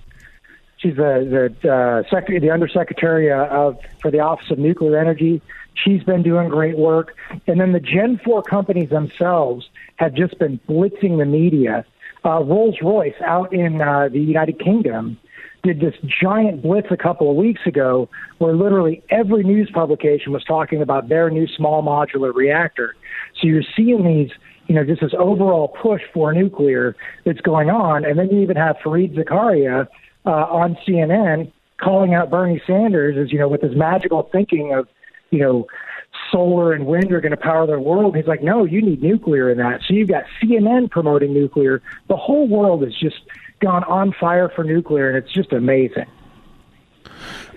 she's 0.79 0.97
the 0.97 1.55
the 1.63 1.73
uh, 1.73 2.03
secretary, 2.11 2.41
the 2.41 2.51
undersecretary 2.51 3.31
uh, 3.31 3.47
of 3.47 3.79
for 4.01 4.11
the 4.11 4.19
Office 4.19 4.51
of 4.51 4.59
Nuclear 4.59 4.99
Energy. 4.99 5.41
She's 5.75 6.03
been 6.03 6.23
doing 6.23 6.49
great 6.49 6.77
work. 6.77 7.15
And 7.47 7.61
then 7.61 7.73
the 7.73 7.81
Gen 7.81 8.21
4 8.25 8.43
companies 8.43 8.91
themselves 8.91 9.69
have 9.97 10.15
just 10.15 10.39
been 10.39 10.61
blitzing 10.69 11.19
the 11.19 11.25
media. 11.25 11.85
Uh, 12.25 12.43
Rolls 12.43 12.77
Royce 12.83 13.15
out 13.25 13.53
in 13.53 13.81
uh, 13.81 14.09
the 14.13 14.21
United 14.21 14.59
Kingdom 14.59 15.19
did 15.63 15.81
this 15.81 15.95
giant 16.23 16.63
blitz 16.63 16.89
a 16.91 16.97
couple 16.97 17.31
of 17.31 17.37
weeks 17.37 17.61
ago 17.67 18.09
where 18.39 18.55
literally 18.55 19.03
every 19.11 19.43
news 19.43 19.71
publication 19.73 20.33
was 20.33 20.45
talking 20.45 20.81
about 20.81 21.09
their 21.09 21.31
new 21.31 21.47
small 21.47 21.83
modular 21.83 22.35
reactor. 22.35 22.95
So 23.41 23.47
you're 23.47 23.63
seeing 23.77 24.05
these, 24.05 24.31
you 24.67 24.75
know, 24.75 24.85
just 24.85 25.01
this 25.03 25.13
overall 25.19 25.69
push 25.69 26.03
for 26.15 26.33
nuclear 26.33 26.97
that's 27.25 27.41
going 27.41 27.71
on. 27.71 28.05
And 28.05 28.19
then 28.19 28.31
you 28.31 28.41
even 28.41 28.57
have 28.57 28.77
Fareed 28.77 29.15
Zakaria 29.15 29.87
uh, 30.25 30.31
on 30.31 30.77
CNN 30.87 31.53
calling 31.79 32.15
out 32.15 32.31
Bernie 32.31 32.63
Sanders 32.67 33.17
as, 33.19 33.33
you 33.33 33.39
know, 33.39 33.49
with 33.49 33.63
his 33.63 33.75
magical 33.75 34.29
thinking 34.33 34.75
of 34.75 34.89
you 35.31 35.39
know, 35.39 35.67
solar 36.31 36.73
and 36.73 36.87
wind 36.87 37.13
are 37.13 37.21
going 37.21 37.31
to 37.31 37.37
power 37.37 37.67
the 37.67 37.79
world. 37.79 38.17
He's 38.17 38.27
like, 38.27 38.43
no, 38.43 38.65
you 38.65 38.83
need 38.83 39.03
nuclear 39.03 39.51
in 39.51 39.59
that. 39.59 39.81
So 39.87 39.95
you've 39.95 40.09
got 40.09 40.25
CNN 40.43 40.91
promoting 40.91 41.33
nuclear. 41.33 41.83
The 42.09 42.17
whole 42.17 42.49
world 42.49 42.83
has 42.83 42.95
just 42.95 43.17
gone 43.61 43.85
on 43.85 44.15
fire 44.19 44.51
for 44.55 44.65
nuclear, 44.65 45.09
and 45.09 45.17
it's 45.17 45.33
just 45.33 45.53
amazing. 45.53 46.07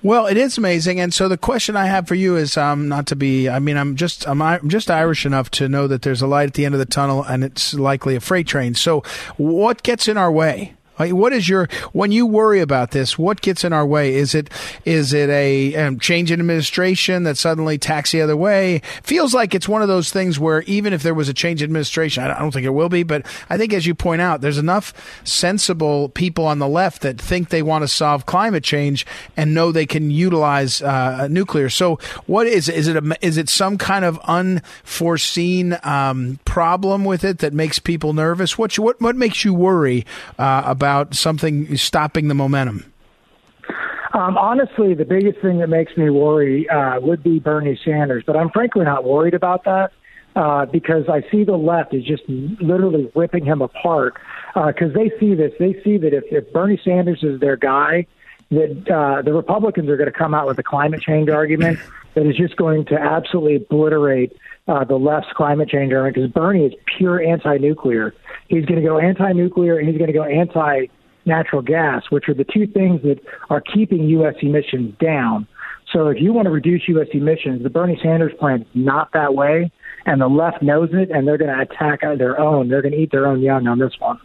Well, 0.01 0.27
it 0.27 0.35
is 0.35 0.57
amazing, 0.57 0.99
and 0.99 1.13
so 1.13 1.29
the 1.29 1.37
question 1.37 1.77
I 1.77 1.85
have 1.85 2.09
for 2.09 2.15
you 2.15 2.35
is, 2.35 2.57
um, 2.57 2.89
not 2.89 3.07
to 3.07 3.15
be, 3.15 3.47
I 3.47 3.59
mean, 3.59 3.77
I'm 3.77 3.95
just, 3.95 4.27
I'm, 4.27 4.41
I'm 4.41 4.67
just 4.67 4.91
Irish 4.91 5.25
enough 5.25 5.49
to 5.51 5.69
know 5.69 5.87
that 5.87 6.01
there's 6.01 6.21
a 6.21 6.27
light 6.27 6.49
at 6.49 6.55
the 6.55 6.65
end 6.65 6.75
of 6.75 6.79
the 6.79 6.85
tunnel, 6.85 7.23
and 7.23 7.41
it's 7.41 7.73
likely 7.73 8.15
a 8.15 8.19
freight 8.19 8.47
train. 8.47 8.75
So, 8.75 9.01
what 9.37 9.81
gets 9.81 10.09
in 10.09 10.17
our 10.17 10.31
way? 10.31 10.73
What 10.97 11.33
is 11.33 11.49
your 11.49 11.67
when 11.91 12.11
you 12.11 12.25
worry 12.25 12.59
about 12.59 12.91
this? 12.91 13.17
What 13.17 13.41
gets 13.41 13.63
in 13.63 13.73
our 13.73 13.85
way? 13.85 14.13
Is 14.13 14.35
it 14.35 14.49
is 14.85 15.11
it 15.11 15.29
a 15.29 15.75
um, 15.75 15.99
change 15.99 16.31
in 16.31 16.39
administration 16.39 17.23
that 17.23 17.37
suddenly 17.37 17.79
tacks 17.79 18.11
the 18.11 18.21
other 18.21 18.37
way? 18.37 18.81
Feels 19.01 19.33
like 19.33 19.55
it's 19.55 19.67
one 19.67 19.81
of 19.81 19.87
those 19.87 20.11
things 20.11 20.39
where 20.39 20.61
even 20.63 20.93
if 20.93 21.01
there 21.01 21.15
was 21.15 21.29
a 21.29 21.33
change 21.33 21.61
in 21.61 21.65
administration, 21.65 22.23
I 22.23 22.37
don't 22.37 22.51
think 22.51 22.65
it 22.65 22.69
will 22.69 22.89
be, 22.89 23.01
but 23.01 23.25
I 23.49 23.57
think 23.57 23.73
as 23.73 23.87
you 23.87 23.95
point 23.95 24.21
out, 24.21 24.41
there's 24.41 24.59
enough 24.59 24.93
sensible 25.23 26.09
people 26.09 26.45
on 26.45 26.59
the 26.59 26.67
left 26.67 27.01
that 27.01 27.19
think 27.19 27.49
they 27.49 27.63
want 27.63 27.81
to 27.81 27.87
solve 27.87 28.27
climate 28.27 28.63
change 28.63 29.05
and 29.35 29.53
know 29.55 29.71
they 29.71 29.87
can 29.87 30.11
utilize 30.11 30.81
uh, 30.83 31.27
nuclear. 31.27 31.69
So, 31.69 31.97
what 32.27 32.45
is 32.45 32.69
is 32.69 32.87
it? 32.87 32.97
A, 32.97 33.17
is 33.25 33.37
it 33.37 33.49
some 33.49 33.79
kind 33.79 34.05
of 34.05 34.19
unforeseen 34.25 35.75
um, 35.83 36.39
problem 36.45 37.03
with 37.03 37.23
it 37.23 37.39
that 37.39 37.53
makes 37.53 37.79
people 37.79 38.13
nervous? 38.13 38.59
What 38.59 38.77
what 38.77 39.01
what 39.01 39.15
makes 39.15 39.43
you 39.43 39.55
worry 39.55 40.05
uh, 40.37 40.61
about? 40.65 40.82
About 40.83 41.15
something 41.15 41.77
stopping 41.77 42.27
the 42.27 42.33
momentum? 42.33 42.91
Um, 44.13 44.37
honestly, 44.37 44.93
the 44.93 45.05
biggest 45.05 45.39
thing 45.39 45.59
that 45.59 45.69
makes 45.69 45.95
me 45.95 46.09
worry 46.09 46.69
uh, 46.69 46.99
would 46.99 47.23
be 47.23 47.39
Bernie 47.39 47.79
Sanders, 47.85 48.25
but 48.27 48.35
I'm 48.35 48.49
frankly 48.49 48.83
not 48.83 49.05
worried 49.05 49.33
about 49.33 49.63
that 49.63 49.93
uh, 50.35 50.65
because 50.65 51.05
I 51.07 51.23
see 51.31 51.45
the 51.45 51.55
left 51.55 51.93
is 51.93 52.03
just 52.03 52.23
literally 52.27 53.09
ripping 53.15 53.45
him 53.45 53.61
apart 53.61 54.15
because 54.53 54.91
uh, 54.91 54.99
they 54.99 55.09
see 55.21 55.35
this. 55.35 55.53
They 55.57 55.81
see 55.83 55.97
that 55.97 56.13
if, 56.13 56.25
if 56.31 56.51
Bernie 56.51 56.79
Sanders 56.83 57.23
is 57.23 57.39
their 57.39 57.55
guy, 57.55 58.05
that 58.51 58.91
uh, 58.91 59.21
the 59.21 59.33
Republicans 59.33 59.89
are 59.89 59.97
going 59.97 60.11
to 60.11 60.17
come 60.17 60.35
out 60.35 60.47
with 60.47 60.59
a 60.59 60.63
climate 60.63 61.01
change 61.01 61.29
argument 61.29 61.79
that 62.13 62.27
is 62.27 62.35
just 62.35 62.57
going 62.57 62.85
to 62.85 62.95
absolutely 62.95 63.55
obliterate 63.55 64.35
uh, 64.67 64.83
the 64.83 64.95
left's 64.95 65.31
climate 65.33 65.69
change 65.69 65.91
argument 65.93 66.15
because 66.15 66.29
Bernie 66.29 66.65
is 66.65 66.73
pure 66.97 67.19
anti-nuclear. 67.21 68.13
He's 68.47 68.65
going 68.65 68.81
to 68.81 68.87
go 68.87 68.99
anti-nuclear 68.99 69.77
and 69.77 69.87
he's 69.87 69.97
going 69.97 70.11
to 70.11 70.13
go 70.13 70.23
anti-natural 70.23 71.61
gas, 71.61 72.03
which 72.09 72.29
are 72.29 72.33
the 72.33 72.45
two 72.45 72.67
things 72.67 73.01
that 73.03 73.19
are 73.49 73.61
keeping 73.61 74.03
U.S. 74.09 74.35
emissions 74.41 74.95
down. 74.99 75.47
So 75.91 76.07
if 76.07 76.17
you 76.19 76.33
want 76.33 76.45
to 76.45 76.51
reduce 76.51 76.83
U.S. 76.87 77.07
emissions, 77.13 77.63
the 77.63 77.69
Bernie 77.69 77.99
Sanders 78.01 78.31
plan 78.39 78.61
is 78.61 78.67
not 78.73 79.11
that 79.13 79.33
way, 79.35 79.71
and 80.05 80.21
the 80.21 80.27
left 80.27 80.61
knows 80.63 80.89
it, 80.93 81.11
and 81.11 81.27
they're 81.27 81.37
going 81.37 81.55
to 81.55 81.61
attack 81.61 82.01
their 82.01 82.39
own. 82.39 82.69
They're 82.69 82.81
going 82.81 82.93
to 82.93 82.97
eat 82.97 83.11
their 83.11 83.27
own 83.27 83.41
young 83.41 83.67
on 83.67 83.79
this 83.79 83.93
one. 83.99 84.19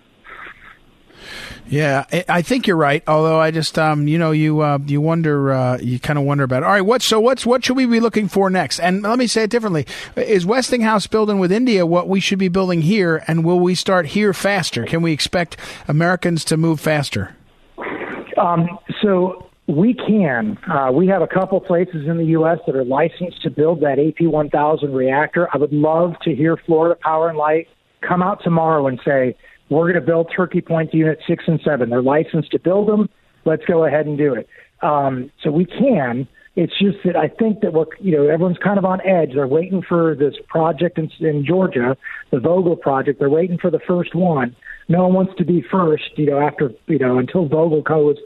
Yeah, 1.69 2.07
I 2.29 2.41
think 2.41 2.67
you're 2.67 2.77
right. 2.77 3.03
Although 3.07 3.39
I 3.39 3.51
just, 3.51 3.79
um, 3.79 4.09
you 4.09 4.19
know, 4.19 4.31
you 4.31 4.61
uh, 4.61 4.79
you 4.87 5.03
wonder, 5.03 5.53
uh, 5.53 5.79
you 5.79 6.01
kind 6.01 6.19
of 6.19 6.25
wonder 6.25 6.45
about. 6.45 6.63
It. 6.63 6.67
All 6.67 6.73
right, 6.73 6.81
what 6.81 7.03
so 7.03 7.21
what's 7.21 7.45
what 7.45 7.65
should 7.65 7.77
we 7.77 7.85
be 7.85 8.01
looking 8.01 8.27
for 8.27 8.49
next? 8.49 8.81
And 8.81 9.03
let 9.03 9.19
me 9.19 9.27
say 9.27 9.43
it 9.43 9.51
differently: 9.51 9.87
Is 10.17 10.47
Westinghouse 10.47 11.07
building 11.07 11.39
with 11.39 11.53
India 11.53 11.85
what 11.85 12.09
we 12.09 12.21
should 12.21 12.39
be 12.39 12.49
building 12.49 12.83
here? 12.83 13.23
And 13.27 13.45
will 13.45 13.61
we 13.61 13.75
start 13.75 14.07
here 14.07 14.33
faster? 14.33 14.85
Can 14.85 15.03
we 15.03 15.13
expect 15.13 15.59
Americans 15.87 16.43
to 16.47 16.57
move 16.57 16.81
faster? 16.81 17.37
Um, 18.39 18.79
so 19.03 19.51
we 19.67 19.93
can. 19.93 20.57
Uh, 20.67 20.91
we 20.91 21.07
have 21.09 21.21
a 21.21 21.27
couple 21.27 21.61
places 21.61 22.07
in 22.07 22.17
the 22.17 22.27
U.S. 22.27 22.59
that 22.67 22.75
are 22.75 22.85
licensed 22.85 23.43
to 23.43 23.51
build 23.51 23.81
that 23.81 23.99
AP1000 23.99 24.95
reactor. 24.95 25.49
I 25.53 25.59
would 25.59 25.73
love 25.73 26.15
to 26.23 26.35
hear 26.35 26.57
Florida 26.57 26.99
Power 27.03 27.29
and 27.29 27.37
Light 27.37 27.69
come 28.01 28.23
out 28.23 28.43
tomorrow 28.43 28.87
and 28.87 28.99
say, 29.05 29.37
we're 29.71 29.93
going 29.93 30.01
to 30.01 30.07
build 30.07 30.33
Turkey 30.35 30.61
Point 30.61 30.95
Unit 30.95 31.19
6 31.27 31.45
and 31.47 31.61
7. 31.63 31.91
They're 31.91 32.03
licensed 32.03 32.51
to 32.53 32.59
build 32.59 32.89
them. 32.89 33.09
Let's 33.45 33.65
go 33.65 33.85
ahead 33.85 34.07
and 34.07 34.17
do 34.17 34.35
it. 34.35 34.49
Um, 34.83 35.31
so 35.43 35.51
we 35.51 35.65
can. 35.65 36.29
It's 36.57 36.77
just 36.77 36.99
that 37.05 37.17
I 37.17 37.29
think 37.29 37.61
that 37.61 37.73
what 37.73 37.89
you 38.01 38.17
know 38.17 38.27
everyone's 38.27 38.59
kind 38.59 38.79
of 38.79 38.85
on 38.85 39.01
edge. 39.07 39.35
They're 39.35 39.47
waiting 39.47 39.81
for 39.81 40.17
this 40.17 40.35
project 40.49 40.99
in, 40.99 41.09
in 41.21 41.47
Georgia, 41.47 41.97
the 42.33 42.39
Vogtle 42.39 42.81
project. 42.81 43.21
They're 43.21 43.31
waiting 43.31 43.59
for 43.59 43.71
the 43.71 43.79
first 43.79 44.13
one. 44.15 44.57
No 44.89 45.05
one 45.05 45.15
wants 45.15 45.35
to 45.39 45.45
be 45.45 45.63
first, 45.63 46.11
you 46.17 46.27
know, 46.27 46.41
after 46.41 46.73
you 46.89 46.99
know 46.99 47.19
until 47.19 47.49
Vogtle 47.49 47.85
goes 47.85 48.17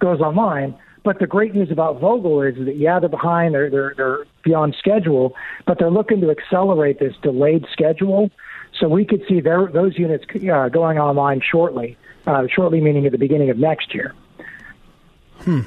goes 0.00 0.20
online. 0.20 0.76
But 1.02 1.18
the 1.18 1.26
great 1.26 1.54
news 1.54 1.70
about 1.70 1.98
Vogtle 1.98 2.46
is 2.46 2.62
that 2.66 2.76
yeah, 2.76 3.00
they're 3.00 3.08
behind, 3.08 3.54
they're 3.54 3.70
they're 3.70 3.94
they're 3.96 4.26
beyond 4.44 4.76
schedule, 4.78 5.34
but 5.66 5.78
they're 5.78 5.90
looking 5.90 6.20
to 6.20 6.30
accelerate 6.30 6.98
this 6.98 7.14
delayed 7.22 7.64
schedule. 7.72 8.30
So 8.78 8.88
we 8.88 9.04
could 9.04 9.24
see 9.28 9.40
their, 9.40 9.66
those 9.66 9.98
units 9.98 10.24
uh, 10.50 10.68
going 10.68 10.98
online 10.98 11.40
shortly. 11.40 11.96
Uh, 12.26 12.46
shortly 12.46 12.80
meaning 12.80 13.06
at 13.06 13.12
the 13.12 13.18
beginning 13.18 13.48
of 13.48 13.56
next 13.56 13.94
year. 13.94 14.14
Hmm. 15.38 15.60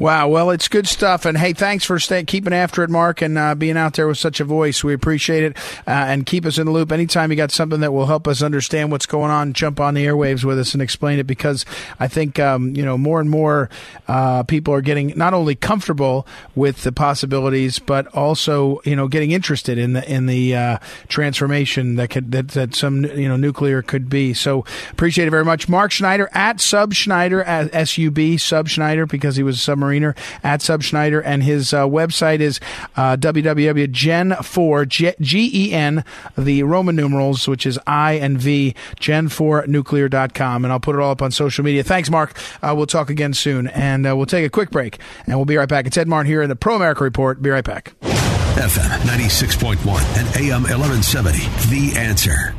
Wow. 0.00 0.28
Well, 0.28 0.48
it's 0.48 0.66
good 0.68 0.88
stuff. 0.88 1.26
And 1.26 1.36
hey, 1.36 1.52
thanks 1.52 1.84
for 1.84 1.98
staying, 1.98 2.24
keeping 2.24 2.54
after 2.54 2.82
it, 2.82 2.88
Mark, 2.88 3.20
and 3.20 3.36
uh, 3.36 3.54
being 3.54 3.76
out 3.76 3.92
there 3.92 4.08
with 4.08 4.16
such 4.16 4.40
a 4.40 4.44
voice. 4.44 4.82
We 4.82 4.94
appreciate 4.94 5.42
it. 5.44 5.58
Uh, 5.86 5.90
and 5.90 6.24
keep 6.24 6.46
us 6.46 6.56
in 6.56 6.64
the 6.64 6.72
loop. 6.72 6.90
Anytime 6.90 7.30
you 7.30 7.36
got 7.36 7.50
something 7.50 7.80
that 7.80 7.92
will 7.92 8.06
help 8.06 8.26
us 8.26 8.40
understand 8.40 8.90
what's 8.90 9.04
going 9.04 9.30
on, 9.30 9.52
jump 9.52 9.78
on 9.78 9.92
the 9.92 10.06
airwaves 10.06 10.42
with 10.42 10.58
us 10.58 10.72
and 10.72 10.80
explain 10.80 11.18
it 11.18 11.26
because 11.26 11.66
I 11.98 12.08
think, 12.08 12.38
um, 12.38 12.74
you 12.74 12.82
know, 12.82 12.96
more 12.96 13.20
and 13.20 13.28
more 13.28 13.68
uh, 14.08 14.42
people 14.44 14.72
are 14.72 14.80
getting 14.80 15.12
not 15.18 15.34
only 15.34 15.54
comfortable 15.54 16.26
with 16.54 16.82
the 16.82 16.92
possibilities, 16.92 17.78
but 17.78 18.06
also, 18.14 18.80
you 18.86 18.96
know, 18.96 19.06
getting 19.06 19.32
interested 19.32 19.76
in 19.76 19.92
the, 19.92 20.10
in 20.10 20.24
the 20.24 20.56
uh, 20.56 20.78
transformation 21.08 21.96
that 21.96 22.08
could, 22.08 22.32
that, 22.32 22.48
that 22.48 22.74
some, 22.74 23.04
you 23.04 23.28
know, 23.28 23.36
nuclear 23.36 23.82
could 23.82 24.08
be. 24.08 24.32
So 24.32 24.64
appreciate 24.92 25.28
it 25.28 25.30
very 25.30 25.44
much. 25.44 25.68
Mark 25.68 25.92
Schneider 25.92 26.30
at 26.32 26.58
Sub 26.58 26.94
Schneider, 26.94 27.42
at 27.42 27.86
SUB, 27.86 28.38
Sub 28.38 28.66
Schneider, 28.66 29.04
because 29.04 29.36
he 29.36 29.42
was 29.42 29.56
a 29.56 29.60
submarine 29.60 29.89
Mariner 29.90 30.14
at 30.44 30.62
Sub 30.62 30.82
Schneider, 30.84 31.20
and 31.20 31.42
his 31.42 31.74
uh, 31.74 31.84
website 31.84 32.38
is 32.38 32.60
uh, 32.96 33.16
www.gen4 33.16 34.88
G 35.20 35.50
E 35.52 35.72
N 35.72 36.04
the 36.38 36.62
Roman 36.62 36.94
numerals, 36.94 37.48
which 37.48 37.66
is 37.66 37.78
I 37.86 38.12
and 38.12 38.38
V 38.38 38.74
Gen4Nuclear.com, 39.00 40.64
and 40.64 40.72
I'll 40.72 40.80
put 40.80 40.94
it 40.94 41.00
all 41.00 41.10
up 41.10 41.22
on 41.22 41.32
social 41.32 41.64
media. 41.64 41.82
Thanks, 41.82 42.08
Mark. 42.08 42.38
Uh, 42.62 42.74
we'll 42.76 42.86
talk 42.86 43.10
again 43.10 43.34
soon, 43.34 43.66
and 43.68 44.06
uh, 44.06 44.16
we'll 44.16 44.26
take 44.26 44.46
a 44.46 44.50
quick 44.50 44.70
break, 44.70 44.98
and 45.26 45.36
we'll 45.36 45.44
be 45.44 45.56
right 45.56 45.68
back. 45.68 45.86
It's 45.86 45.96
Ed 45.98 46.06
Martin 46.06 46.30
here 46.30 46.42
in 46.42 46.48
the 46.48 46.56
Pro 46.56 46.76
America 46.76 47.02
Report. 47.02 47.42
Be 47.42 47.50
right 47.50 47.64
back. 47.64 47.94
FM 48.00 48.90
96.1 49.06 49.78
and 50.18 50.36
AM 50.36 50.62
1170. 50.62 51.38
The 51.70 51.98
answer. 51.98 52.54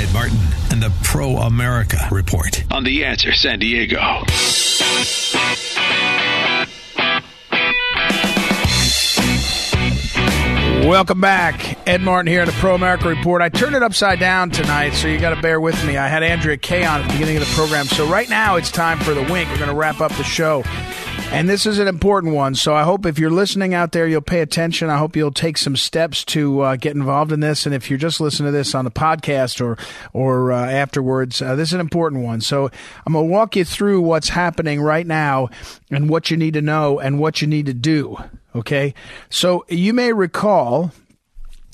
Ed 0.00 0.12
Martin 0.12 0.38
and 0.72 0.82
the 0.82 0.92
Pro 1.02 1.36
America 1.36 1.98
Report. 2.10 2.64
On 2.70 2.84
The 2.84 3.04
Answer 3.04 3.32
San 3.32 3.58
Diego. 3.58 3.98
Welcome 10.80 11.20
back. 11.20 11.86
Ed 11.86 12.00
Martin 12.00 12.26
here 12.26 12.40
in 12.40 12.46
the 12.46 12.54
Pro 12.54 12.74
America 12.74 13.06
Report. 13.06 13.42
I 13.42 13.50
turned 13.50 13.76
it 13.76 13.82
upside 13.82 14.18
down 14.18 14.50
tonight, 14.50 14.90
so 14.94 15.08
you 15.08 15.20
got 15.20 15.34
to 15.34 15.40
bear 15.42 15.60
with 15.60 15.84
me. 15.86 15.98
I 15.98 16.08
had 16.08 16.22
Andrea 16.22 16.56
Kaye 16.56 16.86
on 16.86 17.02
at 17.02 17.06
the 17.06 17.12
beginning 17.12 17.36
of 17.36 17.46
the 17.46 17.54
program. 17.54 17.84
So 17.84 18.08
right 18.08 18.28
now 18.30 18.56
it's 18.56 18.70
time 18.70 18.98
for 18.98 19.12
the 19.12 19.20
wink. 19.30 19.50
We're 19.50 19.58
going 19.58 19.68
to 19.68 19.74
wrap 19.74 20.00
up 20.00 20.10
the 20.12 20.24
show. 20.24 20.62
And 21.32 21.50
this 21.50 21.66
is 21.66 21.78
an 21.78 21.86
important 21.86 22.34
one. 22.34 22.54
So 22.54 22.74
I 22.74 22.82
hope 22.84 23.04
if 23.04 23.18
you're 23.18 23.30
listening 23.30 23.74
out 23.74 23.92
there, 23.92 24.08
you'll 24.08 24.22
pay 24.22 24.40
attention. 24.40 24.88
I 24.88 24.96
hope 24.96 25.16
you'll 25.16 25.30
take 25.30 25.58
some 25.58 25.76
steps 25.76 26.24
to 26.26 26.60
uh, 26.62 26.76
get 26.76 26.96
involved 26.96 27.30
in 27.30 27.40
this. 27.40 27.66
And 27.66 27.74
if 27.74 27.90
you're 27.90 27.98
just 27.98 28.18
listening 28.18 28.50
to 28.50 28.56
this 28.56 28.74
on 28.74 28.86
the 28.86 28.90
podcast 28.90 29.60
or 29.60 29.76
or 30.14 30.50
uh, 30.50 30.64
afterwards, 30.64 31.42
uh, 31.42 31.56
this 31.56 31.68
is 31.68 31.74
an 31.74 31.80
important 31.80 32.24
one. 32.24 32.40
So 32.40 32.70
I'm 33.06 33.12
going 33.12 33.28
to 33.28 33.32
walk 33.32 33.54
you 33.54 33.66
through 33.66 34.00
what's 34.00 34.30
happening 34.30 34.80
right 34.80 35.06
now 35.06 35.50
and 35.90 36.08
what 36.08 36.30
you 36.30 36.38
need 36.38 36.54
to 36.54 36.62
know 36.62 36.98
and 36.98 37.18
what 37.18 37.42
you 37.42 37.46
need 37.46 37.66
to 37.66 37.74
do. 37.74 38.16
Okay. 38.54 38.94
So 39.28 39.64
you 39.68 39.92
may 39.92 40.12
recall 40.12 40.92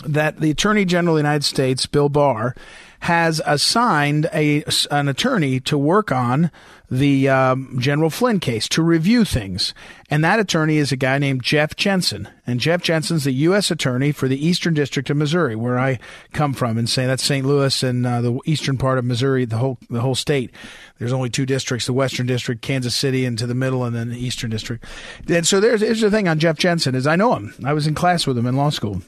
that 0.05 0.41
the 0.41 0.51
Attorney 0.51 0.85
General 0.85 1.17
of 1.17 1.19
the 1.19 1.29
United 1.29 1.45
States, 1.45 1.87
Bill 1.87 2.09
Barr, 2.09 2.55
has 3.01 3.41
assigned 3.45 4.29
a, 4.33 4.65
an 4.91 5.09
attorney 5.09 5.61
to 5.61 5.79
work 5.79 6.11
on 6.11 6.51
the 6.91 7.29
um, 7.29 7.77
General 7.81 8.11
Flynn 8.11 8.39
case 8.39 8.69
to 8.69 8.83
review 8.83 9.25
things. 9.25 9.75
And 10.09 10.25
that 10.25 10.39
attorney 10.39 10.77
is 10.77 10.93
a 10.93 10.97
guy 10.97 11.19
named 11.19 11.43
Jeff 11.43 11.75
Jensen. 11.75 12.29
And 12.47 12.61
Jeff 12.61 12.81
Jensen's 12.81 13.25
the 13.25 13.33
U.S. 13.33 13.73
attorney 13.73 14.13
for 14.13 14.29
the 14.29 14.45
Eastern 14.45 14.73
District 14.75 15.11
of 15.11 15.17
Missouri, 15.17 15.57
where 15.57 15.79
I 15.79 15.99
come 16.33 16.55
from, 16.55 16.79
and 16.79 16.89
say 16.89 17.07
that's 17.07 17.25
St. 17.25 17.45
Louis 17.45 17.83
and 17.83 18.07
uh, 18.07 18.21
the 18.21 18.39
eastern 18.45 18.79
part 18.79 18.99
of 18.99 19.05
Missouri, 19.05 19.45
the 19.45 19.57
whole 19.57 19.79
the 19.91 20.01
whole 20.01 20.15
state. 20.15 20.53
There's 20.99 21.13
only 21.13 21.29
two 21.29 21.45
districts: 21.45 21.87
the 21.87 21.93
Western 21.93 22.27
District, 22.27 22.63
Kansas 22.63 22.95
City, 22.95 23.25
and 23.25 23.37
to 23.39 23.49
the 23.49 23.55
middle, 23.55 23.83
and 23.83 23.97
then 23.97 24.11
the 24.11 24.25
Eastern 24.25 24.51
District. 24.51 24.85
And 25.29 25.47
so 25.47 25.59
there's, 25.59 25.81
here's 25.81 26.01
the 26.01 26.11
thing 26.11 26.29
on 26.29 26.39
Jeff 26.39 26.57
Jensen 26.57 26.95
is 26.95 27.07
I 27.07 27.17
know 27.17 27.35
him. 27.35 27.53
I 27.65 27.73
was 27.73 27.89
in 27.89 27.95
class 27.97 28.29
with 28.29 28.39
him 28.39 28.47
in 28.47 28.57
law 28.57 28.71
school 28.71 29.03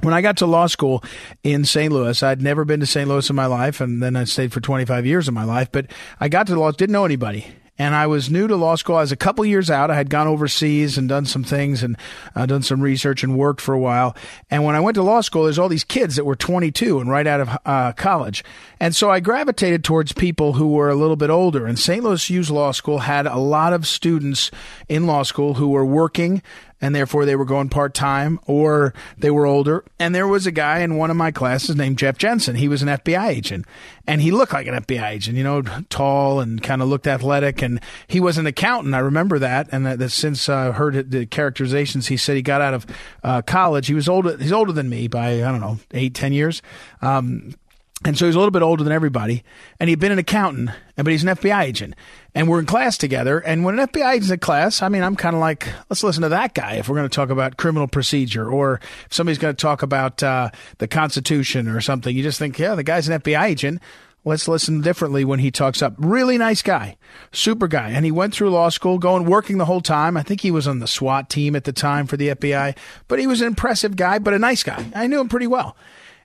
when 0.00 0.14
I 0.14 0.20
got 0.20 0.38
to 0.38 0.46
law 0.46 0.66
school 0.66 1.02
in 1.42 1.64
St. 1.64 1.92
Louis, 1.92 2.22
I'd 2.22 2.42
never 2.42 2.64
been 2.64 2.80
to 2.80 2.86
St. 2.86 3.08
Louis 3.08 3.28
in 3.28 3.36
my 3.36 3.46
life, 3.46 3.80
and 3.80 4.02
then 4.02 4.16
I 4.16 4.24
stayed 4.24 4.52
for 4.52 4.60
25 4.60 5.06
years 5.06 5.28
of 5.28 5.34
my 5.34 5.44
life. 5.44 5.70
But 5.72 5.86
I 6.20 6.28
got 6.28 6.46
to 6.46 6.58
law, 6.58 6.70
school, 6.70 6.78
didn't 6.78 6.92
know 6.92 7.04
anybody, 7.04 7.46
and 7.78 7.94
I 7.94 8.08
was 8.08 8.28
new 8.28 8.48
to 8.48 8.56
law 8.56 8.74
school. 8.74 8.96
I 8.96 9.02
was 9.02 9.12
a 9.12 9.16
couple 9.16 9.44
years 9.44 9.70
out. 9.70 9.90
I 9.90 9.94
had 9.94 10.10
gone 10.10 10.26
overseas 10.26 10.98
and 10.98 11.08
done 11.08 11.26
some 11.26 11.44
things 11.44 11.82
and 11.82 11.96
uh, 12.34 12.44
done 12.44 12.62
some 12.62 12.80
research 12.80 13.22
and 13.22 13.38
worked 13.38 13.60
for 13.60 13.72
a 13.72 13.78
while. 13.78 14.16
And 14.50 14.64
when 14.64 14.74
I 14.74 14.80
went 14.80 14.96
to 14.96 15.02
law 15.02 15.20
school, 15.20 15.44
there's 15.44 15.60
all 15.60 15.68
these 15.68 15.84
kids 15.84 16.16
that 16.16 16.24
were 16.24 16.34
22 16.34 16.98
and 16.98 17.08
right 17.08 17.26
out 17.26 17.40
of 17.40 17.58
uh, 17.64 17.92
college. 17.92 18.42
And 18.80 18.96
so 18.96 19.10
I 19.10 19.20
gravitated 19.20 19.84
towards 19.84 20.12
people 20.12 20.54
who 20.54 20.72
were 20.72 20.90
a 20.90 20.96
little 20.96 21.16
bit 21.16 21.30
older. 21.30 21.66
And 21.66 21.78
St. 21.78 22.02
Louis 22.02 22.30
U's 22.30 22.50
Law 22.50 22.72
School 22.72 22.98
had 22.98 23.26
a 23.26 23.38
lot 23.38 23.72
of 23.72 23.86
students 23.86 24.50
in 24.88 25.06
law 25.06 25.22
school 25.22 25.54
who 25.54 25.68
were 25.68 25.84
working 25.84 26.42
and 26.80 26.94
therefore 26.94 27.24
they 27.24 27.36
were 27.36 27.44
going 27.44 27.68
part 27.68 27.94
time 27.94 28.38
or 28.46 28.94
they 29.16 29.30
were 29.30 29.46
older. 29.46 29.84
And 29.98 30.14
there 30.14 30.28
was 30.28 30.46
a 30.46 30.52
guy 30.52 30.80
in 30.80 30.96
one 30.96 31.10
of 31.10 31.16
my 31.16 31.30
classes 31.30 31.76
named 31.76 31.98
Jeff 31.98 32.18
Jensen. 32.18 32.56
He 32.56 32.68
was 32.68 32.82
an 32.82 32.88
FBI 32.88 33.28
agent 33.28 33.66
and 34.06 34.20
he 34.22 34.30
looked 34.30 34.52
like 34.52 34.66
an 34.66 34.74
FBI 34.74 35.10
agent, 35.10 35.36
you 35.36 35.44
know, 35.44 35.62
tall 35.90 36.40
and 36.40 36.62
kind 36.62 36.80
of 36.80 36.88
looked 36.88 37.06
athletic. 37.06 37.62
And 37.62 37.80
he 38.06 38.20
was 38.20 38.38
an 38.38 38.46
accountant. 38.46 38.94
I 38.94 39.00
remember 39.00 39.38
that. 39.40 39.68
And 39.72 39.84
that, 39.86 39.98
that 39.98 40.10
since 40.10 40.48
I 40.48 40.68
uh, 40.68 40.72
heard 40.72 41.10
the 41.10 41.26
characterizations, 41.26 42.06
he 42.06 42.16
said 42.16 42.36
he 42.36 42.42
got 42.42 42.60
out 42.60 42.74
of 42.74 42.86
uh, 43.22 43.42
college. 43.42 43.86
He 43.86 43.94
was 43.94 44.08
older. 44.08 44.36
He's 44.36 44.52
older 44.52 44.72
than 44.72 44.88
me 44.88 45.08
by, 45.08 45.44
I 45.44 45.50
don't 45.50 45.60
know, 45.60 45.78
eight, 45.92 46.14
ten 46.14 46.32
years. 46.32 46.62
Um, 47.02 47.54
and 48.04 48.16
so 48.16 48.26
he's 48.26 48.36
a 48.36 48.38
little 48.38 48.52
bit 48.52 48.62
older 48.62 48.84
than 48.84 48.92
everybody, 48.92 49.42
and 49.80 49.90
he'd 49.90 49.98
been 49.98 50.12
an 50.12 50.20
accountant, 50.20 50.70
but 50.94 51.08
he's 51.08 51.24
an 51.24 51.34
FBI 51.36 51.64
agent. 51.64 51.94
And 52.32 52.48
we're 52.48 52.60
in 52.60 52.66
class 52.66 52.96
together. 52.96 53.40
And 53.40 53.64
when 53.64 53.76
an 53.78 53.88
FBI 53.88 54.12
agent's 54.12 54.30
in 54.30 54.38
class, 54.38 54.82
I 54.82 54.88
mean, 54.88 55.02
I'm 55.02 55.16
kind 55.16 55.34
of 55.34 55.40
like, 55.40 55.68
let's 55.90 56.04
listen 56.04 56.22
to 56.22 56.28
that 56.28 56.54
guy 56.54 56.74
if 56.74 56.88
we're 56.88 56.94
going 56.94 57.08
to 57.08 57.14
talk 57.14 57.30
about 57.30 57.56
criminal 57.56 57.88
procedure, 57.88 58.48
or 58.48 58.80
if 59.06 59.12
somebody's 59.12 59.38
going 59.38 59.54
to 59.56 59.60
talk 59.60 59.82
about 59.82 60.22
uh, 60.22 60.50
the 60.78 60.86
Constitution 60.86 61.66
or 61.66 61.80
something. 61.80 62.14
You 62.14 62.22
just 62.22 62.38
think, 62.38 62.56
yeah, 62.58 62.76
the 62.76 62.84
guy's 62.84 63.08
an 63.08 63.20
FBI 63.20 63.42
agent. 63.42 63.82
Let's 64.24 64.46
listen 64.46 64.80
differently 64.80 65.24
when 65.24 65.40
he 65.40 65.50
talks 65.50 65.82
up. 65.82 65.94
Really 65.96 66.38
nice 66.38 66.62
guy, 66.62 66.98
super 67.32 67.66
guy. 67.66 67.90
And 67.90 68.04
he 68.04 68.10
went 68.12 68.32
through 68.34 68.50
law 68.50 68.68
school, 68.68 68.98
going 68.98 69.24
working 69.24 69.58
the 69.58 69.64
whole 69.64 69.80
time. 69.80 70.16
I 70.16 70.22
think 70.22 70.40
he 70.42 70.50
was 70.50 70.68
on 70.68 70.80
the 70.80 70.86
SWAT 70.86 71.30
team 71.30 71.56
at 71.56 71.64
the 71.64 71.72
time 71.72 72.06
for 72.06 72.16
the 72.16 72.28
FBI, 72.28 72.76
but 73.08 73.18
he 73.18 73.26
was 73.26 73.40
an 73.40 73.46
impressive 73.46 73.96
guy, 73.96 74.18
but 74.18 74.34
a 74.34 74.38
nice 74.38 74.62
guy. 74.62 74.86
I 74.94 75.06
knew 75.06 75.20
him 75.20 75.28
pretty 75.28 75.46
well. 75.46 75.76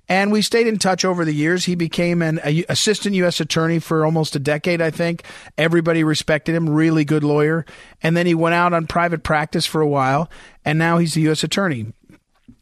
And 0.10 0.32
we 0.32 0.42
stayed 0.42 0.68
in 0.68 0.80
touch 0.80 1.06
over 1.06 1.24
the 1.24 1.34
years. 1.34 1.66
He 1.66 1.76
became 1.76 2.22
an 2.22 2.40
a, 2.44 2.66
assistant 2.68 3.16
U.S. 3.16 3.40
attorney 3.40 3.80
for 3.80 4.06
almost 4.06 4.36
a 4.36 4.40
decade, 4.40 4.82
I 4.82 4.92
think. 4.92 5.24
Everybody 5.58 6.04
respected 6.04 6.56
him, 6.56 6.70
really 6.70 7.06
good 7.06 7.24
lawyer. 7.24 7.66
And 8.02 8.18
then 8.18 8.26
he 8.26 8.36
went 8.36 8.56
out 8.56 8.74
on 8.74 8.86
private 8.86 9.24
practice 9.24 9.66
for 9.66 9.80
a 9.80 9.88
while, 9.88 10.30
and 10.66 10.78
now 10.78 10.98
he's 10.98 11.14
the 11.14 11.22
U.S. 11.22 11.44
attorney. 11.44 11.94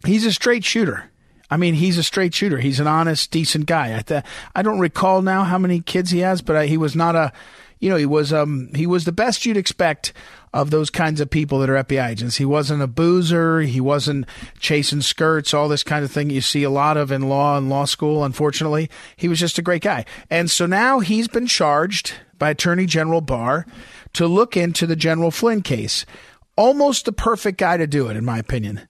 He's 0.05 0.25
a 0.25 0.31
straight 0.31 0.63
shooter. 0.63 1.09
I 1.49 1.57
mean, 1.57 1.73
he's 1.73 1.97
a 1.97 2.03
straight 2.03 2.33
shooter. 2.33 2.59
He's 2.59 2.79
an 2.79 2.87
honest, 2.87 3.31
decent 3.31 3.65
guy. 3.65 3.97
I, 3.97 4.01
th- 4.01 4.23
I 4.55 4.61
don't 4.61 4.79
recall 4.79 5.21
now 5.21 5.43
how 5.43 5.57
many 5.57 5.81
kids 5.81 6.11
he 6.11 6.19
has, 6.19 6.41
but 6.41 6.55
I, 6.55 6.67
he 6.67 6.77
was 6.77 6.95
not 6.95 7.15
a, 7.15 7.33
you 7.81 7.89
know, 7.89 7.97
he 7.97 8.05
was 8.05 8.31
um 8.31 8.69
he 8.73 8.87
was 8.87 9.03
the 9.03 9.11
best 9.11 9.45
you'd 9.45 9.57
expect 9.57 10.13
of 10.53 10.69
those 10.69 10.89
kinds 10.89 11.19
of 11.19 11.29
people 11.29 11.59
that 11.59 11.69
are 11.69 11.83
FBI 11.83 12.09
agents. 12.09 12.37
He 12.37 12.45
wasn't 12.45 12.81
a 12.81 12.87
boozer. 12.87 13.61
He 13.61 13.81
wasn't 13.81 14.27
chasing 14.59 15.01
skirts, 15.01 15.53
all 15.53 15.67
this 15.67 15.83
kind 15.83 16.05
of 16.05 16.11
thing 16.11 16.29
you 16.29 16.41
see 16.41 16.63
a 16.63 16.69
lot 16.69 16.95
of 16.95 17.11
in 17.11 17.27
law 17.27 17.57
and 17.57 17.69
law 17.69 17.85
school, 17.85 18.23
unfortunately. 18.23 18.89
He 19.15 19.27
was 19.27 19.39
just 19.39 19.57
a 19.57 19.63
great 19.63 19.81
guy. 19.81 20.05
And 20.29 20.49
so 20.49 20.65
now 20.65 20.99
he's 20.99 21.27
been 21.27 21.47
charged 21.47 22.13
by 22.37 22.51
Attorney 22.51 22.85
General 22.85 23.21
Barr 23.21 23.65
to 24.13 24.27
look 24.27 24.55
into 24.55 24.85
the 24.85 24.95
General 24.95 25.31
Flynn 25.31 25.61
case. 25.61 26.05
Almost 26.55 27.05
the 27.05 27.13
perfect 27.13 27.57
guy 27.57 27.77
to 27.77 27.87
do 27.87 28.07
it, 28.09 28.17
in 28.17 28.25
my 28.25 28.37
opinion 28.37 28.87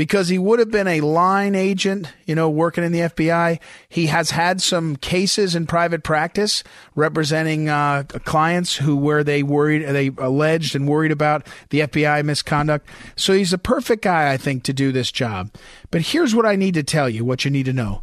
because 0.00 0.30
he 0.30 0.38
would 0.38 0.58
have 0.58 0.70
been 0.70 0.88
a 0.88 1.02
line 1.02 1.54
agent, 1.54 2.10
you 2.24 2.34
know, 2.34 2.48
working 2.48 2.82
in 2.82 2.90
the 2.90 3.00
FBI. 3.00 3.60
He 3.86 4.06
has 4.06 4.30
had 4.30 4.62
some 4.62 4.96
cases 4.96 5.54
in 5.54 5.66
private 5.66 6.02
practice 6.02 6.64
representing 6.94 7.68
uh, 7.68 8.04
clients 8.24 8.76
who 8.76 8.96
where 8.96 9.22
they 9.22 9.42
worried, 9.42 9.86
they 9.86 10.10
alleged 10.16 10.74
and 10.74 10.88
worried 10.88 11.12
about 11.12 11.46
the 11.68 11.80
FBI 11.80 12.24
misconduct. 12.24 12.88
So 13.14 13.34
he's 13.34 13.52
a 13.52 13.58
perfect 13.58 14.02
guy, 14.02 14.32
I 14.32 14.38
think, 14.38 14.62
to 14.62 14.72
do 14.72 14.90
this 14.90 15.12
job. 15.12 15.50
But 15.90 16.00
here's 16.00 16.34
what 16.34 16.46
I 16.46 16.56
need 16.56 16.72
to 16.76 16.82
tell 16.82 17.10
you: 17.10 17.22
what 17.22 17.44
you 17.44 17.50
need 17.50 17.66
to 17.66 17.74
know. 17.74 18.02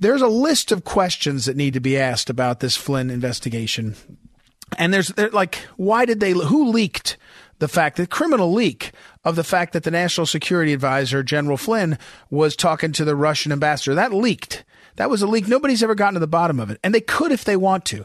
There's 0.00 0.22
a 0.22 0.28
list 0.28 0.72
of 0.72 0.82
questions 0.82 1.44
that 1.44 1.58
need 1.58 1.74
to 1.74 1.80
be 1.80 1.98
asked 1.98 2.30
about 2.30 2.60
this 2.60 2.78
Flynn 2.78 3.10
investigation. 3.10 3.96
And 4.78 4.94
there's 4.94 5.14
like, 5.34 5.56
why 5.76 6.06
did 6.06 6.20
they, 6.20 6.30
who 6.30 6.70
leaked 6.70 7.18
the 7.62 7.68
fact 7.68 7.96
that 7.96 8.10
criminal 8.10 8.52
leak 8.52 8.90
of 9.22 9.36
the 9.36 9.44
fact 9.44 9.72
that 9.72 9.84
the 9.84 9.90
national 9.92 10.26
security 10.26 10.72
advisor, 10.72 11.22
General 11.22 11.56
Flynn, 11.56 11.96
was 12.28 12.56
talking 12.56 12.90
to 12.90 13.04
the 13.04 13.14
Russian 13.14 13.52
ambassador. 13.52 13.94
That 13.94 14.12
leaked. 14.12 14.64
That 14.96 15.08
was 15.08 15.22
a 15.22 15.28
leak. 15.28 15.46
Nobody's 15.46 15.80
ever 15.80 15.94
gotten 15.94 16.14
to 16.14 16.20
the 16.20 16.26
bottom 16.26 16.58
of 16.58 16.70
it. 16.70 16.80
And 16.82 16.92
they 16.92 17.00
could 17.00 17.30
if 17.30 17.44
they 17.44 17.56
want 17.56 17.84
to. 17.84 18.04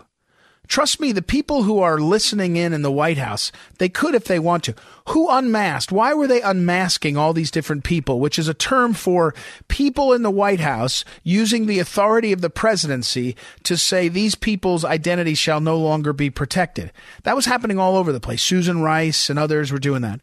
Trust 0.68 1.00
me, 1.00 1.12
the 1.12 1.22
people 1.22 1.64
who 1.64 1.80
are 1.80 2.00
listening 2.00 2.58
in 2.58 2.74
in 2.74 2.82
the 2.82 2.92
White 2.92 3.18
House, 3.18 3.52
they 3.78 3.88
could 3.88 4.16
if 4.16 4.26
they 4.26 4.40
want 4.40 4.64
to. 4.66 4.76
Who 5.10 5.30
unmasked? 5.30 5.92
Why 5.92 6.14
were 6.14 6.28
they 6.28 6.42
unmasking 6.42 7.16
all 7.16 7.32
these 7.32 7.52
different 7.52 7.86
people, 7.86 8.20
which 8.20 8.38
is 8.38 8.50
a 8.50 8.54
term 8.54 8.94
for 8.94 9.34
people 9.70 10.12
in 10.12 10.24
the 10.24 10.32
White 10.32 10.60
House 10.60 11.06
using 11.24 11.66
the 11.66 11.80
authority 11.80 12.34
of 12.34 12.42
the 12.42 12.50
presidency 12.50 13.36
to 13.64 13.78
say 13.78 14.10
these 14.10 14.36
people's 14.36 14.84
identity 14.84 15.36
shall 15.36 15.62
no 15.62 15.78
longer 15.78 16.12
be 16.12 16.30
protected? 16.30 16.92
That 17.24 17.36
was 17.36 17.46
happening 17.46 17.80
all 17.80 17.96
over 17.96 18.12
the 18.12 18.20
place. 18.20 18.42
Susan 18.42 18.82
Rice 18.82 19.30
and 19.30 19.40
others 19.40 19.72
were 19.72 19.80
doing 19.80 20.02
that. 20.02 20.20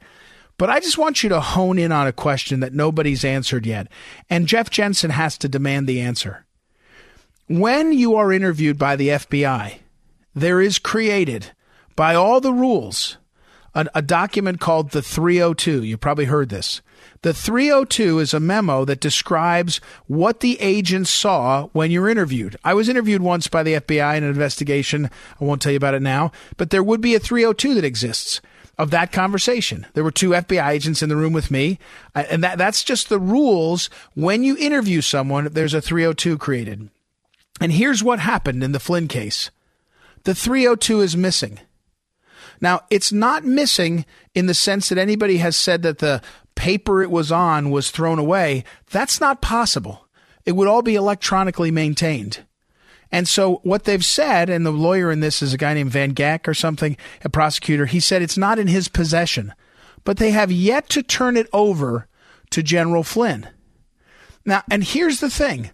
But 0.59 0.71
I 0.71 0.79
just 0.79 0.99
want 0.99 1.23
you 1.23 1.31
to 1.31 1.41
hone 1.41 1.79
in 1.79 1.91
on 1.91 2.07
a 2.07 2.13
question 2.13 2.61
that 2.61 2.75
nobody's 2.75 3.25
answered 3.25 3.67
yet. 3.67 3.89
And 4.31 4.47
Jeff 4.47 4.71
Jensen 4.71 5.11
has 5.11 5.37
to 5.39 5.49
demand 5.49 5.89
the 5.89 6.01
answer. 6.01 6.45
When 7.47 7.93
you 7.93 8.15
are 8.17 8.33
interviewed 8.33 8.79
by 8.79 8.97
the 8.97 9.09
FBI, 9.09 9.81
there 10.35 10.61
is 10.61 10.79
created 10.79 11.53
by 11.97 12.15
all 12.15 12.41
the 12.41 12.53
rules 12.53 13.19
a, 13.75 13.87
a, 13.95 14.03
document 14.03 14.61
called 14.61 14.91
the 14.91 15.03
302. 15.03 15.83
You 15.83 15.97
probably 15.97 16.27
heard 16.27 16.49
this. 16.49 16.81
The 17.23 17.35
302 17.35 18.19
is 18.19 18.35
a 18.35 18.41
memo 18.41 18.85
that 18.85 19.01
describes 19.01 19.81
what 20.07 20.41
the 20.41 20.61
agent 20.61 21.09
saw 21.09 21.69
when 21.73 21.91
you're 21.91 22.09
interviewed. 22.09 22.57
I 22.65 22.75
was 22.75 22.89
interviewed 22.89 23.23
once 23.23 23.49
by 23.49 23.63
the 23.63 23.75
FBI 23.75 24.17
in 24.17 24.25
an 24.25 24.31
investigation. 24.31 25.11
I 25.41 25.45
won't 25.45 25.61
tell 25.61 25.73
you 25.73 25.77
about 25.77 25.95
it 25.95 26.03
now, 26.03 26.33
but 26.57 26.71
there 26.71 26.83
would 26.83 27.01
be 27.01 27.15
a 27.15 27.21
302 27.21 27.75
that 27.75 27.85
exists 27.85 28.41
of 28.77 28.91
that 28.91 29.13
conversation. 29.13 29.87
There 29.95 30.05
were 30.05 30.11
two 30.11 30.31
FBI 30.31 30.69
agents 30.71 31.03
in 31.03 31.09
the 31.09 31.17
room 31.17 31.33
with 31.33 31.51
me, 31.51 31.79
uh, 32.15 32.25
and 32.29 32.43
that, 32.43 32.59
that's 32.59 32.85
just 32.85 33.09
the 33.09 33.21
rules. 33.21 33.89
When 34.15 34.43
you 34.43 34.57
interview 34.57 35.01
someone, 35.01 35.49
there's 35.53 35.75
a 35.75 35.81
302 35.81 36.39
created. 36.39 36.91
And 37.61 37.73
here's 37.73 38.03
what 38.03 38.19
happened 38.19 38.65
in 38.65 38.73
the 38.73 38.81
Flynn 38.81 39.09
case 39.09 39.51
the 40.25 40.35
302 40.35 41.01
is 41.01 41.17
missing. 41.17 41.61
Now, 42.61 42.83
it's 42.91 43.13
not 43.13 43.45
missing 43.45 44.07
in 44.35 44.47
the 44.47 44.55
sense 44.55 44.89
that 44.89 44.99
anybody 44.99 45.39
has 45.39 45.57
said 45.57 45.83
that 45.83 45.99
the 45.99 46.23
paper 46.55 47.03
it 47.03 47.11
was 47.11 47.33
on 47.33 47.71
was 47.71 47.91
thrown 47.91 48.19
away. 48.19 48.65
That's 48.91 49.21
not 49.21 49.43
possible. 49.43 50.07
It 50.45 50.53
would 50.53 50.69
all 50.69 50.83
be 50.83 50.95
electronically 50.95 51.71
maintained. 51.71 52.45
And 53.11 53.29
so 53.29 53.61
what 53.63 53.85
they've 53.85 54.05
said, 54.05 54.51
and 54.51 54.65
the 54.65 54.73
lawyer 54.73 55.11
in 55.11 55.21
this 55.21 55.43
is 55.43 55.53
a 55.53 55.59
guy 55.59 55.75
named 55.75 55.93
Van 55.93 56.11
Gack 56.11 56.49
or 56.49 56.55
something, 56.55 56.97
a 57.23 57.29
prosecutor, 57.29 57.87
he 57.87 58.01
said 58.01 58.23
it's 58.23 58.39
not 58.39 58.59
in 58.59 58.67
his 58.67 58.89
possession. 58.89 59.53
But 60.05 60.17
they 60.17 60.31
have 60.33 60.51
yet 60.51 60.89
to 60.91 61.03
turn 61.03 61.37
it 61.37 61.49
over 61.53 62.09
to 62.51 62.63
General 62.63 63.03
Flynn. 63.03 63.49
Now, 64.45 64.63
and 64.71 64.85
here's 64.85 65.21
the 65.21 65.31
thing. 65.31 65.71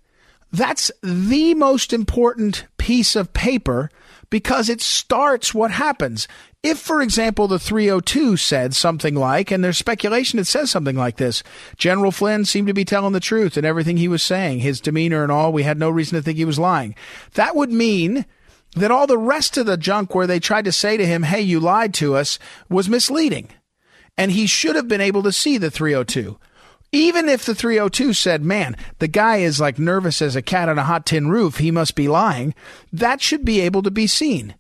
That's 0.52 0.90
the 1.02 1.54
most 1.54 1.92
important 1.92 2.66
piece 2.76 3.16
of 3.16 3.32
paper 3.32 3.90
because 4.30 4.68
it 4.68 4.80
starts 4.80 5.52
what 5.52 5.72
happens. 5.72 6.26
If, 6.62 6.78
for 6.78 7.02
example, 7.02 7.48
the 7.48 7.58
302 7.58 8.36
said 8.36 8.74
something 8.74 9.14
like, 9.14 9.50
and 9.50 9.64
there's 9.64 9.78
speculation 9.78 10.38
it 10.38 10.46
says 10.46 10.70
something 10.70 10.96
like 10.96 11.16
this 11.16 11.42
General 11.76 12.12
Flynn 12.12 12.44
seemed 12.44 12.68
to 12.68 12.74
be 12.74 12.84
telling 12.84 13.12
the 13.12 13.20
truth 13.20 13.58
in 13.58 13.64
everything 13.64 13.96
he 13.96 14.08
was 14.08 14.22
saying, 14.22 14.60
his 14.60 14.80
demeanor 14.80 15.22
and 15.22 15.32
all, 15.32 15.52
we 15.52 15.64
had 15.64 15.78
no 15.78 15.90
reason 15.90 16.16
to 16.16 16.22
think 16.22 16.38
he 16.38 16.44
was 16.44 16.58
lying. 16.58 16.94
That 17.34 17.56
would 17.56 17.72
mean 17.72 18.24
that 18.76 18.90
all 18.90 19.06
the 19.06 19.18
rest 19.18 19.56
of 19.56 19.66
the 19.66 19.76
junk 19.76 20.14
where 20.14 20.26
they 20.26 20.38
tried 20.38 20.64
to 20.66 20.72
say 20.72 20.96
to 20.96 21.06
him, 21.06 21.24
hey, 21.24 21.40
you 21.40 21.58
lied 21.58 21.92
to 21.94 22.14
us, 22.14 22.38
was 22.68 22.88
misleading. 22.88 23.48
And 24.16 24.30
he 24.30 24.46
should 24.46 24.76
have 24.76 24.86
been 24.86 25.00
able 25.00 25.22
to 25.22 25.32
see 25.32 25.58
the 25.58 25.70
302. 25.70 26.38
Even 26.92 27.28
if 27.28 27.44
the 27.44 27.54
302 27.54 28.12
said, 28.12 28.42
man, 28.42 28.76
the 28.98 29.06
guy 29.06 29.36
is 29.36 29.60
like 29.60 29.78
nervous 29.78 30.20
as 30.20 30.34
a 30.34 30.42
cat 30.42 30.68
on 30.68 30.78
a 30.78 30.84
hot 30.84 31.06
tin 31.06 31.28
roof, 31.28 31.58
he 31.58 31.70
must 31.70 31.94
be 31.94 32.08
lying, 32.08 32.52
that 32.92 33.20
should 33.20 33.44
be 33.44 33.60
able 33.60 33.82
to 33.82 33.90
be 33.92 34.08
seen. 34.08 34.54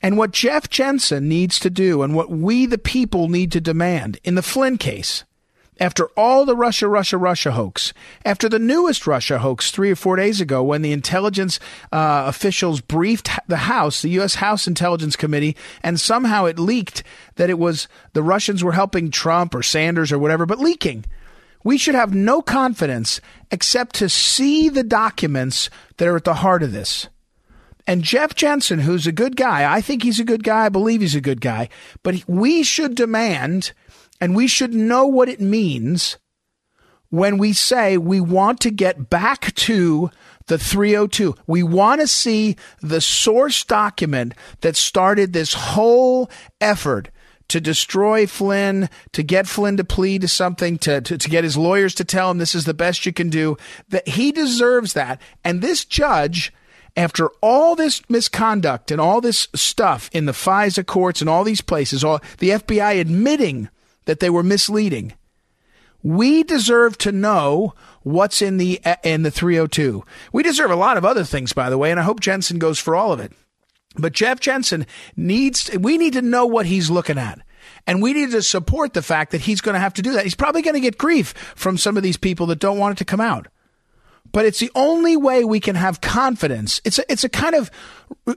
And 0.00 0.16
what 0.16 0.32
Jeff 0.32 0.70
Jensen 0.70 1.28
needs 1.28 1.58
to 1.60 1.68
do 1.68 2.02
and 2.02 2.14
what 2.14 2.30
we, 2.30 2.64
the 2.64 2.78
people, 2.78 3.28
need 3.28 3.52
to 3.52 3.60
demand 3.60 4.18
in 4.24 4.34
the 4.34 4.42
Flynn 4.42 4.78
case, 4.78 5.24
after 5.78 6.06
all 6.16 6.44
the 6.46 6.56
Russia, 6.56 6.88
Russia, 6.88 7.18
Russia 7.18 7.52
hoax, 7.52 7.92
after 8.24 8.48
the 8.48 8.58
newest 8.58 9.06
Russia 9.06 9.38
hoax 9.38 9.70
three 9.70 9.90
or 9.90 9.96
four 9.96 10.16
days 10.16 10.40
ago 10.40 10.62
when 10.62 10.80
the 10.80 10.92
intelligence 10.92 11.60
uh, 11.92 12.24
officials 12.26 12.80
briefed 12.80 13.28
the 13.46 13.56
House, 13.58 14.00
the 14.00 14.10
U.S. 14.10 14.36
House 14.36 14.66
Intelligence 14.66 15.16
Committee, 15.16 15.56
and 15.82 16.00
somehow 16.00 16.46
it 16.46 16.58
leaked 16.58 17.02
that 17.36 17.50
it 17.50 17.58
was 17.58 17.88
the 18.12 18.22
Russians 18.22 18.64
were 18.64 18.72
helping 18.72 19.10
Trump 19.10 19.54
or 19.54 19.62
Sanders 19.62 20.12
or 20.12 20.18
whatever, 20.18 20.46
but 20.46 20.58
leaking. 20.58 21.04
We 21.64 21.78
should 21.78 21.94
have 21.94 22.14
no 22.14 22.42
confidence 22.42 23.20
except 23.50 23.94
to 23.96 24.08
see 24.08 24.68
the 24.68 24.82
documents 24.82 25.70
that 25.96 26.08
are 26.08 26.16
at 26.16 26.24
the 26.24 26.34
heart 26.34 26.62
of 26.62 26.72
this. 26.72 27.08
And 27.86 28.02
Jeff 28.02 28.34
Jensen, 28.34 28.80
who's 28.80 29.06
a 29.06 29.12
good 29.12 29.36
guy, 29.36 29.72
I 29.72 29.80
think 29.80 30.02
he's 30.02 30.20
a 30.20 30.24
good 30.24 30.44
guy. 30.44 30.66
I 30.66 30.68
believe 30.68 31.00
he's 31.00 31.14
a 31.14 31.20
good 31.20 31.40
guy. 31.40 31.68
But 32.02 32.22
we 32.28 32.62
should 32.62 32.94
demand 32.94 33.72
and 34.20 34.36
we 34.36 34.46
should 34.46 34.72
know 34.72 35.06
what 35.06 35.28
it 35.28 35.40
means 35.40 36.16
when 37.10 37.38
we 37.38 37.52
say 37.52 37.98
we 37.98 38.20
want 38.20 38.60
to 38.60 38.70
get 38.70 39.10
back 39.10 39.54
to 39.54 40.10
the 40.46 40.58
302. 40.58 41.34
We 41.46 41.62
want 41.62 42.00
to 42.00 42.06
see 42.06 42.56
the 42.80 43.00
source 43.00 43.64
document 43.64 44.34
that 44.60 44.76
started 44.76 45.32
this 45.32 45.54
whole 45.54 46.30
effort 46.60 47.10
to 47.52 47.60
destroy 47.60 48.26
Flynn, 48.26 48.88
to 49.12 49.22
get 49.22 49.46
Flynn 49.46 49.76
to 49.76 49.84
plead 49.84 50.22
to 50.22 50.28
something, 50.28 50.78
to, 50.78 51.02
to, 51.02 51.18
to 51.18 51.28
get 51.28 51.44
his 51.44 51.56
lawyers 51.56 51.94
to 51.96 52.04
tell 52.04 52.30
him 52.30 52.38
this 52.38 52.54
is 52.54 52.64
the 52.64 52.72
best 52.72 53.04
you 53.04 53.12
can 53.12 53.28
do, 53.28 53.58
that 53.90 54.08
he 54.08 54.32
deserves 54.32 54.94
that. 54.94 55.20
And 55.44 55.60
this 55.60 55.84
judge, 55.84 56.50
after 56.96 57.28
all 57.42 57.76
this 57.76 58.00
misconduct 58.08 58.90
and 58.90 59.02
all 59.02 59.20
this 59.20 59.48
stuff 59.54 60.08
in 60.14 60.24
the 60.24 60.32
FISA 60.32 60.86
courts 60.86 61.20
and 61.20 61.28
all 61.28 61.44
these 61.44 61.60
places, 61.60 62.02
all 62.02 62.20
the 62.38 62.50
FBI 62.50 62.98
admitting 62.98 63.68
that 64.06 64.20
they 64.20 64.30
were 64.30 64.42
misleading, 64.42 65.12
we 66.02 66.42
deserve 66.42 66.96
to 66.98 67.12
know 67.12 67.74
what's 68.02 68.40
in 68.40 68.56
the 68.56 68.80
uh, 68.84 68.96
in 69.04 69.24
the 69.24 69.30
302. 69.30 70.02
We 70.32 70.42
deserve 70.42 70.70
a 70.70 70.76
lot 70.76 70.96
of 70.96 71.04
other 71.04 71.22
things, 71.22 71.52
by 71.52 71.68
the 71.68 71.78
way, 71.78 71.90
and 71.90 72.00
I 72.00 72.04
hope 72.04 72.20
Jensen 72.20 72.58
goes 72.58 72.78
for 72.78 72.96
all 72.96 73.12
of 73.12 73.20
it. 73.20 73.32
But 73.96 74.12
Jeff 74.12 74.40
Jensen 74.40 74.86
needs, 75.16 75.70
we 75.78 75.98
need 75.98 76.14
to 76.14 76.22
know 76.22 76.46
what 76.46 76.66
he's 76.66 76.90
looking 76.90 77.18
at. 77.18 77.40
And 77.86 78.02
we 78.02 78.12
need 78.12 78.30
to 78.30 78.42
support 78.42 78.94
the 78.94 79.02
fact 79.02 79.32
that 79.32 79.42
he's 79.42 79.60
going 79.60 79.74
to 79.74 79.80
have 79.80 79.94
to 79.94 80.02
do 80.02 80.12
that. 80.12 80.24
He's 80.24 80.34
probably 80.34 80.62
going 80.62 80.74
to 80.74 80.80
get 80.80 80.98
grief 80.98 81.28
from 81.54 81.78
some 81.78 81.96
of 81.96 82.02
these 82.02 82.16
people 82.16 82.46
that 82.46 82.58
don't 82.58 82.78
want 82.78 82.92
it 82.92 82.98
to 82.98 83.04
come 83.04 83.20
out. 83.20 83.48
But 84.30 84.46
it's 84.46 84.60
the 84.60 84.70
only 84.74 85.16
way 85.16 85.44
we 85.44 85.60
can 85.60 85.74
have 85.74 86.00
confidence. 86.00 86.80
It's 86.84 86.98
a, 86.98 87.12
it's 87.12 87.24
a 87.24 87.28
kind 87.28 87.54
of, 87.54 87.70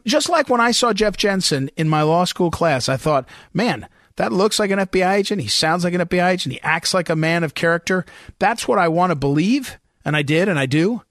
just 0.06 0.30
like 0.30 0.50
when 0.50 0.60
I 0.60 0.72
saw 0.72 0.94
Jeff 0.94 1.16
Jensen 1.16 1.70
in 1.78 1.88
my 1.88 2.02
law 2.02 2.26
school 2.26 2.52
class, 2.52 2.90
I 2.90 2.98
thought, 2.98 3.30
man, 3.54 3.88
that 4.18 4.34
looks 4.34 4.60
like 4.60 4.72
an 4.72 4.80
FBI 4.80 5.14
agent. 5.14 5.42
He 5.42 5.48
sounds 5.48 5.84
like 5.84 5.94
an 5.94 6.02
FBI 6.02 6.32
agent. 6.32 6.54
He 6.54 6.62
acts 6.62 6.94
like 6.94 7.10
a 7.10 7.16
man 7.16 7.44
of 7.44 7.54
character. 7.54 8.06
That's 8.40 8.68
what 8.68 8.80
I 8.80 8.88
want 8.88 9.12
to 9.12 9.16
believe. 9.16 9.78
And 10.04 10.16
I 10.16 10.22
did, 10.22 10.50
and 10.50 10.60
I 10.60 10.66
do. 10.66 11.02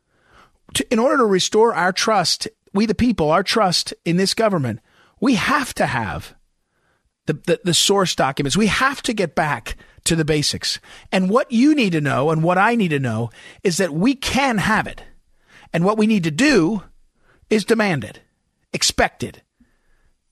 To, 0.75 0.93
in 0.93 0.99
order 0.99 1.19
to 1.19 1.25
restore 1.25 1.75
our 1.75 1.93
trust 1.93 2.49
we 2.75 2.87
the 2.87 2.95
people, 2.95 3.31
our 3.31 3.43
trust 3.43 3.95
in 4.05 4.17
this 4.17 4.35
government, 4.35 4.81
we 5.21 5.37
have 5.37 5.73
to 5.75 5.87
have 5.87 6.35
the, 7.27 7.35
the, 7.35 7.61
the, 7.65 7.75
source 7.75 8.15
documents. 8.15 8.57
We 8.57 8.67
have 8.67 9.01
to 9.03 9.15
get 9.15 9.35
back 9.35 9.77
to 10.05 10.15
the 10.15 10.25
basics. 10.25 10.79
And 11.11 11.31
what 11.31 11.51
you 11.51 11.75
need 11.75 11.93
to 11.93 12.01
know 12.01 12.31
and 12.31 12.43
what 12.43 12.59
I 12.59 12.75
need 12.75 12.89
to 12.89 12.99
know 12.99 13.31
is 13.63 13.79
that 13.79 13.95
we 13.95 14.15
can 14.15 14.59
have 14.59 14.87
it. 14.87 15.03
And 15.73 15.85
what 15.85 15.97
we 15.97 16.07
need 16.07 16.25
to 16.25 16.31
do 16.31 16.83
is 17.49 17.65
demand 17.65 18.05
it, 18.05 18.21
expect 18.73 19.23
it, 19.23 19.43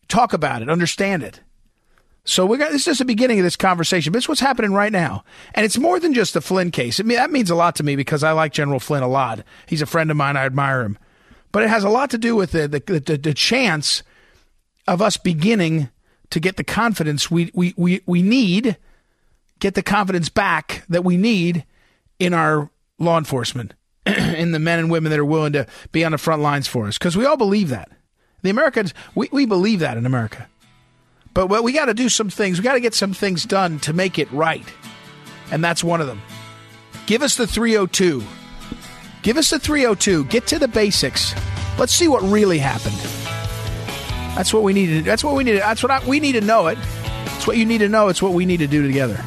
talk 0.09 0.32
about 0.32 0.61
it, 0.61 0.68
understand 0.68 1.22
it. 1.22 1.40
So 2.24 2.47
we 2.47 2.59
got 2.59 2.70
this 2.70 2.82
is 2.82 2.84
just 2.84 2.99
the 2.99 3.05
beginning 3.05 3.40
of 3.40 3.45
this 3.45 3.57
conversation, 3.57 4.12
but 4.12 4.18
it's 4.18 4.28
what's 4.28 4.40
happening 4.40 4.72
right 4.72 4.93
now, 4.93 5.24
and 5.55 5.64
it's 5.64 5.78
more 5.78 5.99
than 5.99 6.14
just 6.14 6.34
the 6.34 6.40
Flynn 6.40 6.70
case. 6.70 7.01
I 7.01 7.03
mean, 7.03 7.16
that 7.16 7.32
means 7.32 7.51
a 7.51 7.57
lot 7.57 7.74
to 7.76 7.82
me 7.82 7.97
because 7.97 8.22
I 8.22 8.30
like 8.30 8.53
General 8.53 8.78
Flynn 8.78 9.03
a 9.03 9.09
lot. 9.09 9.43
He's 9.66 9.82
a 9.82 9.86
friend 9.86 10.09
of 10.09 10.16
mine. 10.16 10.36
I 10.36 10.45
admire 10.45 10.82
him 10.82 10.99
but 11.53 11.62
it 11.62 11.68
has 11.68 11.84
a 11.84 11.90
lot 11.90 12.11
to 12.11 12.18
do 12.18 12.34
with 12.34 12.53
the 12.53 12.66
the, 12.66 12.80
the, 12.80 13.16
the 13.16 13.34
chance 13.34 14.03
of 14.86 15.00
us 15.00 15.16
beginning 15.16 15.88
to 16.30 16.40
get 16.40 16.57
the 16.57 16.64
confidence 16.64 17.30
we, 17.30 17.50
we, 17.55 17.74
we, 17.76 18.00
we 18.07 18.22
need, 18.22 18.76
get 19.61 19.74
the 19.74 19.82
confidence 19.82 20.28
back 20.28 20.82
that 20.88 21.05
we 21.05 21.16
need 21.16 21.64
in 22.18 22.32
our 22.32 22.70
law 22.98 23.18
enforcement, 23.18 23.74
in 24.07 24.53
the 24.53 24.59
men 24.59 24.78
and 24.78 24.90
women 24.90 25.11
that 25.11 25.18
are 25.18 25.24
willing 25.24 25.53
to 25.53 25.66
be 25.92 26.05
on 26.05 26.12
the 26.12 26.18
front 26.18 26.40
lines 26.40 26.66
for 26.66 26.86
us, 26.86 26.96
because 26.98 27.16
we 27.16 27.26
all 27.26 27.36
believe 27.36 27.68
that. 27.68 27.90
The 28.42 28.50
Americans, 28.50 28.94
we, 29.14 29.28
we 29.30 29.46
believe 29.46 29.80
that 29.80 29.96
in 29.96 30.07
America. 30.07 30.48
But 31.34 31.46
well, 31.46 31.62
we 31.62 31.72
got 31.72 31.86
to 31.86 31.94
do 31.94 32.09
some 32.09 32.28
things. 32.28 32.59
We 32.59 32.64
got 32.64 32.74
to 32.74 32.80
get 32.80 32.94
some 32.94 33.14
things 33.14 33.44
done 33.44 33.78
to 33.80 33.92
make 33.92 34.18
it 34.18 34.30
right. 34.32 34.66
And 35.50 35.62
that's 35.62 35.84
one 35.84 36.00
of 36.00 36.07
them. 36.07 36.20
Give 37.07 37.22
us 37.22 37.36
the 37.36 37.46
302. 37.46 38.22
Give 39.22 39.36
us 39.36 39.50
the 39.50 39.58
302. 39.60 40.24
Get 40.24 40.48
to 40.48 40.58
the 40.58 40.66
basics. 40.66 41.32
Let's 41.78 41.94
see 41.94 42.08
what 42.08 42.22
really 42.22 42.58
happened. 42.58 42.96
That's 44.36 44.52
what 44.52 44.64
we 44.64 44.72
need 44.72 44.86
to. 44.86 45.02
That's 45.02 45.22
what 45.22 45.36
we 45.36 45.44
need. 45.44 45.58
That's 45.58 45.82
what 45.82 45.92
I, 45.92 46.04
we 46.06 46.18
need 46.18 46.32
to 46.32 46.40
know. 46.40 46.66
It. 46.66 46.78
It's 47.36 47.46
what 47.46 47.56
you 47.56 47.64
need 47.64 47.78
to 47.78 47.88
know. 47.88 48.08
It's 48.08 48.20
what 48.20 48.32
we 48.32 48.44
need 48.44 48.58
to 48.58 48.66
do 48.66 48.84
together. 48.84 49.24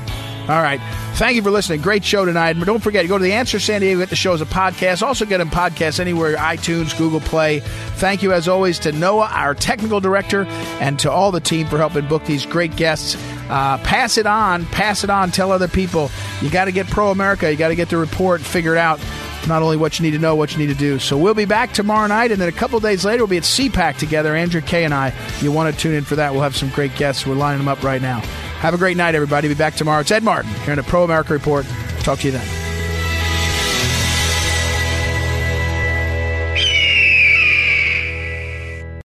All 0.47 0.61
right. 0.61 0.79
Thank 1.15 1.35
you 1.35 1.41
for 1.41 1.49
listening. 1.49 1.81
Great 1.81 2.03
show 2.03 2.23
tonight. 2.23 2.59
But 2.59 2.65
don't 2.65 2.81
forget, 2.81 3.07
go 3.07 3.17
to 3.17 3.23
the 3.23 3.33
Answer 3.33 3.59
San 3.59 3.81
Diego. 3.81 3.99
Get 3.99 4.09
the 4.09 4.15
show 4.15 4.33
as 4.33 4.41
a 4.41 4.45
podcast. 4.45 5.01
Also 5.01 5.25
get 5.25 5.39
them 5.39 5.49
podcasts 5.49 5.99
anywhere: 5.99 6.35
iTunes, 6.35 6.95
Google 6.97 7.19
Play. 7.21 7.61
Thank 7.95 8.21
you 8.21 8.31
as 8.31 8.47
always 8.47 8.77
to 8.79 8.91
Noah, 8.91 9.29
our 9.31 9.55
technical 9.55 9.99
director, 9.99 10.45
and 10.79 10.99
to 10.99 11.11
all 11.11 11.31
the 11.31 11.39
team 11.39 11.67
for 11.67 11.77
helping 11.77 12.07
book 12.07 12.25
these 12.25 12.45
great 12.45 12.75
guests. 12.75 13.15
Uh, 13.49 13.77
pass 13.79 14.17
it 14.17 14.25
on. 14.25 14.65
Pass 14.67 15.03
it 15.03 15.09
on. 15.09 15.31
Tell 15.31 15.51
other 15.51 15.67
people. 15.67 16.11
You 16.41 16.49
got 16.49 16.65
to 16.65 16.71
get 16.71 16.87
pro 16.87 17.11
America. 17.11 17.49
You 17.49 17.57
got 17.57 17.69
to 17.69 17.75
get 17.75 17.89
the 17.89 17.97
report 17.97 18.41
figured 18.41 18.77
out 18.77 18.99
not 19.47 19.61
only 19.61 19.77
what 19.77 19.99
you 19.99 20.03
need 20.03 20.11
to 20.11 20.19
know, 20.19 20.35
what 20.35 20.51
you 20.51 20.59
need 20.59 20.73
to 20.73 20.79
do. 20.79 20.99
So 20.99 21.17
we'll 21.17 21.33
be 21.33 21.45
back 21.45 21.71
tomorrow 21.73 22.07
night, 22.07 22.31
and 22.31 22.41
then 22.41 22.49
a 22.49 22.51
couple 22.51 22.79
days 22.79 23.05
later, 23.05 23.23
we'll 23.23 23.29
be 23.29 23.37
at 23.37 23.43
CPAC 23.43 23.97
together. 23.97 24.35
Andrea 24.35 24.61
Kaye 24.61 24.83
and 24.83 24.93
I. 24.93 25.13
You 25.41 25.51
want 25.51 25.73
to 25.73 25.79
tune 25.79 25.93
in 25.93 26.03
for 26.03 26.15
that? 26.15 26.33
We'll 26.33 26.41
have 26.41 26.55
some 26.55 26.69
great 26.69 26.95
guests. 26.95 27.25
We're 27.25 27.35
lining 27.35 27.59
them 27.59 27.67
up 27.67 27.83
right 27.83 28.01
now. 28.01 28.21
Have 28.65 28.73
a 28.73 28.77
great 28.79 28.97
night, 28.97 29.13
everybody. 29.13 29.47
Be 29.47 29.53
back 29.53 29.75
tomorrow. 29.75 30.01
It's 30.01 30.09
Ed 30.09 30.23
Martin 30.23 30.51
here 30.63 30.73
in 30.73 30.79
a 30.79 30.83
Pro 30.83 31.03
America 31.03 31.33
Report. 31.33 31.67
Talk 31.99 32.17
to 32.21 32.25
you 32.25 32.31
then. 32.31 32.64